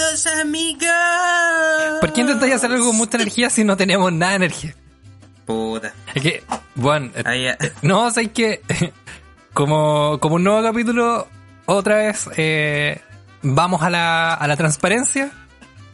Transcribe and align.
todos, 0.00 0.26
amigos. 0.40 0.88
¿Por 2.00 2.12
qué 2.12 2.20
intentáis 2.22 2.54
hacer 2.54 2.70
algo 2.72 2.86
con 2.86 2.96
mucha 2.96 3.16
energía 3.18 3.50
si 3.50 3.64
no 3.64 3.76
tenemos 3.76 4.12
nada 4.12 4.30
de 4.32 4.36
energía? 4.36 4.74
Puta. 5.46 5.92
Es 6.14 6.22
que, 6.22 6.42
bueno, 6.74 7.10
eh, 7.14 7.22
Ahí, 7.26 7.46
eh, 7.46 7.56
no, 7.82 8.06
o 8.06 8.10
sea, 8.10 8.22
es 8.22 8.30
que 8.30 8.62
como, 9.52 10.18
como 10.20 10.36
un 10.36 10.44
nuevo 10.44 10.62
capítulo, 10.62 11.28
otra 11.66 11.96
vez 11.96 12.28
eh, 12.36 13.00
vamos 13.42 13.82
a 13.82 13.90
la, 13.90 14.34
a 14.34 14.46
la 14.46 14.56
transparencia. 14.56 15.30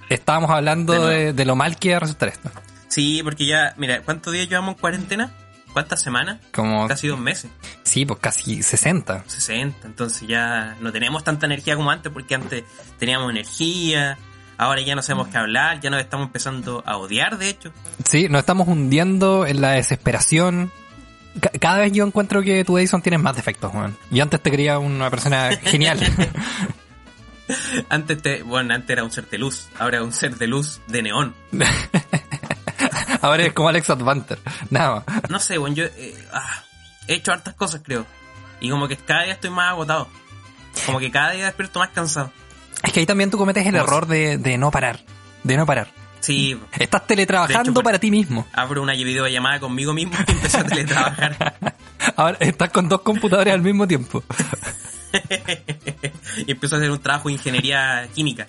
Estábamos 0.09 0.51
hablando 0.51 0.93
De 0.93 0.99
nuevo. 1.01 1.13
de, 1.13 1.33
de 1.33 1.45
lo 1.45 1.57
mal 1.57 1.77
que 1.77 1.91
va 1.91 1.97
a 1.97 2.01
resultar 2.01 2.29
esto. 2.29 2.51
sí, 2.89 3.21
porque 3.25 3.47
ya, 3.47 3.75
mira, 3.77 4.03
¿cuántos 4.03 4.33
días 4.33 4.49
llevamos 4.49 4.75
en 4.77 4.81
cuarentena? 4.81 5.33
¿Cuántas 5.77 6.01
semanas? 6.01 6.39
Como, 6.55 6.89
Casi 6.89 7.07
dos 7.07 7.19
meses. 7.19 7.51
sí, 7.83 8.07
pues 8.07 8.19
casi 8.19 8.63
60. 8.63 9.25
60. 9.27 9.87
Entonces 9.87 10.27
ya 10.27 10.75
no 10.81 10.91
tenemos 10.91 11.23
tanta 11.23 11.45
energía 11.45 11.77
como 11.77 11.91
antes, 11.91 12.11
porque 12.11 12.35
antes 12.35 12.65
teníamos 12.99 13.31
energía. 13.31 14.17
Ahora 14.57 14.81
ya 14.81 14.95
no 14.95 15.03
sabemos 15.03 15.29
qué 15.29 15.37
hablar, 15.37 15.81
ya 15.81 15.91
nos 15.91 16.01
estamos 16.01 16.29
empezando 16.29 16.83
a 16.87 16.97
odiar, 16.97 17.37
de 17.37 17.51
hecho. 17.51 17.73
Sí, 18.07 18.27
nos 18.31 18.39
estamos 18.39 18.67
hundiendo 18.69 19.47
en 19.47 19.61
la 19.61 19.73
desesperación. 19.73 20.73
Ca- 21.41 21.51
cada 21.61 21.81
vez 21.81 21.93
yo 21.93 22.07
encuentro 22.07 22.41
que 22.41 22.65
tu 22.65 22.79
Edison 22.79 23.03
tiene 23.03 23.19
más 23.19 23.37
defectos, 23.37 23.71
Juan. 23.71 23.95
Yo 24.11 24.23
antes 24.23 24.41
te 24.43 24.51
creía 24.51 24.79
una 24.79 25.11
persona 25.11 25.51
genial. 25.63 26.01
Antes, 27.91 28.23
te, 28.23 28.43
bueno, 28.43 28.73
antes 28.75 28.89
era 28.89 29.05
un 29.05 29.11
ser 29.11 29.29
de 29.29 29.37
luz, 29.37 29.69
ahora 29.79 29.99
es 29.99 30.05
un 30.05 30.13
ser 30.15 30.37
de 30.37 30.47
luz 30.47 30.81
de 30.89 31.03
neón. 31.03 31.35
Ahora 33.27 33.45
es 33.45 33.53
como 33.53 33.69
Alex 33.69 33.91
Advanter. 33.91 34.39
Nada 34.71 35.05
más. 35.07 35.31
No 35.31 35.41
sé, 35.41 35.59
bueno, 35.59 35.75
yo 35.75 35.85
eh, 35.85 36.15
ah, 36.33 36.63
he 37.09 37.15
hecho 37.15 37.33
hartas 37.33 37.55
cosas, 37.55 37.83
creo. 37.85 38.07
Y 38.61 38.71
como 38.71 38.89
que 38.89 38.97
cada 38.97 39.25
día 39.25 39.33
estoy 39.35 39.51
más 39.51 39.71
agotado. 39.71 40.09
Como 40.85 40.99
que 40.99 41.11
cada 41.11 41.33
día 41.33 41.47
despierto 41.47 41.79
más 41.81 41.91
cansado. 41.91 42.33
Es 42.83 42.93
que 42.93 43.01
ahí 43.01 43.07
también 43.07 43.31
tú 43.31 43.39
cometes 43.39 43.67
el 43.67 43.73
¿Cómo 43.73 43.85
error 43.85 44.07
de, 44.07 44.39
de 44.39 44.59
no 44.59 44.71
parar. 44.71 45.01
De 45.43 45.57
no 45.57 45.67
parar. 45.67 45.89
Sí, 46.21 46.59
Estás 46.79 47.07
teletrabajando 47.07 47.71
hecho, 47.71 47.83
para 47.83 47.99
ti 47.99 48.11
mismo. 48.11 48.47
abro 48.53 48.83
una 48.83 48.95
videollamada 48.95 49.61
conmigo 49.61 49.93
mismo 49.93 50.15
y 50.27 50.33
empiezo 50.33 50.59
a 50.59 50.65
teletrabajar. 50.65 51.55
Ahora 52.17 52.37
estás 52.41 52.71
con 52.71 52.89
dos 52.89 53.03
computadores 53.03 53.53
al 53.55 53.63
mismo 53.63 53.87
tiempo. 53.87 54.23
y 56.47 56.51
empiezo 56.51 56.77
a 56.77 56.79
hacer 56.79 56.91
un 56.91 56.99
trabajo 56.99 57.29
de 57.29 57.35
ingeniería 57.35 58.09
química 58.15 58.47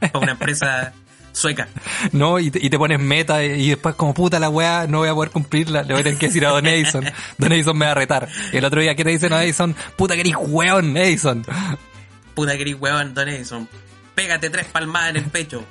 para 0.00 0.18
una 0.18 0.32
empresa 0.32 0.92
sueca. 1.36 1.68
¿No? 2.12 2.38
Y 2.38 2.50
te, 2.50 2.64
y 2.64 2.70
te 2.70 2.78
pones 2.78 2.98
meta 2.98 3.44
y 3.44 3.68
después 3.68 3.94
como 3.94 4.14
puta 4.14 4.38
la 4.38 4.48
weá, 4.48 4.86
no 4.88 4.98
voy 4.98 5.08
a 5.08 5.14
poder 5.14 5.30
cumplirla. 5.30 5.82
Le 5.82 5.92
voy 5.92 6.00
a 6.00 6.04
tener 6.04 6.18
que 6.18 6.26
decir 6.26 6.46
a 6.46 6.50
Don 6.50 6.66
Edison. 6.66 7.04
Don 7.38 7.52
Edison 7.52 7.76
me 7.76 7.86
va 7.86 7.92
a 7.92 7.94
retar. 7.94 8.28
Y 8.52 8.56
el 8.56 8.64
otro 8.64 8.80
día, 8.80 8.94
¿qué 8.94 9.04
te 9.04 9.10
dicen 9.10 9.32
a 9.32 9.42
Edison? 9.44 9.74
Puta 9.96 10.14
que 10.14 10.20
eres 10.20 10.34
weón, 10.38 10.96
Edison. 10.96 11.44
Puta 12.34 12.54
que 12.56 12.62
eres 12.62 12.76
huevón, 12.78 13.14
Don 13.14 13.28
Edison. 13.28 13.68
Pégate 14.14 14.50
tres 14.50 14.66
palmadas 14.66 15.10
en 15.10 15.16
el 15.16 15.24
pecho. 15.24 15.64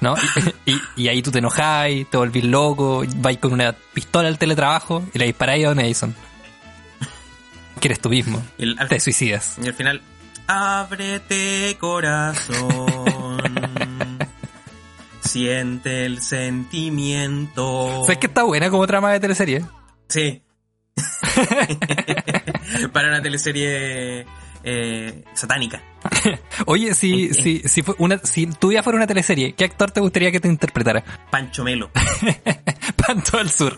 ¿No? 0.00 0.14
Y, 0.66 0.72
y- 0.72 0.82
y 0.96 1.08
ahí 1.08 1.22
tú 1.22 1.30
te 1.30 1.38
enojáis, 1.38 2.08
te 2.10 2.16
volvís 2.18 2.44
loco, 2.44 3.04
vais 3.16 3.38
con 3.38 3.52
una 3.54 3.72
pistola 3.72 4.28
al 4.28 4.38
teletrabajo 4.38 5.02
y 5.14 5.18
le 5.18 5.26
disparáis 5.26 5.64
a 5.64 5.68
Don 5.68 5.80
Edison. 5.80 6.14
Que 7.80 7.88
eres 7.88 8.00
tú 8.00 8.08
mismo. 8.10 8.42
Al, 8.78 8.88
Te 8.88 9.00
suicidas. 9.00 9.56
y 9.62 9.66
al 9.66 9.74
final, 9.74 10.02
ábrete 10.46 11.76
corazón. 11.80 13.13
Siente 15.24 16.04
el 16.04 16.20
sentimiento. 16.20 18.02
¿Sabes 18.02 18.18
que 18.18 18.26
está 18.26 18.42
buena 18.44 18.70
como 18.70 18.86
trama 18.86 19.10
de 19.12 19.20
teleserie? 19.20 19.64
Sí. 20.08 20.42
Para 22.92 23.08
una 23.08 23.22
teleserie 23.22 24.26
eh, 24.62 25.24
satánica. 25.34 25.82
Oye, 26.66 26.94
si, 26.94 27.32
si, 27.34 27.60
si, 27.60 27.82
fue 27.82 27.94
una, 27.98 28.18
si 28.22 28.46
tu 28.46 28.68
vida 28.68 28.82
fuera 28.82 28.96
una 28.98 29.06
teleserie, 29.06 29.54
¿qué 29.54 29.64
actor 29.64 29.90
te 29.90 30.00
gustaría 30.00 30.30
que 30.30 30.40
te 30.40 30.48
interpretara? 30.48 31.02
Pancho 31.30 31.64
Melo. 31.64 31.90
Panto 33.06 33.38
al 33.38 33.50
Sur. 33.50 33.74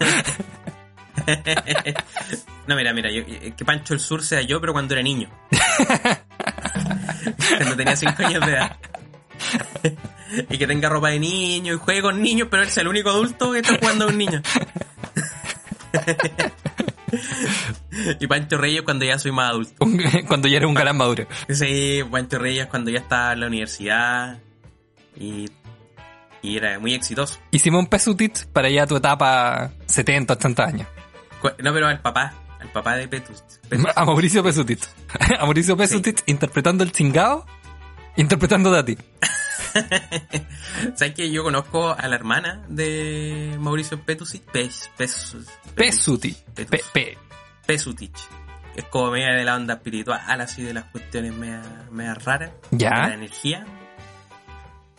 No, 2.67 2.77
mira, 2.77 2.93
mira, 2.93 3.11
yo- 3.11 3.23
eh, 3.27 3.55
que 3.57 3.65
Pancho 3.65 3.95
el 3.95 4.01
Sur 4.01 4.23
sea 4.23 4.43
yo, 4.43 4.61
pero 4.61 4.73
cuando 4.73 4.95
era 4.95 5.03
niño. 5.03 5.31
cuando 7.57 7.77
tenía 7.77 7.97
5 7.97 8.23
años 8.25 8.45
de 8.47 8.53
edad. 8.53 8.77
y 10.51 10.59
que 10.59 10.67
tenga 10.67 10.89
ropa 10.89 11.11
de 11.11 11.19
niño 11.19 11.75
y 11.75 11.77
juegue 11.77 12.03
con 12.03 12.23
niños, 12.23 12.49
pero 12.51 12.63
él 12.63 12.69
sea 12.69 12.83
el 12.83 12.89
único 12.89 13.11
adulto 13.11 13.53
que 13.53 13.61
está 13.61 13.79
jugando 13.79 14.07
a 14.07 14.09
un 14.09 14.19
niño. 14.19 14.43
y 18.21 18.27
Pancho 18.27 18.59
Reyes 18.59 18.83
cuando 18.83 19.05
ya 19.05 19.19
soy 19.19 19.33
más 19.33 19.51
adulto. 19.51 19.87
Cuando 20.27 20.49
ya 20.49 20.57
eres 20.59 20.69
un 20.69 20.75
galán 20.75 20.97
maduro. 20.97 21.27
Sí, 21.49 22.03
Pancho 22.11 22.39
Reyes 22.39 22.67
cuando 22.67 22.91
ya 22.91 22.99
estaba 22.99 23.33
en 23.33 23.41
la 23.41 23.47
universidad 23.47 24.39
y, 25.19 25.51
y 26.43 26.57
era 26.57 26.79
muy 26.79 26.95
exitoso. 26.95 27.39
Y 27.51 27.59
Simón 27.59 27.87
Pesutich 27.87 28.47
para 28.47 28.69
ya 28.69 28.87
tu 28.87 28.97
etapa 28.97 29.73
70, 29.87 30.35
80 30.35 30.65
años. 30.65 30.89
No, 31.63 31.73
pero 31.73 31.87
al 31.87 32.01
papá, 32.01 32.35
al 32.61 32.69
papá 32.69 32.97
de. 32.97 33.09
Petus. 33.09 33.43
A 33.95 34.05
Mauricio 34.05 34.43
Pesutich. 34.43 34.83
A 35.39 35.45
Mauricio 35.45 35.77
Pesutich 35.77 36.23
interpretando 36.27 36.83
el 36.83 36.93
chingado, 36.93 37.47
interpretándote 38.17 38.79
a 38.79 38.85
ti. 38.85 38.99
¿Sabes 40.95 41.15
que 41.15 41.31
yo 41.31 41.43
conozco 41.43 41.95
a 41.97 42.09
la 42.09 42.17
hermana 42.17 42.65
de 42.69 43.57
Mauricio 43.59 44.01
Petusic? 44.01 44.43
Pes, 44.51 44.91
Pes, 44.97 45.37
Pesutich. 47.67 48.19
Es 48.75 48.85
como 48.85 49.11
media 49.11 49.33
de 49.35 49.45
la 49.45 49.57
onda 49.57 49.75
espiritual, 49.75 50.41
así 50.41 50.63
de 50.63 50.75
las 50.75 50.85
cuestiones 50.85 51.35
media, 51.35 51.63
media 51.91 52.15
raras. 52.15 52.51
Ya. 52.71 52.91
De 52.91 53.09
la 53.09 53.15
energía. 53.15 53.67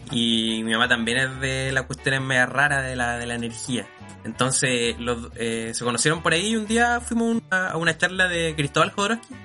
Y 0.10 0.64
mi 0.64 0.72
mamá 0.72 0.88
también 0.88 1.18
es 1.18 1.40
de 1.40 1.72
las 1.72 1.84
cuestiones 1.84 2.22
media 2.22 2.46
raras 2.46 2.84
de 2.84 2.96
la, 2.96 3.18
de 3.18 3.26
la 3.26 3.36
energía. 3.36 3.88
Entonces 4.24 5.00
los, 5.00 5.30
eh, 5.36 5.72
se 5.74 5.84
conocieron 5.84 6.22
por 6.22 6.34
ahí 6.34 6.50
y 6.50 6.56
un 6.56 6.66
día 6.66 7.00
fuimos 7.02 7.42
a 7.52 7.78
una 7.78 7.98
charla 7.98 8.28
de 8.28 8.56
Cristóbal 8.56 8.92
Jodorowsky, 8.92 9.36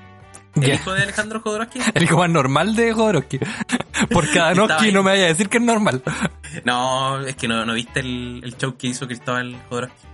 el 0.55 0.75
hijo 0.75 0.93
de 0.93 1.03
Alejandro 1.03 1.41
Jodorowsky. 1.41 1.81
El 1.95 2.03
hijo 2.03 2.19
más 2.19 2.31
normal 2.31 2.77
de 2.77 2.93
Jodorowsky. 2.93 3.39
Por 4.11 4.31
cada 4.33 4.51
Estaba 4.53 4.69
Noski 4.69 4.87
ahí. 4.87 4.93
no 4.93 5.03
me 5.03 5.11
vaya 5.13 5.25
a 5.25 5.29
decir 5.29 5.49
que 5.49 5.59
es 5.59 5.65
normal. 5.65 6.03
No, 6.65 7.21
es 7.21 7.37
que 7.37 7.49
no, 7.49 7.65
no 7.65 7.73
viste 7.75 8.01
el, 8.01 8.41
el 8.45 8.57
show 8.57 8.77
que 8.77 8.89
hizo 8.89 9.07
Cristóbal 9.07 9.57
Jodorowsky. 9.69 10.07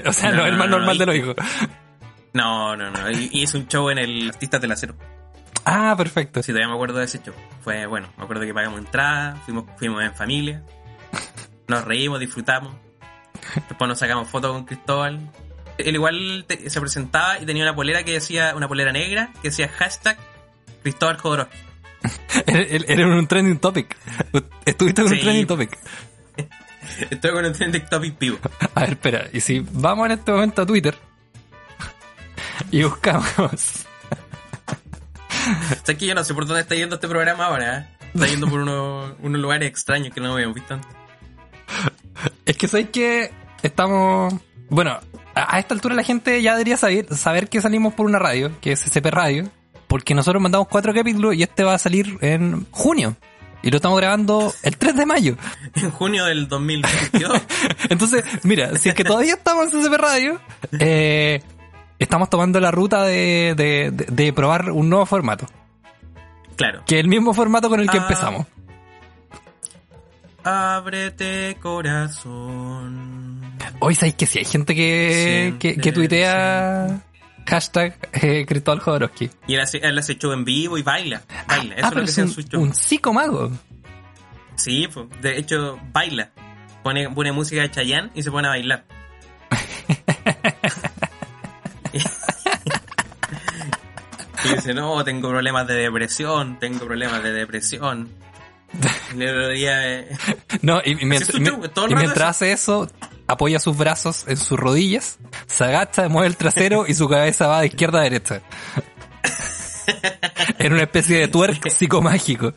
o 0.06 0.12
sea, 0.12 0.30
no, 0.30 0.36
No, 0.38 0.46
es 0.46 0.52
el 0.52 0.58
más 0.58 0.68
no, 0.68 0.72
no, 0.72 0.78
normal 0.78 0.98
de 0.98 1.06
los 1.06 1.14
hijos. 1.16 1.36
No, 2.32 2.76
no, 2.76 2.90
no. 2.90 3.10
Y 3.10 3.28
y 3.32 3.42
hizo 3.42 3.58
un 3.58 3.66
show 3.68 3.90
en 3.90 3.98
el 3.98 4.28
Artistas 4.30 4.60
del 4.60 4.72
Acero. 4.72 4.94
Ah, 5.64 5.94
perfecto. 5.96 6.42
Sí, 6.42 6.52
todavía 6.52 6.68
me 6.68 6.74
acuerdo 6.74 6.98
de 6.98 7.04
ese 7.04 7.20
show. 7.22 7.34
Fue 7.62 7.86
bueno. 7.86 8.08
Me 8.16 8.24
acuerdo 8.24 8.44
que 8.44 8.54
pagamos 8.54 8.78
entrada, 8.78 9.36
fuimos, 9.44 9.64
fuimos 9.76 10.02
en 10.02 10.14
familia. 10.14 10.62
Nos 11.68 11.84
reímos, 11.84 12.18
disfrutamos. 12.20 12.74
Después 13.68 13.88
nos 13.88 13.98
sacamos 13.98 14.28
fotos 14.28 14.52
con 14.52 14.64
Cristóbal. 14.64 15.20
Él 15.88 15.94
igual 15.94 16.44
te- 16.46 16.68
se 16.70 16.80
presentaba 16.80 17.38
y 17.38 17.46
tenía 17.46 17.62
una 17.64 17.74
polera 17.74 18.02
que 18.04 18.12
decía, 18.12 18.54
una 18.56 18.68
polera 18.68 18.92
negra, 18.92 19.30
que 19.42 19.48
decía 19.50 19.68
hashtag 19.68 20.16
Cristóbal 20.82 21.16
Jodorowsky. 21.18 21.56
Eres 22.46 23.06
un 23.06 23.26
trending 23.26 23.58
topic. 23.58 23.96
Estuviste 24.64 25.02
con 25.02 25.12
un 25.12 25.18
trending 25.20 25.46
topic. 25.46 25.78
Estoy 27.10 27.30
con 27.32 27.44
un 27.44 27.52
trending 27.52 27.84
topic 27.86 28.18
vivo. 28.18 28.38
A 28.74 28.80
ver, 28.80 28.90
espera. 28.90 29.26
Y 29.32 29.40
si 29.40 29.60
vamos 29.72 30.06
en 30.06 30.12
este 30.12 30.32
momento 30.32 30.62
a 30.62 30.66
Twitter 30.66 30.96
y 32.70 32.82
buscamos. 32.82 33.26
¿Sabes 35.84 35.98
que 35.98 36.06
yo 36.06 36.14
no 36.14 36.24
sé 36.24 36.34
por 36.34 36.46
dónde 36.46 36.62
está 36.62 36.74
yendo 36.74 36.96
este 36.96 37.08
programa 37.08 37.46
ahora? 37.46 37.78
¿eh? 37.78 37.86
Está 38.14 38.26
yendo 38.26 38.48
por 38.48 38.60
unos, 38.60 39.14
unos 39.20 39.40
lugares 39.40 39.68
extraños 39.68 40.12
que 40.14 40.20
no 40.20 40.32
habíamos 40.34 40.54
visto 40.54 40.74
antes. 40.74 40.90
Es 42.44 42.56
que 42.56 42.68
sabéis 42.68 42.90
que 42.90 43.30
estamos. 43.62 44.34
Bueno, 44.68 45.00
a- 45.48 45.58
esta 45.58 45.74
altura 45.74 45.94
la 45.94 46.02
gente 46.04 46.40
ya 46.42 46.52
debería 46.52 46.76
saber, 46.76 47.06
saber 47.14 47.48
que 47.48 47.60
salimos 47.60 47.94
por 47.94 48.06
una 48.06 48.18
radio, 48.18 48.50
que 48.60 48.72
es 48.72 48.80
SCP 48.80 49.06
Radio, 49.10 49.48
porque 49.88 50.14
nosotros 50.14 50.42
mandamos 50.42 50.68
cuatro 50.68 50.92
capítulos 50.94 51.34
y 51.34 51.42
este 51.42 51.64
va 51.64 51.74
a 51.74 51.78
salir 51.78 52.18
en 52.20 52.66
junio. 52.70 53.16
Y 53.62 53.70
lo 53.70 53.76
estamos 53.76 53.98
grabando 54.00 54.52
el 54.62 54.76
3 54.78 54.96
de 54.96 55.04
mayo. 55.06 55.36
En 55.74 55.90
junio 55.90 56.24
del 56.24 56.48
2022. 56.48 57.42
Entonces, 57.90 58.24
mira, 58.42 58.74
si 58.78 58.88
es 58.88 58.94
que 58.94 59.04
todavía 59.04 59.34
estamos 59.34 59.72
en 59.74 59.82
CCP 59.82 59.94
Radio, 59.98 60.40
eh, 60.78 61.42
estamos 61.98 62.30
tomando 62.30 62.58
la 62.60 62.70
ruta 62.70 63.02
de, 63.04 63.54
de, 63.56 63.90
de- 63.92 64.06
de 64.06 64.32
probar 64.32 64.70
un 64.70 64.88
nuevo 64.88 65.04
formato. 65.04 65.46
claro. 66.56 66.82
Que 66.86 66.94
es 66.96 67.00
el 67.02 67.08
mismo 67.08 67.34
formato 67.34 67.68
con 67.68 67.80
el 67.80 67.90
que 67.90 67.98
Ah. 67.98 68.02
empezamos. 68.02 68.46
Ábrete 70.42 71.56
corazón. 71.60 73.29
Hoy 73.80 73.94
sabéis 73.94 74.14
que 74.14 74.26
sí, 74.26 74.38
hay 74.38 74.44
gente 74.44 74.74
que, 74.74 75.48
Siempre, 75.50 75.74
que, 75.74 75.80
que 75.80 75.92
tuitea 75.92 77.02
hashtag 77.46 77.98
eh, 78.12 78.44
Cristóbal 78.46 78.80
Jodorowsky. 78.80 79.30
Y 79.46 79.54
él 79.54 79.60
hace, 79.60 79.78
él 79.78 79.98
hace 79.98 80.16
show 80.16 80.32
en 80.32 80.44
vivo 80.44 80.78
y 80.78 80.82
baila. 80.82 81.22
Baila. 81.48 81.74
Eso 81.76 81.86
ah, 81.86 81.88
es 81.88 81.94
lo 81.96 82.04
que 82.04 82.10
es 82.10 82.18
un, 82.18 82.30
su 82.30 82.42
show. 82.42 82.62
un 82.62 82.74
psicomago. 82.74 83.50
Sí, 84.56 84.88
pues, 84.92 85.06
de 85.22 85.38
hecho, 85.38 85.78
baila. 85.92 86.30
Pone, 86.82 87.08
pone 87.10 87.32
música 87.32 87.62
de 87.62 87.70
Chayanne 87.70 88.10
y 88.14 88.22
se 88.22 88.30
pone 88.30 88.48
a 88.48 88.50
bailar. 88.50 88.84
y 94.44 94.54
dice, 94.54 94.74
no, 94.74 95.02
tengo 95.04 95.28
problemas 95.28 95.66
de 95.66 95.74
depresión, 95.74 96.58
tengo 96.58 96.86
problemas 96.86 97.22
de 97.22 97.32
depresión. 97.32 98.08
Y 99.16 99.22
el 99.22 99.28
otro 99.30 99.48
día, 99.48 99.98
eh, 99.98 100.08
No, 100.62 100.80
y, 100.84 100.92
y 100.92 100.96
mient- 101.04 101.22
es 101.22 101.26
su 101.26 101.38
show, 101.38 101.60
todo 101.74 101.86
el 101.86 101.92
y 101.92 101.94
mientras 101.96 102.30
hace 102.30 102.52
eso, 102.52 102.88
apoya 103.30 103.58
sus 103.58 103.76
brazos 103.76 104.24
en 104.28 104.36
sus 104.36 104.58
rodillas, 104.58 105.18
se 105.46 105.64
agacha, 105.64 106.08
mueve 106.08 106.28
el 106.28 106.36
trasero 106.36 106.84
y 106.86 106.94
su 106.94 107.08
cabeza 107.08 107.46
va 107.46 107.60
de 107.60 107.66
izquierda 107.68 108.00
a 108.00 108.02
derecha. 108.02 108.40
en 110.58 110.72
una 110.72 110.82
especie 110.82 111.18
de 111.18 111.28
twerk 111.28 111.68
psicomágico. 111.70 112.52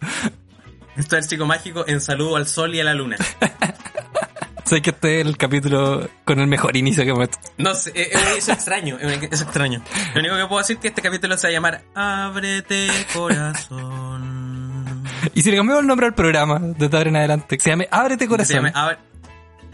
esto 0.98 1.18
es 1.18 1.26
psicomágico 1.28 1.86
en 1.88 2.02
saludo 2.02 2.36
al 2.38 2.48
sol 2.48 2.74
y 2.76 2.80
a 2.80 2.84
la 2.84 2.94
luna. 2.94 3.18
Sé 4.66 4.82
que 4.82 4.92
este 4.92 5.20
es 5.20 5.28
el 5.28 5.36
capítulo 5.38 6.10
con 6.24 6.40
el 6.40 6.48
mejor 6.48 6.78
inicio 6.78 7.04
que 7.04 7.10
hemos 7.10 7.26
hecho. 7.26 7.38
No 7.58 7.76
sé, 7.76 7.90
eh, 7.96 8.10
eh, 8.14 8.18
es 8.38 8.48
extraño, 8.48 8.98
es 8.98 9.42
extraño. 9.42 9.84
Lo 10.14 10.22
único 10.22 10.38
que 10.38 10.46
puedo 10.48 10.60
decir 10.62 10.78
es 10.78 10.82
que 10.82 10.88
este 10.88 11.02
capítulo 11.02 11.36
se 11.38 11.48
va 11.48 11.50
a 11.50 11.54
llamar 11.54 11.82
Ábrete 11.94 12.88
corazón. 13.14 15.04
Y 15.34 15.42
si 15.42 15.52
le 15.52 15.58
cambiamos 15.58 15.82
el 15.82 15.88
nombre 15.88 16.08
al 16.08 16.16
programa, 16.16 16.60
desde 16.62 16.96
ahora 16.98 17.10
en 17.10 17.16
adelante, 17.18 17.58
que 17.58 17.64
se 17.64 17.72
llame 17.72 17.90
Ábrete 17.92 18.24
Se 18.24 18.30
Corazón. 18.30 18.56
llama 18.56 18.72
Ábre- 18.74 18.98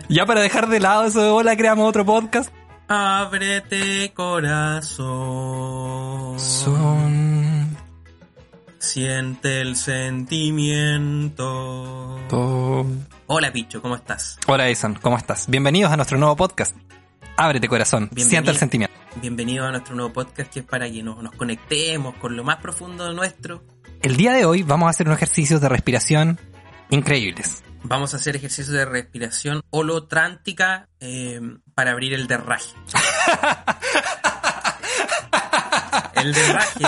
Ya 0.09 0.25
para 0.25 0.41
dejar 0.41 0.67
de 0.69 0.79
lado 0.79 1.05
eso 1.05 1.21
de 1.21 1.29
hola, 1.29 1.55
creamos 1.55 1.87
otro 1.87 2.03
podcast. 2.05 2.51
Ábrete 2.87 4.11
corazón. 4.13 5.07
Son... 6.39 7.77
Siente 8.79 9.61
el 9.61 9.75
sentimiento. 9.75 11.45
to- 12.27 12.85
Hola 13.27 13.51
Picho, 13.53 13.81
¿cómo 13.83 13.95
estás? 13.95 14.39
Hola, 14.47 14.65
Edison, 14.67 14.95
¿cómo 14.95 15.15
estás? 15.17 15.47
Bienvenidos 15.47 15.91
a 15.91 15.95
nuestro 15.97 16.17
nuevo 16.17 16.35
podcast. 16.35 16.75
Ábrete 17.37 17.67
Corazón, 17.67 18.05
Bienvenido. 18.11 18.29
sienta 18.29 18.49
el 18.51 18.57
sentimiento. 18.57 18.95
Bienvenido 19.21 19.65
a 19.65 19.71
nuestro 19.71 19.93
nuevo 19.95 20.11
podcast 20.11 20.51
que 20.51 20.59
es 20.61 20.65
para 20.65 20.89
que 20.89 21.03
nos, 21.03 21.21
nos 21.21 21.33
conectemos 21.35 22.15
con 22.15 22.35
lo 22.35 22.43
más 22.43 22.57
profundo 22.57 23.05
de 23.07 23.13
nuestro. 23.13 23.63
El 24.01 24.17
día 24.17 24.33
de 24.33 24.45
hoy 24.45 24.63
vamos 24.63 24.87
a 24.87 24.89
hacer 24.89 25.05
unos 25.07 25.17
ejercicios 25.19 25.61
de 25.61 25.69
respiración 25.69 26.39
increíbles. 26.89 27.63
Vamos 27.83 28.13
a 28.13 28.17
hacer 28.17 28.35
ejercicios 28.35 28.75
de 28.75 28.85
respiración 28.85 29.61
holotrántica 29.69 30.87
eh, 30.99 31.39
para 31.73 31.91
abrir 31.91 32.13
el 32.13 32.27
derraje. 32.27 32.73
El 36.15 36.33
derraje. 36.33 36.83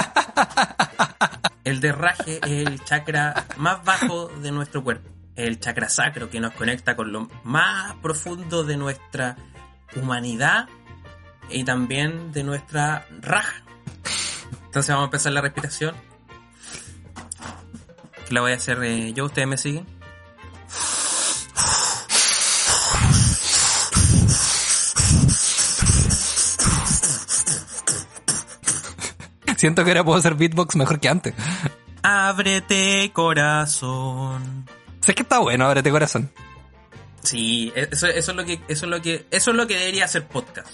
El 1.63 1.79
derraje 1.79 2.39
es 2.43 2.67
el 2.67 2.83
chakra 2.83 3.45
más 3.55 3.83
bajo 3.85 4.27
de 4.27 4.51
nuestro 4.51 4.83
cuerpo. 4.83 5.09
El 5.35 5.59
chakra 5.59 5.88
sacro 5.88 6.29
que 6.29 6.41
nos 6.41 6.53
conecta 6.53 6.97
con 6.97 7.13
lo 7.13 7.29
más 7.43 7.95
profundo 8.01 8.65
de 8.65 8.75
nuestra 8.75 9.38
humanidad 9.95 10.67
y 11.49 11.63
también 11.63 12.33
de 12.33 12.43
nuestra 12.43 13.05
raja. 13.21 13.63
Entonces 14.65 14.89
vamos 14.89 15.03
a 15.03 15.05
empezar 15.05 15.31
la 15.31 15.41
respiración. 15.41 15.95
La 18.29 18.41
voy 18.41 18.51
a 18.51 18.55
hacer 18.55 18.83
eh, 18.83 19.13
yo, 19.13 19.25
ustedes 19.25 19.47
me 19.47 19.57
siguen. 19.57 20.00
Siento 29.61 29.83
que 29.83 29.91
ahora 29.91 30.03
puedo 30.03 30.17
hacer 30.17 30.33
beatbox 30.33 30.75
mejor 30.75 30.99
que 30.99 31.07
antes. 31.07 31.35
Ábrete 32.01 33.11
corazón. 33.13 34.67
Sé 35.01 35.13
que 35.13 35.21
está 35.21 35.37
bueno, 35.37 35.67
Ábrete 35.67 35.91
Corazón. 35.91 36.31
Sí, 37.21 37.71
eso, 37.75 38.07
eso 38.07 38.31
es 38.31 38.37
lo 38.37 38.43
que, 38.43 38.53
eso 38.67 38.85
es 38.87 38.89
lo 38.89 38.99
que, 39.03 39.27
eso 39.29 39.51
es 39.51 39.57
lo 39.57 39.67
que 39.67 39.77
debería 39.77 40.05
hacer 40.05 40.25
podcast. 40.27 40.67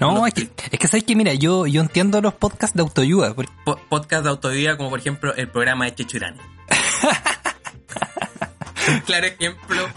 No, 0.00 0.26
es 0.26 0.34
que, 0.34 0.50
es 0.70 0.78
que 0.78 0.86
sabes 0.86 1.04
que 1.04 1.16
mira, 1.16 1.32
yo, 1.32 1.66
yo 1.66 1.80
entiendo 1.80 2.20
los 2.20 2.34
podcasts 2.34 2.76
de 2.76 2.82
autoayuda. 2.82 3.32
porque- 3.32 3.50
Po- 3.64 3.80
podcast 3.88 4.24
de 4.24 4.28
autoayuda 4.28 4.76
como 4.76 4.90
por 4.90 4.98
ejemplo 4.98 5.34
el 5.34 5.48
programa 5.48 5.86
de 5.86 5.94
Chechurani. 5.94 6.38
claro 9.06 9.26
ejemplo. 9.28 9.88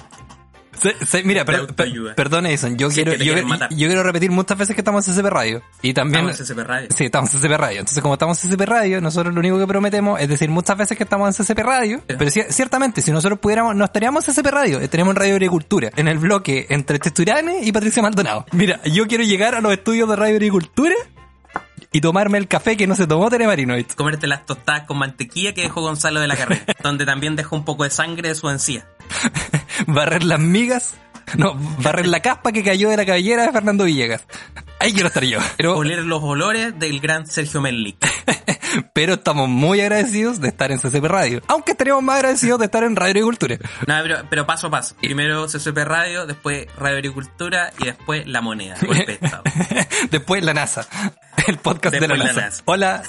Mira, 1.23 1.45
per- 1.45 1.67
perdón 2.15 2.45
Edison, 2.45 2.77
yo 2.77 2.89
Sí, 2.89 3.03
quiero, 3.03 3.13
yo, 3.13 3.33
quiero 3.69 4.03
repetir 4.03 4.31
muchas 4.31 4.57
veces 4.57 4.75
que 4.75 4.81
estamos 4.81 5.07
en 5.07 5.13
CCP 5.13 5.25
Radio. 5.29 5.61
Y 5.81 5.93
también... 5.93 6.29
Estamos 6.29 6.49
en 6.49 6.55
CCP 6.55 6.67
Radio. 6.67 6.87
Sí, 6.95 7.05
estamos 7.05 7.33
en 7.33 7.39
CCP 7.39 7.57
Radio. 7.57 7.79
Entonces, 7.79 8.01
como 8.01 8.13
estamos 8.15 8.43
en 8.43 8.49
CCP 8.51 8.61
Radio, 8.67 9.01
nosotros 9.01 9.33
lo 9.33 9.39
único 9.39 9.59
que 9.59 9.67
prometemos 9.67 10.19
es 10.19 10.27
decir 10.29 10.49
muchas 10.49 10.77
veces 10.77 10.97
que 10.97 11.03
estamos 11.03 11.27
en 11.39 11.45
CCP 11.45 11.59
Radio. 11.59 11.97
Sí. 12.07 12.15
Pero 12.17 12.31
ci- 12.31 12.47
ciertamente, 12.49 13.01
si 13.01 13.11
nosotros 13.11 13.39
pudiéramos, 13.39 13.75
no 13.75 13.85
estaríamos 13.85 14.27
en 14.27 14.33
CCP 14.33 14.47
Radio, 14.51 14.79
estaríamos 14.79 15.13
en 15.13 15.15
Radio 15.17 15.33
Agricultura, 15.33 15.89
en 15.95 16.07
el 16.07 16.17
bloque 16.19 16.67
entre 16.69 16.99
Testurane 16.99 17.59
y 17.63 17.71
Patricia 17.71 18.01
Maldonado. 18.01 18.45
Mira, 18.51 18.81
yo 18.83 19.07
quiero 19.07 19.23
llegar 19.23 19.55
a 19.55 19.61
los 19.61 19.71
estudios 19.73 20.07
de 20.09 20.15
Radio 20.15 20.35
Agricultura 20.35 20.95
y 21.91 22.01
tomarme 22.01 22.39
el 22.39 22.47
café 22.47 22.75
que 22.75 22.87
no 22.87 22.95
se 22.95 23.05
tomó 23.05 23.29
Tere. 23.29 23.45
Comerte 23.95 24.25
las 24.25 24.45
tostadas 24.45 24.83
con 24.87 24.97
mantequilla 24.97 25.53
que 25.53 25.61
dejó 25.61 25.81
Gonzalo 25.81 26.19
de 26.19 26.27
la 26.27 26.35
carrera, 26.35 26.65
donde 26.83 27.05
también 27.05 27.35
dejó 27.35 27.55
un 27.55 27.65
poco 27.65 27.83
de 27.83 27.91
sangre 27.91 28.29
de 28.29 28.35
su 28.35 28.49
encía. 28.49 28.87
Barrer 29.87 30.23
las 30.23 30.39
migas. 30.39 30.95
No, 31.37 31.55
barrer 31.79 32.07
la 32.07 32.19
caspa 32.21 32.51
que 32.51 32.63
cayó 32.63 32.89
de 32.89 32.97
la 32.97 33.05
cabellera 33.05 33.45
de 33.45 33.51
Fernando 33.51 33.85
Villegas. 33.85 34.25
Ahí 34.79 34.91
quiero 34.91 35.07
estar 35.07 35.23
yo. 35.23 35.39
Pero, 35.57 35.77
Oler 35.77 35.99
los 35.99 36.21
olores 36.21 36.77
del 36.77 36.99
gran 36.99 37.25
Sergio 37.25 37.61
Merlick. 37.61 37.97
pero 38.93 39.13
estamos 39.13 39.47
muy 39.47 39.79
agradecidos 39.81 40.41
de 40.41 40.49
estar 40.49 40.71
en 40.71 40.79
CCP 40.79 41.05
Radio. 41.05 41.41
Aunque 41.47 41.71
estaríamos 41.71 42.03
más 42.03 42.17
agradecidos 42.17 42.59
de 42.59 42.65
estar 42.65 42.83
en 42.83 42.95
Radio 42.95 43.11
Agricultura. 43.11 43.57
No, 43.87 43.95
pero, 44.03 44.17
pero 44.29 44.45
paso 44.45 44.67
a 44.67 44.71
paso. 44.71 44.95
Primero 44.99 45.47
CCP 45.47 45.77
Radio, 45.85 46.25
después 46.25 46.67
Radio 46.77 46.97
Agricultura 46.97 47.71
y 47.79 47.85
después 47.85 48.27
La 48.27 48.41
Moneda, 48.41 48.75
golpe. 48.85 49.19
Después 50.11 50.43
la 50.43 50.53
NASA. 50.53 50.85
El 51.47 51.57
podcast 51.57 51.93
de 51.93 51.99
Después 52.01 52.19
la 52.19 52.25
la 52.25 52.33
NASA. 52.33 52.41
NASA. 52.41 52.63
Hola. 52.65 53.03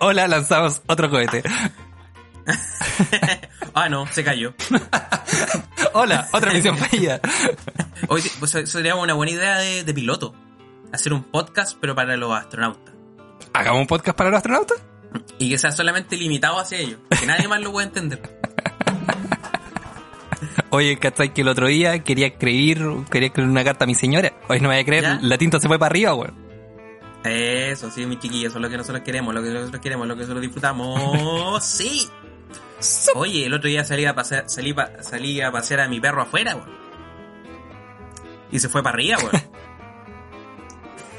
Hola, 0.00 0.28
lanzamos 0.28 0.82
otro 0.86 1.10
cohete. 1.10 1.42
Ah, 3.74 3.88
no, 3.88 4.06
se 4.06 4.24
cayó. 4.24 4.54
Hola, 5.92 6.28
otra 6.32 6.52
misión 6.52 6.76
fallida. 6.76 7.20
Hoy 8.08 8.22
pues, 8.38 8.50
sería 8.64 8.94
una 8.94 9.14
buena 9.14 9.32
idea 9.32 9.58
de, 9.58 9.84
de 9.84 9.94
piloto. 9.94 10.34
Hacer 10.92 11.12
un 11.12 11.24
podcast, 11.24 11.76
pero 11.80 11.94
para 11.94 12.16
los 12.16 12.32
astronautas. 12.32 12.94
¿Hagamos 13.52 13.82
un 13.82 13.86
podcast 13.86 14.16
para 14.16 14.30
los 14.30 14.38
astronautas? 14.38 14.82
Y 15.38 15.50
que 15.50 15.58
sea 15.58 15.72
solamente 15.72 16.16
limitado 16.16 16.58
hacia 16.58 16.78
ellos. 16.78 16.98
Que 17.18 17.26
nadie 17.26 17.46
más 17.48 17.60
lo 17.60 17.72
pueda 17.72 17.86
entender. 17.86 18.20
Oye, 20.70 20.98
¿cachai? 20.98 21.32
Que 21.32 21.42
el 21.42 21.48
otro 21.48 21.68
día 21.68 22.02
quería 22.02 22.26
escribir, 22.26 22.84
quería 23.10 23.28
escribir 23.28 23.50
una 23.50 23.64
carta 23.64 23.84
a 23.84 23.86
mi 23.86 23.94
señora. 23.94 24.32
Hoy 24.48 24.58
no 24.60 24.68
me 24.68 24.74
voy 24.74 24.82
a 24.82 24.84
creer, 24.84 25.02
¿Ya? 25.04 25.18
la 25.22 25.38
tinta 25.38 25.60
se 25.60 25.68
fue 25.68 25.78
para 25.78 25.90
arriba, 25.90 26.14
weón. 26.14 26.34
Eso, 27.24 27.90
sí, 27.90 28.04
mis 28.06 28.18
chiquillos, 28.18 28.50
eso 28.50 28.58
es 28.58 28.62
lo 28.62 28.68
que 28.68 28.76
nosotros 28.76 29.02
queremos, 29.02 29.34
lo 29.34 29.42
que 29.42 29.50
nosotros 29.50 29.80
queremos, 29.80 30.06
lo 30.06 30.14
que 30.14 30.20
nosotros 30.22 30.42
disfrutamos. 30.42 31.64
¡Sí! 31.64 32.08
Oye, 33.14 33.46
el 33.46 33.54
otro 33.54 33.68
día 33.68 33.84
salí 33.84 34.04
a 34.04 34.14
pasear, 34.14 34.44
salí, 34.48 34.72
pa- 34.72 35.02
salí 35.02 35.40
a 35.40 35.50
pasear 35.52 35.80
a 35.80 35.88
mi 35.88 36.00
perro 36.00 36.22
afuera, 36.22 36.56
weón. 36.56 36.68
Y 38.50 38.58
se 38.58 38.68
fue 38.68 38.82
para 38.82 38.94
arriba, 38.94 39.18
weón. 39.18 39.42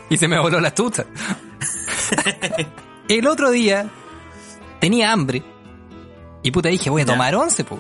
Y 0.10 0.18
se 0.18 0.28
me 0.28 0.38
voló 0.40 0.60
la 0.60 0.74
tuta. 0.74 1.04
el 3.08 3.28
otro 3.28 3.50
día 3.50 3.90
tenía 4.80 5.12
hambre. 5.12 5.42
Y 6.44 6.52
puta 6.52 6.70
dije, 6.70 6.92
voy 6.92 7.02
a 7.02 7.06
Ya. 7.06 7.14
tomar 7.14 7.36
once, 7.36 7.64
po. 7.64 7.80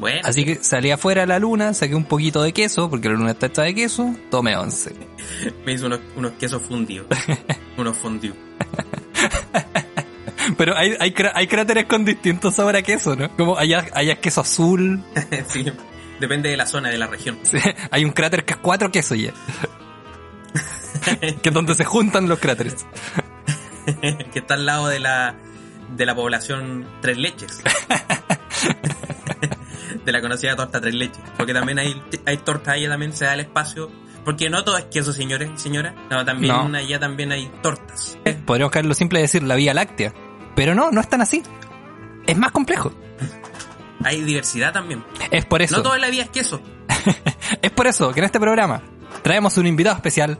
Bueno, 0.00 0.20
Así 0.24 0.44
que 0.44 0.56
salí 0.56 0.90
afuera 0.90 1.22
a 1.22 1.26
la 1.26 1.38
luna, 1.38 1.72
saqué 1.74 1.94
un 1.94 2.04
poquito 2.04 2.42
de 2.42 2.52
queso, 2.52 2.90
porque 2.90 3.08
la 3.08 3.14
luna 3.14 3.30
está 3.32 3.46
hecha 3.46 3.62
de 3.62 3.74
queso, 3.76 4.12
tomé 4.30 4.56
once. 4.56 4.92
me 5.64 5.72
hizo 5.72 5.86
unos, 5.86 6.00
unos 6.16 6.32
quesos 6.32 6.62
fundidos. 6.62 7.06
unos 7.76 7.96
fundidos. 7.96 8.36
Pero 10.58 10.76
hay, 10.76 10.94
hay, 11.00 11.14
hay 11.34 11.46
cráteres 11.46 11.86
con 11.86 12.04
distintos 12.04 12.54
sabores 12.56 12.80
a 12.80 12.82
queso, 12.84 13.16
¿no? 13.16 13.34
Como 13.36 13.56
allá, 13.56 13.86
allá 13.94 14.12
es 14.14 14.18
queso 14.18 14.40
azul, 14.42 15.02
sí, 15.48 15.64
depende 16.20 16.50
de 16.50 16.56
la 16.56 16.66
zona, 16.66 16.90
de 16.90 16.98
la 16.98 17.06
región. 17.06 17.38
Sí, 17.44 17.58
hay 17.90 18.04
un 18.04 18.10
cráter 18.10 18.44
que 18.44 18.54
es 18.54 18.58
cuatro 18.58 18.90
quesos 18.90 19.16
ya. 19.18 19.32
que 21.42 21.48
es 21.48 21.54
donde 21.54 21.74
se 21.74 21.84
juntan 21.84 22.28
los 22.28 22.38
cráteres. 22.40 22.86
que 24.32 24.38
está 24.40 24.54
al 24.54 24.66
lado 24.66 24.88
de 24.88 24.98
la, 24.98 25.36
de 25.96 26.06
la 26.06 26.14
población 26.14 26.86
Tres 27.00 27.16
Leches. 27.18 27.62
de 30.04 30.12
la 30.12 30.20
conocida 30.20 30.56
torta 30.56 30.80
Tres 30.80 30.94
Leches. 30.94 31.22
Porque 31.36 31.54
también 31.54 31.78
hay, 31.78 32.02
hay 32.26 32.36
torta 32.38 32.72
allá, 32.72 32.88
también 32.88 33.12
se 33.12 33.24
da 33.24 33.34
el 33.34 33.40
espacio. 33.40 33.90
Porque 34.24 34.50
no 34.50 34.64
todo 34.64 34.76
es 34.76 34.86
queso, 34.86 35.12
señores 35.12 35.48
y 35.54 35.58
señoras. 35.58 35.94
No, 36.10 36.24
también 36.24 36.52
No. 36.52 36.76
allá 36.76 36.98
también 36.98 37.30
hay 37.32 37.48
tortas. 37.62 38.18
Podríamos 38.44 38.72
caer 38.72 38.86
lo 38.86 38.94
simple 38.94 39.20
de 39.20 39.22
decir 39.22 39.44
la 39.44 39.54
Vía 39.54 39.72
Láctea. 39.72 40.12
Pero 40.58 40.74
no, 40.74 40.90
no 40.90 41.00
es 41.00 41.08
tan 41.08 41.20
así. 41.20 41.40
Es 42.26 42.36
más 42.36 42.50
complejo. 42.50 42.92
Hay 44.02 44.22
diversidad 44.22 44.72
también. 44.72 45.04
Es 45.30 45.44
por 45.46 45.62
eso. 45.62 45.76
No 45.76 45.84
todo 45.84 45.94
en 45.94 46.00
la 46.00 46.10
vida 46.10 46.24
es 46.24 46.30
queso. 46.30 46.60
Es 47.62 47.70
por 47.70 47.86
eso 47.86 48.12
que 48.12 48.18
en 48.18 48.26
este 48.26 48.40
programa 48.40 48.82
traemos 49.22 49.56
un 49.56 49.68
invitado 49.68 49.94
especial, 49.94 50.36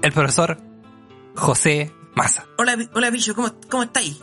el 0.00 0.12
profesor 0.12 0.58
José 1.36 1.92
Massa. 2.14 2.46
Hola, 2.56 2.78
hola 2.94 3.10
bicho, 3.10 3.34
¿cómo, 3.34 3.52
cómo 3.70 3.82
estáis? 3.82 4.20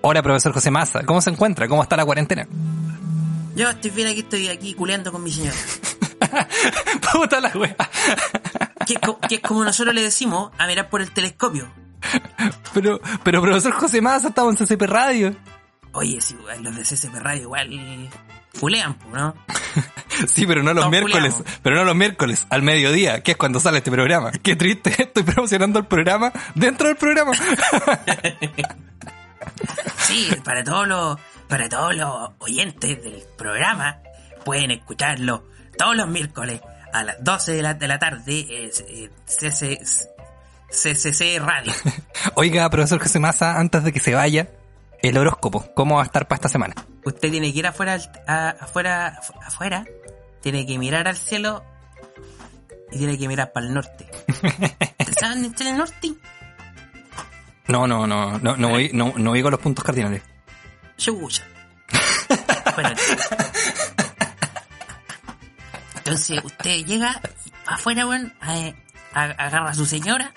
Hola, 0.00 0.22
profesor 0.22 0.52
José 0.52 0.70
Massa. 0.70 1.02
¿Cómo 1.04 1.20
se 1.20 1.30
encuentra? 1.30 1.66
¿Cómo 1.66 1.82
está 1.82 1.96
la 1.96 2.04
cuarentena? 2.04 2.46
Yo 3.56 3.68
estoy 3.68 3.90
bien 3.90 4.06
aquí, 4.06 4.20
estoy 4.20 4.48
aquí 4.48 4.74
culeando 4.74 5.10
con 5.10 5.24
mi 5.24 5.32
señora. 5.32 5.56
Puta 7.12 7.40
la 7.40 7.48
wea. 7.48 7.76
Que 8.86 9.34
es 9.34 9.40
como 9.40 9.64
nosotros 9.64 9.92
le 9.92 10.02
decimos 10.02 10.52
a 10.56 10.68
mirar 10.68 10.88
por 10.88 11.02
el 11.02 11.10
telescopio. 11.10 11.79
Pero, 12.74 13.00
pero 13.24 13.42
profesor 13.42 13.72
José 13.72 14.00
Massa, 14.00 14.28
estamos 14.28 14.60
en 14.60 14.64
CCP 14.64 14.82
Radio. 14.82 15.34
Oye, 15.92 16.20
si 16.20 16.34
igual 16.34 16.62
los 16.62 16.76
de 16.76 16.82
CCP 16.82 17.14
Radio 17.16 17.42
igual 17.42 18.10
culean, 18.58 18.94
po, 18.94 19.08
¿no? 19.10 19.34
Sí, 20.26 20.46
pero 20.46 20.62
no 20.62 20.74
los 20.74 20.82
Todos 20.82 20.90
miércoles, 20.90 21.34
pero 21.62 21.76
no 21.76 21.84
los 21.84 21.94
miércoles, 21.96 22.46
al 22.50 22.62
mediodía, 22.62 23.22
que 23.22 23.32
es 23.32 23.36
cuando 23.36 23.58
sale 23.58 23.78
este 23.78 23.90
programa. 23.90 24.32
Qué 24.42 24.54
triste, 24.54 24.94
estoy 25.02 25.22
promocionando 25.22 25.78
el 25.78 25.86
programa 25.86 26.32
dentro 26.54 26.88
del 26.88 26.96
programa. 26.96 27.32
Sí, 29.98 30.28
para 30.44 30.62
todos 30.62 30.86
los, 30.86 31.18
para 31.48 31.68
todos 31.68 31.96
los 31.96 32.30
oyentes 32.38 33.02
del 33.02 33.22
programa, 33.38 33.98
pueden 34.44 34.72
escucharlo 34.72 35.44
todos 35.78 35.96
los 35.96 36.08
miércoles 36.08 36.60
a 36.92 37.04
las 37.04 37.24
12 37.24 37.52
de 37.52 37.62
la, 37.62 37.74
de 37.74 37.88
la 37.88 37.98
tarde, 37.98 38.40
eh, 38.40 38.70
eh, 38.88 39.10
CC 39.24 39.80
CCC 40.70 41.38
Radio. 41.40 41.72
Oiga, 42.34 42.68
profesor 42.70 43.00
José 43.00 43.18
Massa, 43.18 43.58
antes 43.58 43.82
de 43.84 43.92
que 43.92 44.00
se 44.00 44.14
vaya, 44.14 44.50
el 45.02 45.16
horóscopo, 45.18 45.66
¿cómo 45.74 45.96
va 45.96 46.02
a 46.02 46.04
estar 46.04 46.28
para 46.28 46.36
esta 46.36 46.48
semana? 46.48 46.74
Usted 47.04 47.30
tiene 47.30 47.52
que 47.52 47.58
ir 47.58 47.66
afuera, 47.66 47.98
a- 48.26 48.50
afuera, 48.60 49.20
afu- 49.20 49.38
afuera, 49.46 49.84
tiene 50.42 50.66
que 50.66 50.78
mirar 50.78 51.08
al 51.08 51.16
cielo 51.16 51.64
y 52.92 52.98
tiene 52.98 53.18
que 53.18 53.26
mirar 53.28 53.52
para 53.52 53.66
el 53.66 53.74
norte. 53.74 54.08
¿Usted 54.28 55.14
sabe 55.18 55.34
dónde 55.34 55.48
está 55.48 55.68
el 55.70 55.76
norte? 55.78 56.12
No, 57.68 57.86
no, 57.86 58.04
no, 58.04 58.36
no, 58.40 58.56
no 58.56 58.68
voy, 58.70 58.90
no, 58.92 59.12
no 59.16 59.30
voy 59.30 59.42
con 59.42 59.52
los 59.52 59.60
puntos 59.60 59.84
cardinales. 59.84 60.22
Bueno, 62.74 62.90
entonces 65.96 66.44
usted 66.44 66.84
llega 66.84 67.20
afuera, 67.66 68.04
a- 68.40 68.72
a- 69.12 69.22
agarra 69.22 69.70
a 69.70 69.74
su 69.74 69.86
señora, 69.86 70.32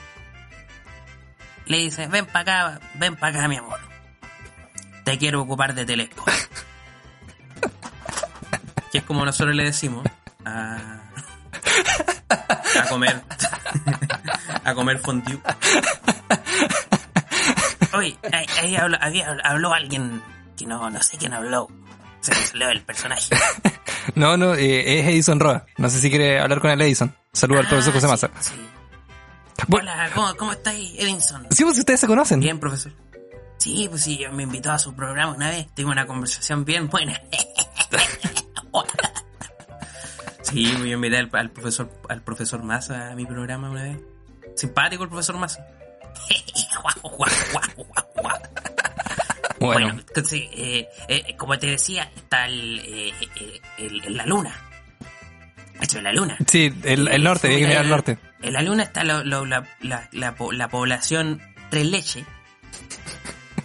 le 1.66 1.78
dice, 1.78 2.08
ven 2.08 2.26
para 2.26 2.40
acá, 2.74 2.80
ven 2.96 3.16
para 3.16 3.38
acá, 3.40 3.48
mi 3.48 3.58
amor. 3.58 3.80
Te 5.04 5.18
quiero 5.18 5.42
ocupar 5.42 5.74
de 5.74 5.86
telescopio. 5.86 6.34
Que 8.92 9.00
es 9.00 9.04
como 9.06 9.26
nosotros 9.26 9.56
le 9.56 9.64
decimos 9.64 10.06
a, 10.46 10.78
a 12.80 12.86
comer 12.90 13.24
a 14.64 14.74
comer 14.76 15.00
fondue. 15.00 15.40
Oye, 17.94 18.16
ahí, 18.32 18.46
ahí 18.62 18.76
habló, 18.76 18.98
había- 19.02 19.36
habló 19.44 19.74
alguien 19.74 20.22
que 20.56 20.68
no, 20.68 20.90
no 20.92 21.02
sé 21.02 21.18
quién 21.18 21.34
habló. 21.34 21.68
Se 22.22 22.32
me 22.36 22.46
salió 22.46 22.70
el 22.70 22.82
personaje. 22.84 23.30
No, 24.16 24.36
no, 24.38 24.54
eh, 24.54 25.00
es 25.00 25.08
Edison 25.08 25.40
Roa. 25.40 25.66
No 25.78 25.90
sé 25.90 25.98
si 26.00 26.10
quiere 26.10 26.40
hablar 26.40 26.60
con 26.60 26.70
el 26.70 26.80
Edison. 26.82 27.16
Saluda 27.32 27.62
al 27.62 27.68
profesor 27.68 27.94
Ah, 27.96 28.00
José 28.00 28.06
sí, 28.08 28.12
Massa. 28.12 28.30
sí. 28.42 28.70
Bueno, 29.68 29.92
Hola, 29.92 30.10
¿cómo, 30.14 30.36
cómo 30.36 30.52
estáis, 30.54 30.92
Edinson? 30.98 31.48
sí, 31.52 31.64
pues 31.64 31.78
ustedes 31.78 32.00
se 32.00 32.08
conocen. 32.08 32.40
Bien, 32.40 32.60
profesor. 32.60 32.92
Sí, 33.58 33.88
pues 33.90 34.04
sí, 34.04 34.20
me 34.32 34.44
invitó 34.44 34.72
a 34.72 34.80
su 34.80 34.94
programa 34.94 35.34
una 35.34 35.50
vez. 35.50 35.68
Tuvimos 35.74 35.94
una 35.94 36.06
conversación 36.06 36.66
bien 36.66 36.90
buena. 36.90 37.14
sí, 40.42 40.68
pues 40.78 40.84
yo 40.90 40.96
invité 40.96 41.18
al, 41.18 41.30
al 41.34 41.52
profesor 41.52 41.90
al 42.10 42.22
profesor 42.22 42.64
Massa 42.64 43.12
a 43.12 43.16
mi 43.16 43.26
programa 43.26 43.70
una 43.70 43.84
vez. 43.84 44.00
Simpático 44.56 45.04
el 45.04 45.10
profesor 45.10 45.38
Massa. 45.38 45.66
Bueno, 49.60 49.86
Bueno, 49.88 50.02
entonces, 50.08 50.42
eh, 50.52 50.90
eh, 51.08 51.36
como 51.38 51.58
te 51.58 51.68
decía, 51.68 52.12
está 52.18 52.48
el, 52.48 52.80
eh, 52.80 53.14
eh, 53.40 53.62
el- 53.78 54.04
el- 54.04 54.18
la 54.18 54.26
luna. 54.26 54.54
Hecho, 55.82 56.02
la 56.02 56.12
luna. 56.12 56.38
sí, 56.48 56.70
el, 56.84 57.08
el 57.08 57.24
norte, 57.24 57.48
hay 57.48 57.62
que 57.62 57.68
mirar 57.68 57.84
al 57.84 57.90
norte. 57.90 58.18
En 58.44 58.54
la 58.54 58.62
luna 58.62 58.84
está 58.84 59.04
la, 59.04 59.24
la- 59.24 60.08
la 60.12 60.36
po- 60.36 60.52
la 60.52 60.68
población 60.68 61.42
tres 61.70 61.86
leche. 61.88 62.26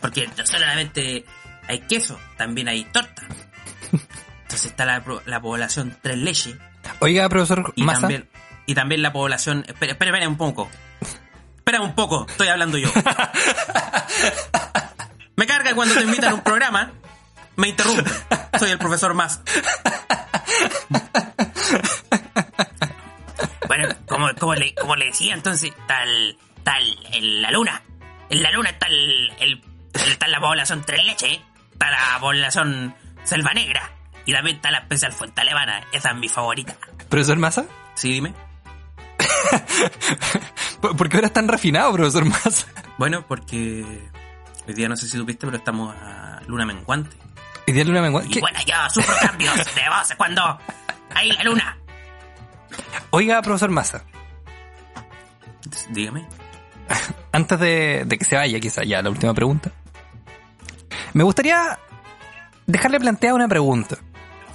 Porque 0.00 0.28
no 0.36 0.46
solamente 0.46 1.24
hay 1.66 1.80
queso, 1.80 2.18
también 2.36 2.68
hay 2.68 2.84
torta. 2.84 3.22
Entonces 4.42 4.70
está 4.70 4.86
la, 4.86 5.02
población 5.40 5.96
tres 6.00 6.16
leche 6.18 6.56
Oiga, 7.00 7.28
profesor 7.28 7.72
y 7.76 7.82
Massa. 7.82 8.00
también, 8.02 8.28
y 8.66 8.74
también 8.74 9.02
la 9.02 9.12
población... 9.12 9.64
Espera, 9.66 9.92
espera, 9.92 10.10
espera 10.12 10.28
un 10.28 10.36
poco. 10.36 10.70
Espera 11.56 11.80
un 11.82 11.94
poco, 11.94 12.26
estoy 12.28 12.48
hablando 12.48 12.78
yo. 12.78 12.90
Me 15.36 15.46
carga 15.46 15.74
cuando 15.74 15.94
te 15.94 16.02
invitan 16.02 16.30
a 16.30 16.34
un 16.34 16.40
programa, 16.42 16.92
me 17.56 17.68
interrumpen. 17.68 18.06
Soy 18.58 18.70
el 18.70 18.78
profesor 18.78 19.12
más. 19.14 19.40
Bueno, 23.68 23.88
como, 24.06 24.34
como, 24.34 24.54
le, 24.54 24.74
como 24.74 24.96
le 24.96 25.06
decía, 25.06 25.34
entonces, 25.34 25.72
tal, 25.86 26.36
tal, 26.64 26.82
en 27.12 27.42
la 27.42 27.50
luna. 27.52 27.82
En 28.30 28.42
la 28.42 28.50
luna 28.50 28.70
está 28.70 28.86
el, 28.88 29.30
el, 29.38 29.62
está 29.94 30.26
la 30.28 30.40
población 30.40 30.82
Tres 30.84 31.04
Leches, 31.04 31.38
está 31.72 31.90
la 31.90 32.18
población 32.20 32.94
Selva 33.24 33.52
Negra, 33.54 33.92
y 34.26 34.32
también 34.32 34.56
está 34.56 34.70
la 34.70 34.78
especial 34.78 35.12
Fuente 35.12 35.40
Alemana. 35.40 35.84
Esa 35.92 36.10
es 36.10 36.16
mi 36.16 36.28
favorita. 36.28 36.76
¿Profesor 37.08 37.36
Massa? 37.38 37.66
Sí, 37.94 38.12
dime. 38.12 38.34
¿Por 40.80 41.08
qué 41.08 41.16
ahora 41.16 41.28
tan 41.30 41.48
refinado, 41.48 41.92
profesor 41.92 42.24
Massa? 42.24 42.66
Bueno, 42.98 43.24
porque 43.26 43.84
hoy 44.66 44.74
día 44.74 44.88
no 44.88 44.96
sé 44.96 45.06
si 45.08 45.16
supiste, 45.16 45.46
pero 45.46 45.56
estamos 45.58 45.94
a 45.96 46.40
luna 46.46 46.64
menguante. 46.66 47.16
Y 47.66 47.72
día 47.72 47.84
luna 47.84 48.00
mengua- 48.00 48.24
Y 48.24 48.30
¿Qué? 48.30 48.40
bueno, 48.40 48.58
yo 48.66 48.74
sufro 48.90 49.14
cambios 49.20 49.54
de 49.56 49.88
voz 49.90 50.14
cuando 50.16 50.58
hay 51.14 51.30
la 51.32 51.44
luna. 51.44 51.76
Oiga, 53.10 53.40
profesor 53.42 53.70
Massa, 53.70 54.04
Dígame. 55.90 56.26
antes 57.32 57.60
de, 57.60 58.04
de 58.06 58.18
que 58.18 58.24
se 58.24 58.36
vaya, 58.36 58.58
quizá 58.60 58.84
ya 58.84 59.02
la 59.02 59.10
última 59.10 59.34
pregunta. 59.34 59.70
Me 61.12 61.24
gustaría 61.24 61.78
dejarle 62.66 63.00
planteada 63.00 63.34
una 63.34 63.48
pregunta. 63.48 63.96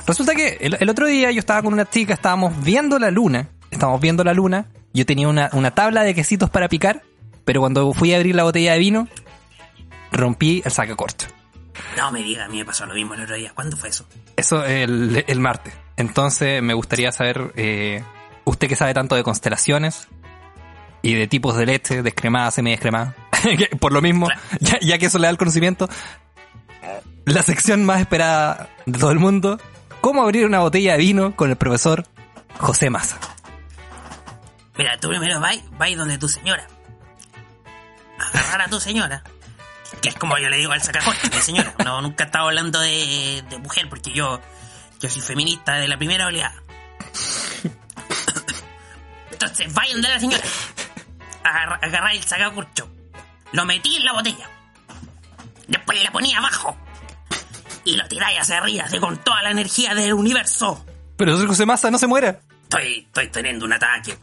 Resulta 0.05 0.36
que 0.36 0.58
el, 0.60 0.77
el 0.79 0.89
otro 0.89 1.08
día 1.08 1.32
yo 1.32 1.39
estaba 1.39 1.62
con 1.62 1.74
una 1.74 1.89
chica, 1.89 2.13
estábamos 2.13 2.62
viendo 2.63 3.00
la 3.00 3.10
luna, 3.10 3.50
estábamos 3.72 4.01
viendo 4.01 4.24
la 4.24 4.34
luna, 4.34 4.67
yo 4.93 5.05
tenía 5.05 5.27
una, 5.27 5.50
una 5.53 5.72
tabla 5.72 6.03
de 6.03 6.13
quesitos 6.13 6.50
para 6.50 6.67
picar, 6.67 7.01
pero 7.46 7.62
cuando 7.62 7.93
fui 7.93 8.13
a 8.13 8.17
abrir 8.17 8.36
la 8.36 8.43
botella 8.43 8.74
de 8.74 8.79
vino, 8.79 9.08
rompí 10.12 10.62
el 10.65 10.72
sacacorcho. 10.72 11.27
No 11.98 12.12
me 12.12 12.22
diga, 12.22 12.46
a 12.46 12.48
mí 12.50 12.58
me 12.58 12.65
pasó 12.65 12.86
lo 12.86 12.93
mismo 12.93 13.13
el 13.13 13.22
otro 13.24 13.36
día. 13.36 13.51
¿Cuándo 13.55 13.77
fue 13.77 13.89
eso? 13.89 14.05
Eso 14.36 14.63
el, 14.65 15.24
el 15.27 15.39
martes. 15.39 15.74
Entonces 15.97 16.62
me 16.62 16.73
gustaría 16.73 17.12
saber, 17.12 17.53
eh, 17.55 18.03
usted 18.45 18.67
que 18.67 18.75
sabe 18.75 18.93
tanto 18.93 19.15
de 19.15 19.23
constelaciones 19.23 20.07
y 21.01 21.13
de 21.13 21.27
tipos 21.27 21.55
de 21.57 21.65
leche, 21.65 22.01
descremada, 22.01 22.51
semidescremada, 22.51 23.15
por 23.79 23.91
lo 23.91 24.01
mismo, 24.01 24.27
ya, 24.59 24.79
ya 24.81 24.97
que 24.97 25.07
eso 25.07 25.19
le 25.19 25.27
da 25.27 25.31
el 25.31 25.38
conocimiento, 25.38 25.89
la 27.25 27.43
sección 27.43 27.85
más 27.85 28.01
esperada 28.01 28.69
de 28.85 29.00
todo 29.00 29.12
el 29.12 29.19
mundo, 29.19 29.59
¿cómo 30.01 30.23
abrir 30.23 30.45
una 30.45 30.59
botella 30.59 30.93
de 30.93 30.97
vino 31.00 31.35
con 31.35 31.50
el 31.50 31.55
profesor 31.55 32.05
José 32.57 32.89
Massa? 32.89 33.17
Mira, 34.77 34.97
tú 35.00 35.09
primero 35.09 35.39
vas, 35.39 35.57
vas 35.77 35.95
donde 35.95 36.17
tu 36.17 36.27
señora. 36.27 36.67
Agarrar 38.19 38.62
a 38.63 38.67
tu 38.69 38.79
señora. 38.79 39.23
Que 40.01 40.09
es 40.09 40.15
como 40.15 40.38
yo 40.38 40.50
le 40.50 40.57
digo 40.57 40.71
al 40.71 40.81
sacacorte, 40.81 41.29
mi 41.29 41.41
señora. 41.41 41.75
No, 41.83 42.01
nunca 42.01 42.23
he 42.23 42.25
estado 42.25 42.47
hablando 42.47 42.79
de, 42.79 43.43
de 43.50 43.57
mujer 43.59 43.88
porque 43.89 44.12
yo, 44.12 44.41
yo 45.03 45.10
soy 45.10 45.22
feminista 45.22 45.74
de 45.74 45.88
la 45.89 45.98
primera 45.98 46.27
oleada. 46.27 46.55
Entonces, 49.31 49.74
vaya 49.74 49.91
donde 49.91 50.07
la 50.07 50.19
señora. 50.19 50.43
Agarra, 51.43 51.79
agarrá 51.81 52.13
el 52.13 52.24
sacacorcho. 52.24 52.89
Lo 53.51 53.65
metí 53.65 53.98
en 53.98 54.05
la 54.05 54.13
botella. 54.13 54.50
Después 55.67 56.01
la 56.01 56.10
ponía 56.10 56.38
abajo. 56.38 56.77
Y 57.83 57.98
lo 57.98 58.07
tiráis 58.07 58.39
hacia 58.39 58.60
arriba, 58.60 58.86
así 58.86 58.98
con 58.98 59.17
toda 59.17 59.43
la 59.43 59.51
energía 59.51 59.93
del 59.93 60.13
universo. 60.13 60.86
Profesor 61.17 61.48
José 61.48 61.65
Massa, 61.65 61.91
no 61.91 61.98
se 61.98 62.07
muera. 62.07 62.39
Estoy, 62.63 63.00
estoy 63.00 63.27
teniendo 63.27 63.65
un 63.65 63.74
ataque. 63.74 64.17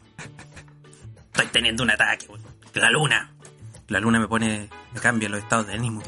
Estoy 1.27 1.47
teniendo 1.49 1.83
un 1.83 1.91
ataque. 1.91 2.27
La 2.73 2.89
luna. 2.89 3.31
La 3.89 4.01
luna 4.01 4.19
me 4.19 4.29
pone, 4.29 4.71
me 4.95 5.01
cambia 5.01 5.29
los 5.29 5.43
estados 5.43 5.67
de 5.67 5.75
ánimo. 5.75 6.03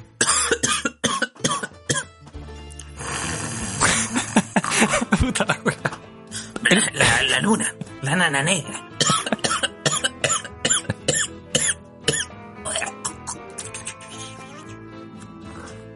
Puta 5.20 5.44
la 5.44 5.60
wea. 5.64 5.76
La, 6.92 7.22
la 7.22 7.40
luna, 7.40 7.74
la 8.02 8.16
nana 8.16 8.42
negra. 8.42 8.88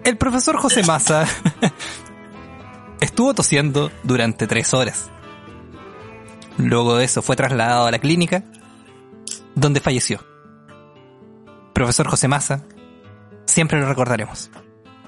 El 0.05 0.17
profesor 0.19 0.57
José 0.57 0.85
Massa 0.85 1.27
estuvo 3.01 3.35
tosiendo 3.35 3.91
durante 4.05 4.47
tres 4.47 4.73
horas. 4.73 5.11
Luego 6.59 6.97
de 6.97 7.05
eso 7.05 7.23
fue 7.23 7.35
trasladado 7.35 7.87
a 7.87 7.91
la 7.91 7.99
clínica, 7.99 8.45
donde 9.57 9.81
falleció. 9.81 10.21
Profesor 11.75 12.09
José 12.09 12.29
Massa, 12.29 12.65
siempre 13.47 13.81
lo 13.81 13.87
recordaremos. 13.89 14.49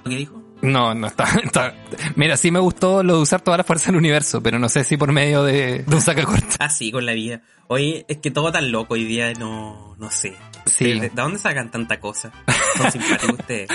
¿Qué 0.04 0.16
dijo? 0.16 0.42
No, 0.60 0.92
no 0.94 1.06
está, 1.06 1.24
está- 1.44 1.74
Mira, 2.16 2.36
sí 2.36 2.50
me 2.50 2.58
gustó 2.58 3.02
lo 3.02 3.16
de 3.16 3.22
usar 3.22 3.40
toda 3.40 3.56
la 3.56 3.64
fuerza 3.64 3.86
del 3.86 3.96
universo, 3.96 4.42
pero 4.42 4.58
no 4.58 4.68
sé 4.68 4.82
si 4.84 4.96
por 4.96 5.12
medio 5.12 5.44
de, 5.44 5.84
de 5.86 5.94
un 5.94 6.02
sacacorta. 6.02 6.56
Así 6.64 6.90
con 6.90 7.06
la 7.06 7.12
vida. 7.12 7.40
Oye, 7.68 8.04
es 8.08 8.18
que 8.18 8.30
todo 8.30 8.50
tan 8.50 8.72
loco 8.72 8.94
hoy 8.94 9.04
día, 9.04 9.32
no, 9.34 9.94
no 9.98 10.10
sé. 10.10 10.34
Sí. 10.66 10.84
¿De, 10.94 11.00
de 11.00 11.10
dónde 11.10 11.38
sacan 11.38 11.70
tanta 11.70 12.00
cosa? 12.00 12.32
Son 12.76 12.90
simpáticos 12.92 13.38
ustedes. 13.38 13.68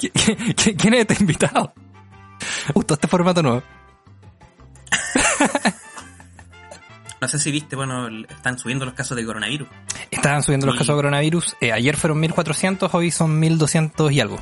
¿Qui- 0.00 0.12
qui- 0.12 0.54
qui- 0.54 0.76
¿Quién 0.76 0.94
es 0.94 1.00
este 1.00 1.16
invitado? 1.20 1.72
Me 1.76 2.72
Gustó 2.74 2.94
este 2.94 3.08
formato 3.08 3.42
nuevo. 3.42 3.62
No 7.20 7.26
sé 7.26 7.36
si 7.40 7.50
viste, 7.50 7.74
bueno, 7.74 8.06
están 8.28 8.58
subiendo 8.60 8.84
los 8.84 8.94
casos 8.94 9.16
de 9.16 9.24
coronavirus. 9.26 9.66
Estaban 10.08 10.40
subiendo 10.44 10.66
los 10.66 10.76
Sí. 10.76 10.78
casos 10.78 10.94
de 10.94 10.98
coronavirus. 10.98 11.56
Eh, 11.60 11.72
ayer 11.72 11.96
fueron 11.96 12.20
1400, 12.20 12.94
hoy 12.94 13.10
son 13.10 13.40
1200 13.40 14.12
y 14.12 14.20
algo. 14.20 14.38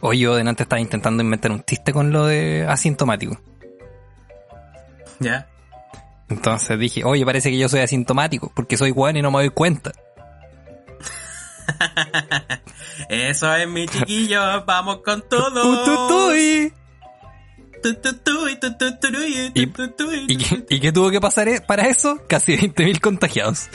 Hoy 0.00 0.20
yo 0.20 0.34
delante 0.34 0.62
estaba 0.64 0.80
intentando 0.80 1.22
inventar 1.22 1.50
un 1.52 1.62
chiste 1.64 1.92
con 1.92 2.12
lo 2.12 2.26
de 2.26 2.66
asintomático. 2.68 3.40
¿Ya? 5.20 5.46
Entonces 6.28 6.78
dije, 6.78 7.04
oye, 7.04 7.24
parece 7.24 7.50
que 7.50 7.58
yo 7.58 7.68
soy 7.68 7.80
asintomático, 7.80 8.50
porque 8.54 8.76
soy 8.76 8.90
guan 8.90 9.16
y 9.16 9.22
no 9.22 9.30
me 9.30 9.38
doy 9.38 9.50
cuenta. 9.50 9.92
Eso 13.08 13.54
es 13.54 13.68
mi 13.68 13.86
chiquillo, 13.86 14.64
vamos 14.64 15.00
con 15.04 15.22
todo. 15.28 15.62
Y 15.64 15.76
y 18.50 18.56
tu, 18.56 18.68
Y- 19.54 19.66
tu, 19.66 19.88
tu, 19.90 20.12
y 20.12 20.24
¿Y 20.28 20.36
tu, 20.36 20.44
qué, 20.44 20.64
y 20.76 20.80
qué 20.80 20.92
tuvo 20.92 21.10
que 21.10 21.20
pasar 21.20 21.48
e- 21.48 21.60
para 21.60 21.86
eso? 21.88 22.18
Casi 22.28 22.56
20.000 22.56 23.00
contagiados. 23.00 23.68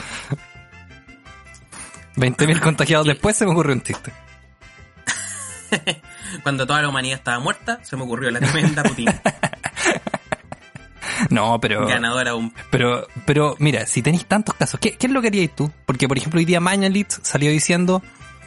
20.000 2.16 2.60
contagiados 2.60 3.06
después 3.06 3.36
se 3.36 3.44
me 3.46 3.52
ocurrió 3.52 3.74
un 3.74 3.82
chiste. 3.82 4.12
Cuando 6.42 6.66
toda 6.66 6.82
la 6.82 6.88
humanidad 6.88 7.18
estaba 7.18 7.38
muerta, 7.40 7.78
se 7.82 7.96
me 7.96 8.02
ocurrió 8.02 8.30
la 8.30 8.40
tremenda 8.40 8.82
rutina. 8.82 9.20
No, 11.28 11.60
pero... 11.60 11.86
Ganadora 11.86 12.34
un... 12.34 12.52
Pero, 12.70 13.06
pero 13.26 13.54
mira, 13.58 13.86
si 13.86 14.00
tenéis 14.02 14.24
tantos 14.26 14.54
casos, 14.54 14.80
¿qué, 14.80 14.92
qué 14.96 15.06
es 15.06 15.12
lo 15.12 15.20
que 15.20 15.28
haríais 15.28 15.54
tú? 15.54 15.70
Porque, 15.84 16.08
por 16.08 16.16
ejemplo, 16.16 16.38
hoy 16.38 16.44
día 16.46 16.60
Mañalit 16.60 17.10
salió 17.10 17.50
diciendo, 17.50 18.02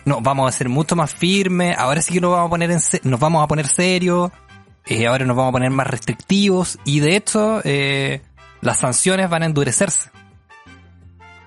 no, 0.05 0.21
vamos 0.21 0.49
a 0.49 0.57
ser 0.57 0.69
mucho 0.69 0.95
más 0.95 1.13
firmes, 1.13 1.77
ahora 1.77 2.01
sí 2.01 2.13
que 2.13 2.21
nos 2.21 2.31
vamos 2.31 2.47
a 2.47 2.49
poner 2.49 2.71
en 2.71 2.79
nos 3.03 3.19
vamos 3.19 3.43
a 3.43 3.47
poner 3.47 3.67
serios, 3.67 4.31
eh, 4.85 5.05
ahora 5.07 5.25
nos 5.25 5.35
vamos 5.37 5.49
a 5.49 5.53
poner 5.53 5.69
más 5.69 5.87
restrictivos, 5.87 6.79
y 6.83 6.99
de 6.99 7.15
hecho, 7.15 7.61
eh, 7.63 8.21
las 8.61 8.79
sanciones 8.79 9.29
van 9.29 9.43
a 9.43 9.45
endurecerse. 9.45 10.09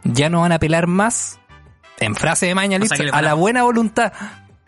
Ya 0.04 0.30
no 0.30 0.42
van 0.42 0.52
a 0.52 0.56
apelar 0.56 0.86
más, 0.86 1.40
en 1.98 2.14
frase 2.14 2.46
de 2.46 2.54
Mañalit, 2.54 2.92
O 2.92 2.96
sea 2.96 3.06
a- 3.12 3.22
la 3.22 3.34
buena 3.34 3.64
voluntad. 3.64 4.12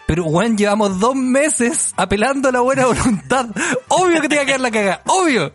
Pero, 0.09 0.25
weón, 0.25 0.57
llevamos 0.57 0.99
dos 0.99 1.15
meses 1.15 1.93
apelando 1.97 2.49
a 2.49 2.53
la 2.53 2.61
buena 2.61 2.87
voluntad. 2.87 3.47
Obvio 3.89 4.21
que 4.23 4.29
te 4.31 4.37
va 4.37 4.43
a 4.43 4.47
quedar 4.47 4.61
la 4.61 4.71
caga, 4.71 5.03
obvio. 5.07 5.53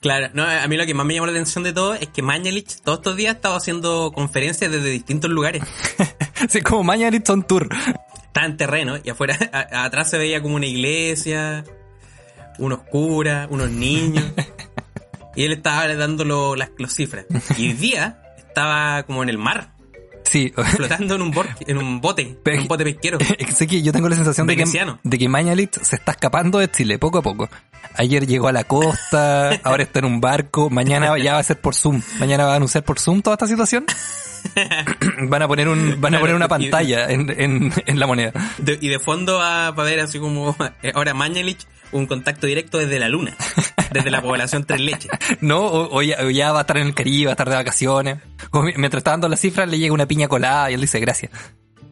Claro, 0.00 0.28
no, 0.32 0.42
a 0.44 0.66
mí 0.66 0.76
lo 0.76 0.86
que 0.86 0.94
más 0.94 1.06
me 1.06 1.14
llamó 1.14 1.26
la 1.26 1.32
atención 1.32 1.62
de 1.62 1.72
todo 1.72 1.94
es 1.94 2.08
que 2.08 2.20
Mañalich 2.22 2.80
todos 2.82 2.98
estos 2.98 3.16
días 3.16 3.36
estaba 3.36 3.56
haciendo 3.56 4.10
conferencias 4.12 4.70
desde 4.72 4.90
distintos 4.90 5.30
lugares. 5.30 5.62
Así 6.42 6.62
como 6.62 6.82
Mañalit 6.82 7.28
on 7.30 7.44
tour. 7.44 7.68
Estaba 8.24 8.46
en 8.46 8.56
terreno 8.56 8.96
y 9.04 9.10
afuera, 9.10 9.36
a- 9.52 9.84
atrás 9.84 10.10
se 10.10 10.18
veía 10.18 10.40
como 10.42 10.56
una 10.56 10.66
iglesia, 10.66 11.64
unos 12.58 12.80
curas, 12.90 13.48
unos 13.50 13.70
niños. 13.70 14.24
Y 15.36 15.44
él 15.44 15.52
estaba 15.52 15.86
dando 15.94 16.24
lo- 16.24 16.56
las 16.56 16.70
los 16.78 16.92
cifras. 16.92 17.26
Y 17.56 17.68
hoy 17.68 17.72
día 17.74 18.20
estaba 18.38 19.04
como 19.04 19.22
en 19.22 19.28
el 19.28 19.38
mar, 19.38 19.70
Sí, 20.30 20.52
flotando 20.54 21.14
en 21.14 21.22
un, 21.22 21.34
en 21.66 21.78
un 21.78 22.00
bote, 22.00 22.38
en 22.44 22.60
un 22.60 22.68
bote 22.68 22.84
pesquero. 22.84 23.18
sé 23.54 23.66
que 23.66 23.82
yo 23.82 23.92
tengo 23.92 24.08
la 24.08 24.16
sensación 24.16 24.46
de 24.46 24.56
que, 24.56 24.64
de 25.02 25.18
que 25.18 25.28
Mañalit 25.28 25.74
se 25.80 25.96
está 25.96 26.12
escapando 26.12 26.58
de 26.58 26.70
Chile 26.70 26.98
poco 26.98 27.18
a 27.18 27.22
poco. 27.22 27.48
Ayer 27.94 28.26
llegó 28.26 28.48
a 28.48 28.52
la 28.52 28.64
costa, 28.64 29.52
ahora 29.64 29.84
está 29.84 30.00
en 30.00 30.04
un 30.04 30.20
barco, 30.20 30.68
mañana 30.70 31.16
ya 31.18 31.32
va 31.32 31.38
a 31.38 31.42
ser 31.42 31.60
por 31.60 31.74
Zoom. 31.74 32.02
Mañana 32.18 32.44
va 32.44 32.52
a 32.52 32.56
anunciar 32.56 32.84
por 32.84 33.00
Zoom 33.00 33.22
toda 33.22 33.34
esta 33.34 33.46
situación. 33.46 33.86
van 35.28 35.42
a 35.42 35.48
poner 35.48 35.68
un, 35.68 36.00
van 36.00 36.14
a 36.14 36.20
poner 36.20 36.34
una 36.34 36.48
pantalla 36.48 37.06
en, 37.10 37.28
en, 37.40 37.72
en 37.86 37.98
la 38.00 38.06
moneda. 38.06 38.32
De- 38.58 38.78
y 38.80 38.88
de 38.88 38.98
fondo 38.98 39.38
va, 39.38 39.70
va 39.70 39.82
a 39.82 39.86
haber 39.86 40.00
así 40.00 40.18
como 40.18 40.56
eh, 40.82 40.92
ahora 40.94 41.14
Mañalich 41.14 41.66
un 41.92 42.06
contacto 42.06 42.46
directo 42.46 42.78
desde 42.78 42.98
la 42.98 43.08
luna, 43.08 43.34
desde 43.92 44.10
la 44.10 44.20
población 44.20 44.64
Tres 44.64 44.80
Leches. 44.80 45.10
No, 45.40 45.60
o, 45.66 45.96
o 45.98 46.02
ya, 46.02 46.18
o 46.24 46.30
ya 46.30 46.52
va 46.52 46.58
a 46.58 46.60
estar 46.62 46.76
en 46.78 46.88
el 46.88 46.94
Caribe, 46.94 47.26
va 47.26 47.30
a 47.30 47.34
estar 47.34 47.48
de 47.48 47.56
vacaciones. 47.56 48.18
Como 48.50 48.64
mi- 48.64 48.74
mientras 48.76 49.00
está 49.00 49.12
dando 49.12 49.28
las 49.28 49.40
cifras 49.40 49.68
le 49.68 49.78
llega 49.78 49.94
una 49.94 50.06
piña 50.06 50.28
colada 50.28 50.70
y 50.70 50.74
él 50.74 50.80
dice 50.80 51.00
gracias. 51.00 51.32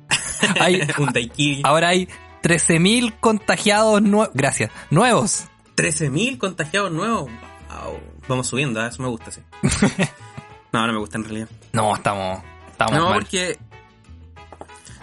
Hay, 0.61 0.83
un 0.99 1.13
daiquiri. 1.13 1.63
ahora 1.65 1.89
hay 1.89 2.09
13.000 2.43 3.15
contagiados 3.21 4.03
nuevos, 4.03 4.31
gracias, 4.35 4.71
nuevos. 4.91 5.47
13.000 5.77 6.39
contagiados 6.39 6.93
nuevos. 6.93 7.31
Wow. 7.71 7.99
Vamos 8.29 8.47
subiendo, 8.49 8.85
¿eh? 8.85 8.89
eso 8.89 9.03
me 9.03 9.09
gusta, 9.09 9.31
sí. 9.31 9.41
No, 10.73 10.87
no 10.87 10.93
me 10.93 10.99
gusta 10.99 11.17
en 11.17 11.25
realidad. 11.25 11.49
No, 11.77 11.95
estamos, 11.95 12.43
estamos 12.71 12.95
No, 12.95 13.05
mal. 13.11 13.15
porque 13.21 13.59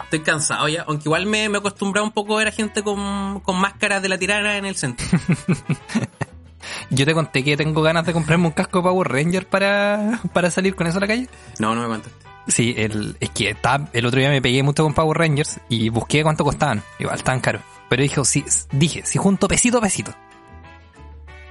estoy 0.02 0.20
cansado 0.20 0.68
ya. 0.68 0.84
Aunque 0.88 1.04
igual 1.04 1.24
me, 1.26 1.48
me 1.48 1.56
he 1.56 1.60
acostumbrado 1.60 2.04
un 2.04 2.12
poco 2.12 2.34
a 2.34 2.38
ver 2.38 2.48
a 2.48 2.50
gente 2.52 2.82
con, 2.82 3.38
con 3.40 3.56
máscaras 3.60 4.02
de 4.02 4.08
la 4.08 4.18
tirana 4.18 4.56
en 4.56 4.64
el 4.64 4.74
centro. 4.74 5.06
Yo 6.90 7.04
te 7.06 7.14
conté 7.14 7.44
que 7.44 7.56
tengo 7.56 7.80
ganas 7.82 8.04
de 8.06 8.12
comprarme 8.12 8.46
un 8.46 8.52
casco 8.52 8.82
Power 8.82 9.06
Ranger 9.08 9.46
para, 9.46 10.20
para 10.32 10.50
salir 10.50 10.74
con 10.74 10.86
eso 10.86 10.98
a 10.98 11.00
la 11.00 11.06
calle. 11.06 11.28
No, 11.58 11.74
no 11.74 11.82
me 11.82 11.88
contaste. 11.88 12.18
Sí, 12.48 12.74
el, 12.76 13.16
es 13.20 13.30
que 13.30 13.50
está- 13.50 13.88
el 13.92 14.04
otro 14.06 14.18
día 14.20 14.28
me 14.30 14.42
pegué 14.42 14.62
mucho 14.62 14.82
con 14.82 14.94
Power 14.94 15.16
Rangers 15.16 15.60
y 15.68 15.88
busqué 15.90 16.22
cuánto 16.22 16.42
costaban. 16.44 16.82
Igual 16.98 17.16
estaban 17.16 17.40
caros. 17.40 17.62
Pero 17.88 18.02
dije, 18.02 18.22
si, 18.24 18.44
dije, 18.72 19.02
si 19.06 19.18
junto 19.18 19.46
pesito 19.48 19.78
a 19.78 19.80
pesito. 19.80 20.12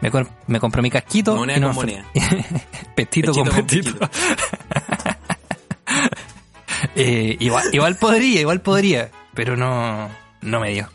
Me, 0.01 0.11
me 0.47 0.59
compré 0.59 0.81
mi 0.81 0.91
casquito. 0.91 1.35
Moneda 1.35 1.57
y 1.57 1.61
no 1.61 1.67
con 1.67 1.75
moneda. 1.77 2.05
Pestito 2.95 3.33
con 3.33 3.47
pestito. 3.47 3.91
Eh, 6.95 7.37
igual, 7.39 7.69
igual 7.71 7.95
podría, 7.95 8.41
igual 8.41 8.61
podría. 8.61 9.11
Pero 9.33 9.57
no, 9.57 10.09
no 10.41 10.59
me 10.59 10.71
dio. 10.71 10.89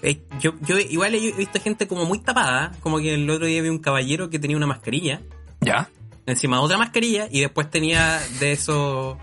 Eh, 0.00 0.22
yo, 0.38 0.52
yo 0.60 0.78
igual 0.78 1.14
he 1.14 1.32
visto 1.32 1.60
gente 1.60 1.88
como 1.88 2.04
muy 2.04 2.20
tapada. 2.20 2.72
Como 2.80 2.98
que 2.98 3.14
el 3.14 3.28
otro 3.28 3.46
día 3.46 3.62
vi 3.62 3.68
un 3.68 3.78
caballero 3.78 4.30
que 4.30 4.38
tenía 4.38 4.56
una 4.56 4.66
mascarilla. 4.66 5.20
¿Ya? 5.60 5.90
Encima 6.26 6.60
otra 6.60 6.78
mascarilla. 6.78 7.28
Y 7.30 7.40
después 7.40 7.70
tenía 7.70 8.20
de 8.40 8.52
esos. 8.52 9.16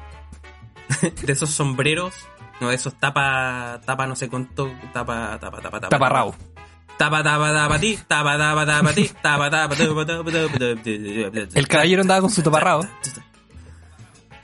de 1.26 1.34
esos 1.34 1.50
sombreros. 1.50 2.14
No, 2.60 2.70
de 2.70 2.76
esos 2.76 2.94
tapa. 3.00 3.82
Tapa 3.86 4.06
no 4.08 4.16
sé 4.16 4.30
cuánto. 4.30 4.72
Tapa, 4.94 5.38
tapa, 5.40 5.62
tapa, 5.62 5.80
tapa. 5.80 5.90
Taparrao. 5.90 6.36
Tapa, 6.98 7.24
tapa, 7.24 7.54
tapa, 7.54 7.80
ti. 7.80 7.98
Tapa, 8.08 8.38
tapa, 8.38 8.66
tapa, 8.66 8.94
ti. 8.94 9.10
Tapa, 9.22 9.50
tapa, 9.50 9.76
tapa, 9.76 10.06
tapa, 10.06 10.32
tapa, 10.32 10.32
tapa. 10.32 11.60
El 11.60 11.68
caballero 11.68 12.02
andaba 12.02 12.22
con 12.22 12.30
su 12.30 12.42
taparrao. 12.44 12.82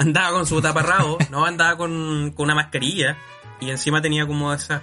Andaba 0.02 0.32
con 0.32 0.48
su 0.48 0.60
taparrabo, 0.62 1.18
no 1.30 1.46
andaba 1.46 1.78
con, 1.78 2.32
con 2.36 2.46
una 2.46 2.56
mascarilla. 2.56 3.18
Y 3.60 3.70
encima 3.70 4.02
tenía 4.02 4.26
como 4.26 4.52
esas, 4.54 4.82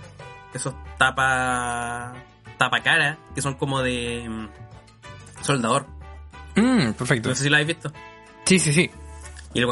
esos 0.54 0.74
tapa, 0.98 2.14
tapacara, 2.56 3.18
que 3.34 3.42
son 3.42 3.54
como 3.54 3.82
de 3.82 4.24
mm, 4.28 4.48
soldador. 5.42 5.86
Mm, 6.54 6.92
perfecto. 6.92 7.30
No 7.30 7.34
sé 7.34 7.42
si 7.44 7.48
lo 7.50 7.56
habéis 7.56 7.66
visto. 7.68 7.92
Sí, 8.44 8.58
sí, 8.60 8.72
sí. 8.72 8.90
Y 9.54 9.58
el, 9.60 9.68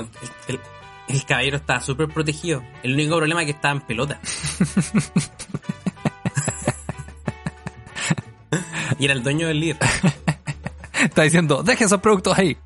el, 0.49 0.61
el- 1.09 1.25
caballero 1.25 1.57
estaba 1.59 1.81
súper 1.81 2.09
protegido. 2.09 2.65
El 2.83 2.95
único 2.95 3.17
problema 3.17 3.43
es 3.43 3.47
que 3.47 3.53
estaba 3.53 3.75
en 3.75 3.81
pelota. 3.83 4.19
y 8.99 9.05
era 9.05 9.15
el 9.15 9.23
dueño 9.23 9.49
del 9.49 9.61
líder. 9.61 9.77
Está 11.01 11.23
diciendo, 11.23 11.63
deje 11.63 11.85
esos 11.85 12.01
productos 12.01 12.39
ahí. 12.39 12.57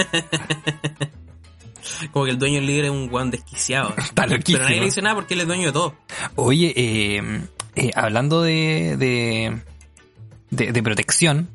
Como 2.12 2.24
que 2.24 2.30
el 2.30 2.38
dueño 2.38 2.60
líder 2.60 2.86
es 2.86 2.90
un 2.90 3.08
guan 3.08 3.30
desquiciado. 3.30 3.94
Está 3.96 4.26
Pero 4.26 4.62
nadie 4.62 4.78
le 4.78 4.86
dice 4.86 5.02
nada 5.02 5.14
porque 5.14 5.34
él 5.34 5.40
es 5.40 5.46
dueño 5.46 5.66
de 5.66 5.72
todo. 5.72 5.94
Oye, 6.36 6.72
eh, 6.76 7.42
eh, 7.76 7.90
hablando 7.94 8.42
de, 8.42 8.96
de, 8.98 9.60
de, 10.50 10.72
de 10.72 10.82
protección, 10.82 11.48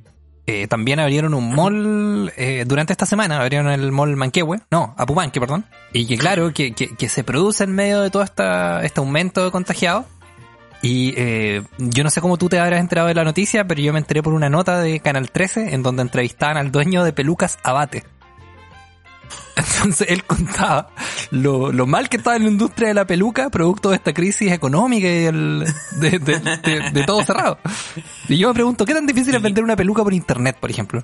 eh, 0.47 0.67
también 0.67 0.99
abrieron 0.99 1.33
un 1.33 1.55
mall 1.55 2.31
eh, 2.37 2.65
durante 2.67 2.93
esta 2.93 3.07
semana, 3.07 3.41
abrieron 3.41 3.71
el 3.71 3.91
mall 3.91 4.15
Manquehue, 4.15 4.59
no, 4.69 4.93
Apumanque, 4.95 5.39
perdón, 5.39 5.65
y 5.91 6.05
que 6.05 6.17
claro, 6.17 6.53
que, 6.53 6.73
que, 6.73 6.95
que 6.95 7.09
se 7.09 7.23
produce 7.23 7.63
en 7.63 7.73
medio 7.73 8.01
de 8.01 8.11
todo 8.11 8.21
esta, 8.21 8.83
este 8.83 8.99
aumento 8.99 9.43
de 9.43 9.49
contagiados. 9.49 10.05
Y 10.83 11.15
eh, 11.17 11.63
yo 11.79 12.03
no 12.03 12.11
sé 12.11 12.21
cómo 12.21 12.37
tú 12.37 12.47
te 12.47 12.59
habrás 12.59 12.79
enterado 12.79 13.07
de 13.07 13.15
la 13.15 13.23
noticia, 13.23 13.65
pero 13.65 13.81
yo 13.81 13.91
me 13.91 13.97
enteré 13.97 14.21
por 14.21 14.33
una 14.33 14.49
nota 14.49 14.79
de 14.79 14.99
Canal 14.99 15.31
13 15.31 15.73
en 15.73 15.81
donde 15.81 16.03
entrevistaban 16.03 16.57
al 16.57 16.71
dueño 16.71 17.03
de 17.03 17.11
Pelucas 17.11 17.57
Abate. 17.63 18.03
Entonces 19.55 20.07
él 20.09 20.23
contaba 20.25 20.89
lo, 21.31 21.71
lo 21.71 21.85
mal 21.87 22.09
que 22.09 22.17
estaba 22.17 22.35
en 22.35 22.43
la 22.43 22.49
industria 22.49 22.89
de 22.89 22.93
la 22.93 23.05
peluca, 23.07 23.49
producto 23.49 23.89
de 23.89 23.95
esta 23.97 24.13
crisis 24.13 24.51
económica 24.51 25.07
y 25.07 25.25
el- 25.25 25.65
de, 25.99 26.19
de- 26.19 26.39
de- 26.39 26.91
de 26.91 27.03
todo 27.05 27.23
cerrado. 27.23 27.57
Y 28.27 28.37
yo 28.37 28.47
me 28.49 28.53
pregunto, 28.53 28.85
¿qué 28.85 28.93
tan 28.93 29.05
difícil 29.05 29.33
es 29.35 29.41
vender 29.41 29.63
una 29.63 29.75
peluca 29.75 30.03
por 30.03 30.13
internet, 30.13 30.57
por 30.59 30.69
ejemplo? 30.69 31.03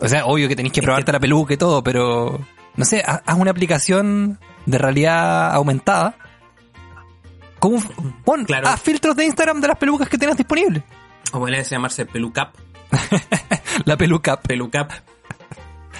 O 0.00 0.08
sea, 0.08 0.26
obvio 0.26 0.48
que 0.48 0.54
tenéis 0.56 0.72
que 0.72 0.82
probarte 0.82 1.10
la 1.12 1.18
peluca 1.20 1.54
y 1.54 1.56
todo, 1.56 1.82
pero 1.82 2.38
no 2.76 2.84
sé, 2.84 3.02
ha- 3.06 3.22
haz 3.26 3.36
una 3.38 3.50
aplicación 3.50 4.38
de 4.66 4.78
realidad 4.78 5.52
aumentada. 5.54 6.14
F- 7.60 7.88
Pon, 8.24 8.44
Claro. 8.44 8.68
haz 8.68 8.80
filtros 8.80 9.16
de 9.16 9.24
Instagram 9.24 9.60
de 9.60 9.68
las 9.68 9.76
pelucas 9.78 10.08
que 10.08 10.16
tengas 10.18 10.36
disponibles. 10.36 10.84
O 11.32 11.40
podría 11.40 11.62
llamarse 11.62 12.06
Pelucap. 12.06 12.54
La 13.84 13.96
peluca. 13.96 14.40
Pelucap. 14.40 14.92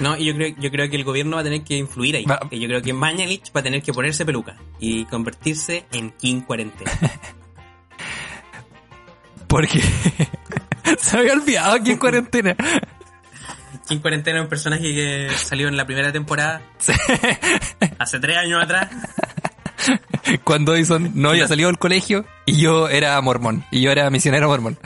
No, 0.00 0.16
y 0.16 0.26
yo 0.26 0.34
creo, 0.34 0.54
yo 0.58 0.70
creo 0.70 0.88
que 0.88 0.96
el 0.96 1.04
gobierno 1.04 1.36
va 1.36 1.40
a 1.40 1.44
tener 1.44 1.62
que 1.64 1.76
influir 1.76 2.16
ahí. 2.16 2.24
Va- 2.24 2.40
Yo 2.50 2.68
creo 2.68 2.82
que 2.82 2.92
Mañalich 2.92 3.50
va 3.54 3.60
a 3.60 3.62
tener 3.62 3.82
que 3.82 3.92
ponerse 3.92 4.24
peluca 4.24 4.56
y 4.78 5.04
convertirse 5.06 5.86
en 5.92 6.10
King 6.12 6.42
Cuarentena. 6.42 6.92
Porque 9.48 9.80
se 10.98 11.18
había 11.18 11.32
olvidado 11.32 11.76
en 11.76 11.96
cuarentena. 11.96 12.54
King 13.88 13.98
Cuarentena 14.00 14.38
es 14.38 14.42
un 14.44 14.48
personaje 14.50 14.82
que 14.82 15.30
salió 15.36 15.68
en 15.68 15.76
la 15.76 15.86
primera 15.86 16.12
temporada 16.12 16.62
hace 17.98 18.20
tres 18.20 18.36
años 18.36 18.62
atrás. 18.62 18.88
Cuando 20.44 20.74
Edison 20.76 21.10
no 21.14 21.30
había 21.30 21.48
salido 21.48 21.70
del 21.70 21.78
colegio 21.78 22.26
y 22.44 22.60
yo 22.60 22.88
era 22.90 23.18
mormón. 23.22 23.64
Y 23.70 23.80
yo 23.80 23.90
era 23.90 24.10
misionero 24.10 24.48
mormón. 24.48 24.78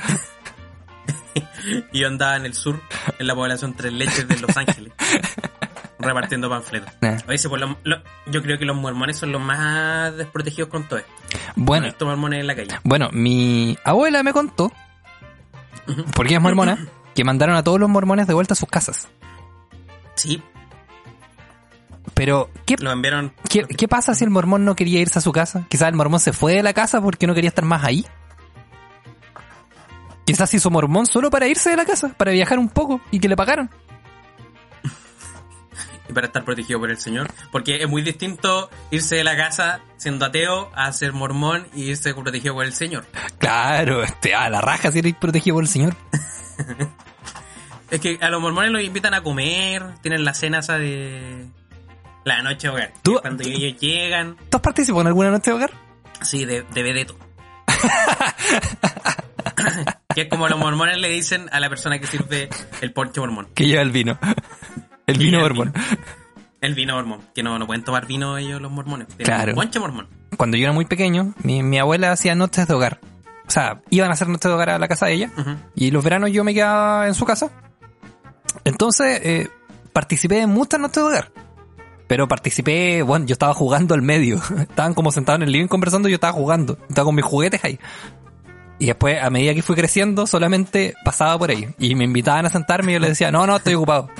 Y 1.93 2.01
yo 2.01 2.09
andaba 2.09 2.37
en 2.37 2.47
el 2.47 2.55
sur, 2.55 2.81
en 3.19 3.27
la 3.27 3.35
población 3.35 3.75
Tres 3.75 3.93
Leches 3.93 4.27
de 4.29 4.39
Los 4.41 4.57
Ángeles, 4.57 4.93
repartiendo 5.99 6.49
panfletos. 6.51 6.93
Nah. 7.01 7.19
Pues, 7.25 7.45
lo- 7.45 7.77
lo- 7.85 8.03
yo 8.27 8.43
creo 8.43 8.59
que 8.59 8.65
los 8.65 8.77
mormones 8.77 9.17
son 9.19 9.33
los 9.33 9.41
más 9.41 10.17
desprotegidos 10.17 10.69
con 10.69 10.89
todo 10.89 10.99
esto. 10.99 11.11
No 11.57 11.65
Bueno, 11.65 11.87
visto 11.87 12.07
mormones 12.07 12.41
en 12.41 12.47
la 12.47 12.57
calle. 12.57 12.71
bueno, 12.85 13.09
mi 13.13 13.79
abuela 13.85 14.23
me 14.23 14.33
contó, 14.33 14.73
porque 16.15 16.35
es 16.35 16.41
mormona, 16.41 16.79
que 17.15 17.25
mandaron 17.25 17.55
a 17.57 17.63
todos 17.63 17.79
los 17.79 17.89
mormones 17.89 18.27
de 18.27 18.35
vuelta 18.35 18.55
a 18.55 18.57
sus 18.57 18.69
casas. 18.69 19.09
Sí, 20.15 20.43
Pero, 22.15 22.51
¿qué, 22.67 22.77
lo 22.79 22.91
enviaron. 22.93 23.33
qué, 23.49 23.65
qué 23.65 23.89
pasa 23.89 24.15
si 24.15 24.25
el 24.25 24.31
mormón 24.31 24.65
no 24.65 24.75
quería 24.77 25.01
irse 25.01 25.19
a 25.19 25.23
su 25.23 25.33
casa? 25.33 25.65
Quizás 25.69 25.89
el 25.89 25.95
mormón 25.95 26.21
se 26.21 26.33
fue 26.33 26.55
de 26.55 26.63
la 26.63 26.73
casa 26.75 27.01
porque 27.01 27.27
no 27.27 27.35
quería 27.35 27.49
estar 27.49 27.65
más 27.65 27.85
ahí. 27.85 28.05
Quizás 30.25 30.53
hizo 30.55 30.71
mormón 30.71 31.07
solo 31.07 31.31
para 31.31 31.47
irse 31.49 31.71
de 31.71 31.77
la 31.77 31.85
casa, 31.85 32.11
para 32.17 32.31
viajar 32.33 32.59
un 32.59 32.69
poco 32.69 33.01
y 33.11 33.19
que 33.19 33.29
le 33.29 33.37
pagaran. 33.37 33.71
y 36.09 36.13
para 36.13 36.27
estar 36.29 36.45
protegido 36.45 36.79
por 36.81 36.91
el 36.91 36.99
Señor. 36.99 37.29
Porque 37.51 37.83
es 37.83 37.89
muy 37.89 38.03
distinto 38.03 38.71
irse 38.91 39.17
de 39.17 39.25
la 39.25 39.37
casa 39.37 39.81
siendo 39.97 40.25
ateo 40.27 40.71
a 40.75 40.93
ser 40.93 41.13
mormón 41.13 41.67
y 41.75 41.91
irse 41.91 42.15
protegido 42.15 42.55
por 42.55 42.65
el 42.65 42.73
Señor. 42.73 43.05
Claro, 43.39 44.03
este, 44.05 44.35
a 44.35 44.49
la 44.49 44.61
raja 44.61 44.93
si 44.93 45.01
eres 45.01 45.15
protegido 45.17 45.57
por 45.57 45.65
el 45.65 45.69
Señor. 45.71 45.97
Es 47.91 48.01
que 48.01 48.19
a 48.23 48.31
los 48.31 48.41
mormones 48.41 48.71
los 48.73 48.83
invitan 48.83 49.13
a 49.13 49.23
comer, 49.23 49.85
tienen 50.01 50.25
la 50.25 50.33
cena 50.33 50.61
esa 50.61 50.79
de 50.79 51.47
la 52.25 52.41
noche 52.41 52.69
de 52.69 52.73
hogar. 52.73 52.93
Tú- 53.03 53.19
Cuando 53.21 53.43
ellos 53.45 53.79
llegan, 53.79 54.35
¿Tú 54.49 54.57
has 54.57 54.63
participado 54.63 55.03
en 55.03 55.07
alguna 55.09 55.31
noche 55.31 55.51
de 55.51 55.57
hogar? 55.59 55.71
sí, 56.23 56.47
de, 56.47 56.63
de 56.63 56.83
vedeto. 56.83 57.19
que 60.15 60.23
es 60.23 60.29
como 60.29 60.49
los 60.49 60.59
mormones 60.59 60.99
le 60.99 61.09
dicen 61.09 61.49
a 61.53 61.61
la 61.61 61.69
persona 61.69 61.99
que 61.99 62.07
sirve 62.07 62.49
el 62.81 62.93
ponche 62.93 63.21
mormón. 63.21 63.49
Que 63.55 63.67
lleva 63.67 63.83
el 63.83 63.91
vino. 63.91 64.19
El 65.05 65.19
vino 65.19 65.41
mormón. 65.41 65.73
El 66.61 66.75
vino 66.77 66.95
mormón. 66.95 67.21
Que 67.35 67.43
no, 67.43 67.59
no 67.59 67.67
pueden 67.67 67.83
tomar 67.83 68.07
vino 68.07 68.39
ellos 68.39 68.61
los 68.63 68.71
mormones. 68.71 69.09
Claro. 69.19 69.53
ponche 69.55 69.81
mormón. 69.81 70.09
Cuando 70.37 70.57
yo 70.57 70.63
era 70.65 70.73
muy 70.73 70.85
pequeño, 70.85 71.35
mi, 71.43 71.63
mi 71.63 71.79
abuela 71.79 72.13
hacía 72.13 72.37
noches 72.37 72.69
de 72.69 72.75
hogar. 72.75 73.01
O 73.47 73.51
sea, 73.51 73.83
iban 73.91 74.11
a 74.11 74.13
hacer 74.13 74.29
noches 74.29 74.49
de 74.49 74.55
hogar 74.55 74.71
a 74.71 74.79
la 74.79 74.89
casa 74.89 75.07
de 75.07 75.15
ella. 75.15 75.31
Y 75.75 75.91
los 75.91 76.05
veranos 76.05 76.31
yo 76.31 76.45
me 76.45 76.55
quedaba 76.55 77.09
en 77.09 77.15
su 77.15 77.25
casa. 77.25 77.51
Entonces, 78.65 79.21
eh, 79.25 79.51
participé 79.93 80.41
en 80.41 80.51
muchas 80.51 80.81
noches 80.81 80.97
de 80.97 81.03
hogar. 81.03 81.33
Pero 82.07 82.29
participé, 82.29 83.03
bueno, 83.03 83.27
yo 83.27 83.33
estaba 83.33 83.55
jugando 83.55 83.95
al 83.95 84.03
medio. 84.03 84.37
Estaban 84.61 84.95
como 84.95 85.11
sentados 85.13 85.41
en 85.41 85.49
el 85.49 85.53
living 85.53 85.67
conversando 85.67 86.09
y 86.09 86.13
yo 86.13 86.17
estaba 86.17 86.33
jugando. 86.33 86.79
Estaba 86.89 87.07
con 87.07 87.15
mis 87.15 87.25
juguetes 87.25 87.63
ahí. 87.65 87.79
Y 88.83 88.87
después, 88.87 89.23
a 89.23 89.31
medida 89.31 89.55
que 89.55 89.63
fui 89.63 89.77
creciendo, 89.77 90.27
solamente 90.27 90.95
pasaba 91.05 91.39
por 91.39 91.51
ahí. 91.51 91.69
Y 91.79 91.95
me 91.95 92.03
invitaban 92.03 92.47
a 92.47 92.51
sentarme 92.51 92.91
y 92.91 92.95
yo 92.95 92.99
les 92.99 93.11
decía, 93.11 93.31
no, 93.31 93.47
no, 93.47 93.55
estoy 93.55 93.75
ocupado. 93.75 94.11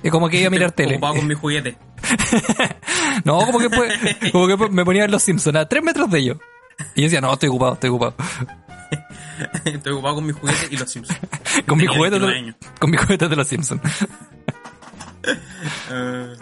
Y 0.00 0.10
como 0.10 0.28
que 0.28 0.38
iba 0.38 0.46
a 0.46 0.50
mirar 0.50 0.68
Estoy 0.68 0.84
tele. 0.84 0.94
Ocupado 0.98 1.14
con 1.16 1.26
mis 1.26 1.36
juguetes. 1.38 1.74
No, 3.24 3.38
como 3.46 3.58
que, 3.58 3.68
pues, 3.68 3.92
como 4.30 4.46
que 4.46 4.56
pues, 4.56 4.70
me 4.70 4.84
ponía 4.84 5.02
a 5.02 5.06
ver 5.06 5.10
los 5.10 5.22
Simpsons 5.24 5.56
a 5.56 5.66
tres 5.68 5.82
metros 5.82 6.08
de 6.10 6.18
ellos. 6.20 6.38
Y 6.94 7.00
yo 7.00 7.06
decía, 7.06 7.20
no, 7.20 7.32
estoy 7.32 7.48
ocupado, 7.48 7.72
estoy 7.72 7.90
ocupado. 7.90 8.14
Estoy 9.64 9.92
ocupado 9.92 10.14
con 10.16 10.26
mis 10.26 10.36
juguetes 10.36 10.68
y 10.70 10.76
los 10.76 10.88
Simpsons. 10.88 11.18
Con 11.66 11.78
juguetes 11.80 12.20
29 12.20 12.44
de, 12.60 12.78
con 12.78 12.90
mis 12.90 13.00
juguetes 13.00 13.28
de 13.28 13.36
los 13.36 13.48
Simpsons. 13.48 13.82
Eh, 15.90 16.32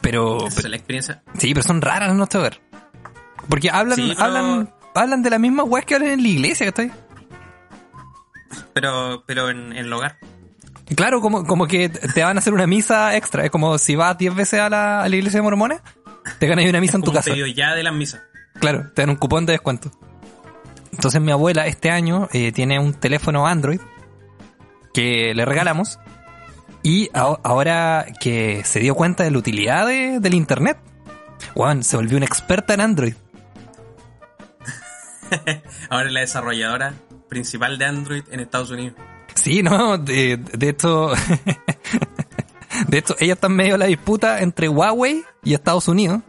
Pero, 0.00 0.46
esa 0.48 0.60
es 0.62 0.68
la 0.68 0.76
experiencia. 0.76 1.22
sí, 1.38 1.54
pero 1.54 1.62
son 1.62 1.80
raras 1.80 2.12
noches 2.14 2.32
de 2.32 2.38
hogar. 2.38 2.60
Porque 3.48 3.70
hablan, 3.70 3.96
Sí, 3.96 4.08
pero- 4.16 4.24
hablan, 4.24 4.70
hablan 4.94 5.22
de 5.22 5.30
la 5.30 5.38
misma 5.38 5.62
weas 5.64 5.84
que 5.86 5.94
hablan 5.94 6.10
en 6.12 6.22
la 6.22 6.28
iglesia, 6.28 6.66
¿cachai? 6.66 6.90
Pero, 8.74 9.22
pero 9.26 9.50
en, 9.50 9.72
en 9.72 9.78
el 9.86 9.92
hogar. 9.92 10.18
Claro, 10.96 11.20
como, 11.20 11.44
como 11.46 11.66
que 11.66 11.88
te 11.88 12.22
van 12.22 12.36
a 12.36 12.40
hacer 12.40 12.52
una 12.52 12.66
misa 12.66 13.16
extra. 13.16 13.44
Es 13.44 13.50
como 13.50 13.78
si 13.78 13.96
vas 13.96 14.16
10 14.18 14.34
veces 14.34 14.60
a 14.60 14.68
la, 14.68 15.02
a 15.02 15.08
la 15.08 15.16
iglesia 15.16 15.38
de 15.38 15.42
mormones, 15.42 15.80
te 16.38 16.46
ganas 16.46 16.64
una 16.66 16.80
misa 16.80 16.96
en 16.96 17.02
tu 17.02 17.06
Como 17.12 17.18
casa. 17.22 17.34
ya 17.54 17.74
de 17.74 17.82
las 17.82 17.94
misas. 17.94 18.20
Claro, 18.60 18.90
te 18.94 19.02
dan 19.02 19.10
un 19.10 19.16
cupón 19.16 19.46
de 19.46 19.52
descuento. 19.52 19.90
Entonces 20.92 21.20
mi 21.22 21.32
abuela 21.32 21.66
este 21.66 21.90
año 21.90 22.28
eh, 22.32 22.52
tiene 22.52 22.78
un 22.78 22.92
teléfono 22.92 23.46
Android 23.46 23.80
que 24.92 25.32
le 25.34 25.44
regalamos 25.46 25.98
y 26.82 27.08
a- 27.14 27.38
ahora 27.42 28.04
que 28.20 28.62
se 28.64 28.80
dio 28.80 28.94
cuenta 28.94 29.24
de 29.24 29.30
la 29.30 29.38
utilidad 29.38 29.86
de- 29.86 30.20
del 30.20 30.34
internet, 30.34 30.76
Juan 31.54 31.82
se 31.82 31.96
volvió 31.96 32.18
una 32.18 32.26
experta 32.26 32.74
en 32.74 32.82
Android. 32.82 33.14
Ahora 35.90 36.06
es 36.06 36.12
la 36.12 36.20
desarrolladora 36.20 36.94
principal 37.28 37.78
de 37.78 37.84
Android 37.84 38.22
en 38.30 38.40
Estados 38.40 38.70
Unidos. 38.70 38.94
Sí, 39.34 39.62
no, 39.62 39.96
de, 39.98 40.38
hecho, 40.60 41.10
de 42.88 42.98
hecho 42.98 43.16
ella 43.20 43.32
está 43.34 43.46
en 43.46 43.56
medio 43.56 43.72
de 43.72 43.78
la 43.78 43.86
disputa 43.86 44.40
entre 44.40 44.68
Huawei 44.68 45.24
y 45.42 45.54
Estados 45.54 45.88
Unidos 45.88 46.20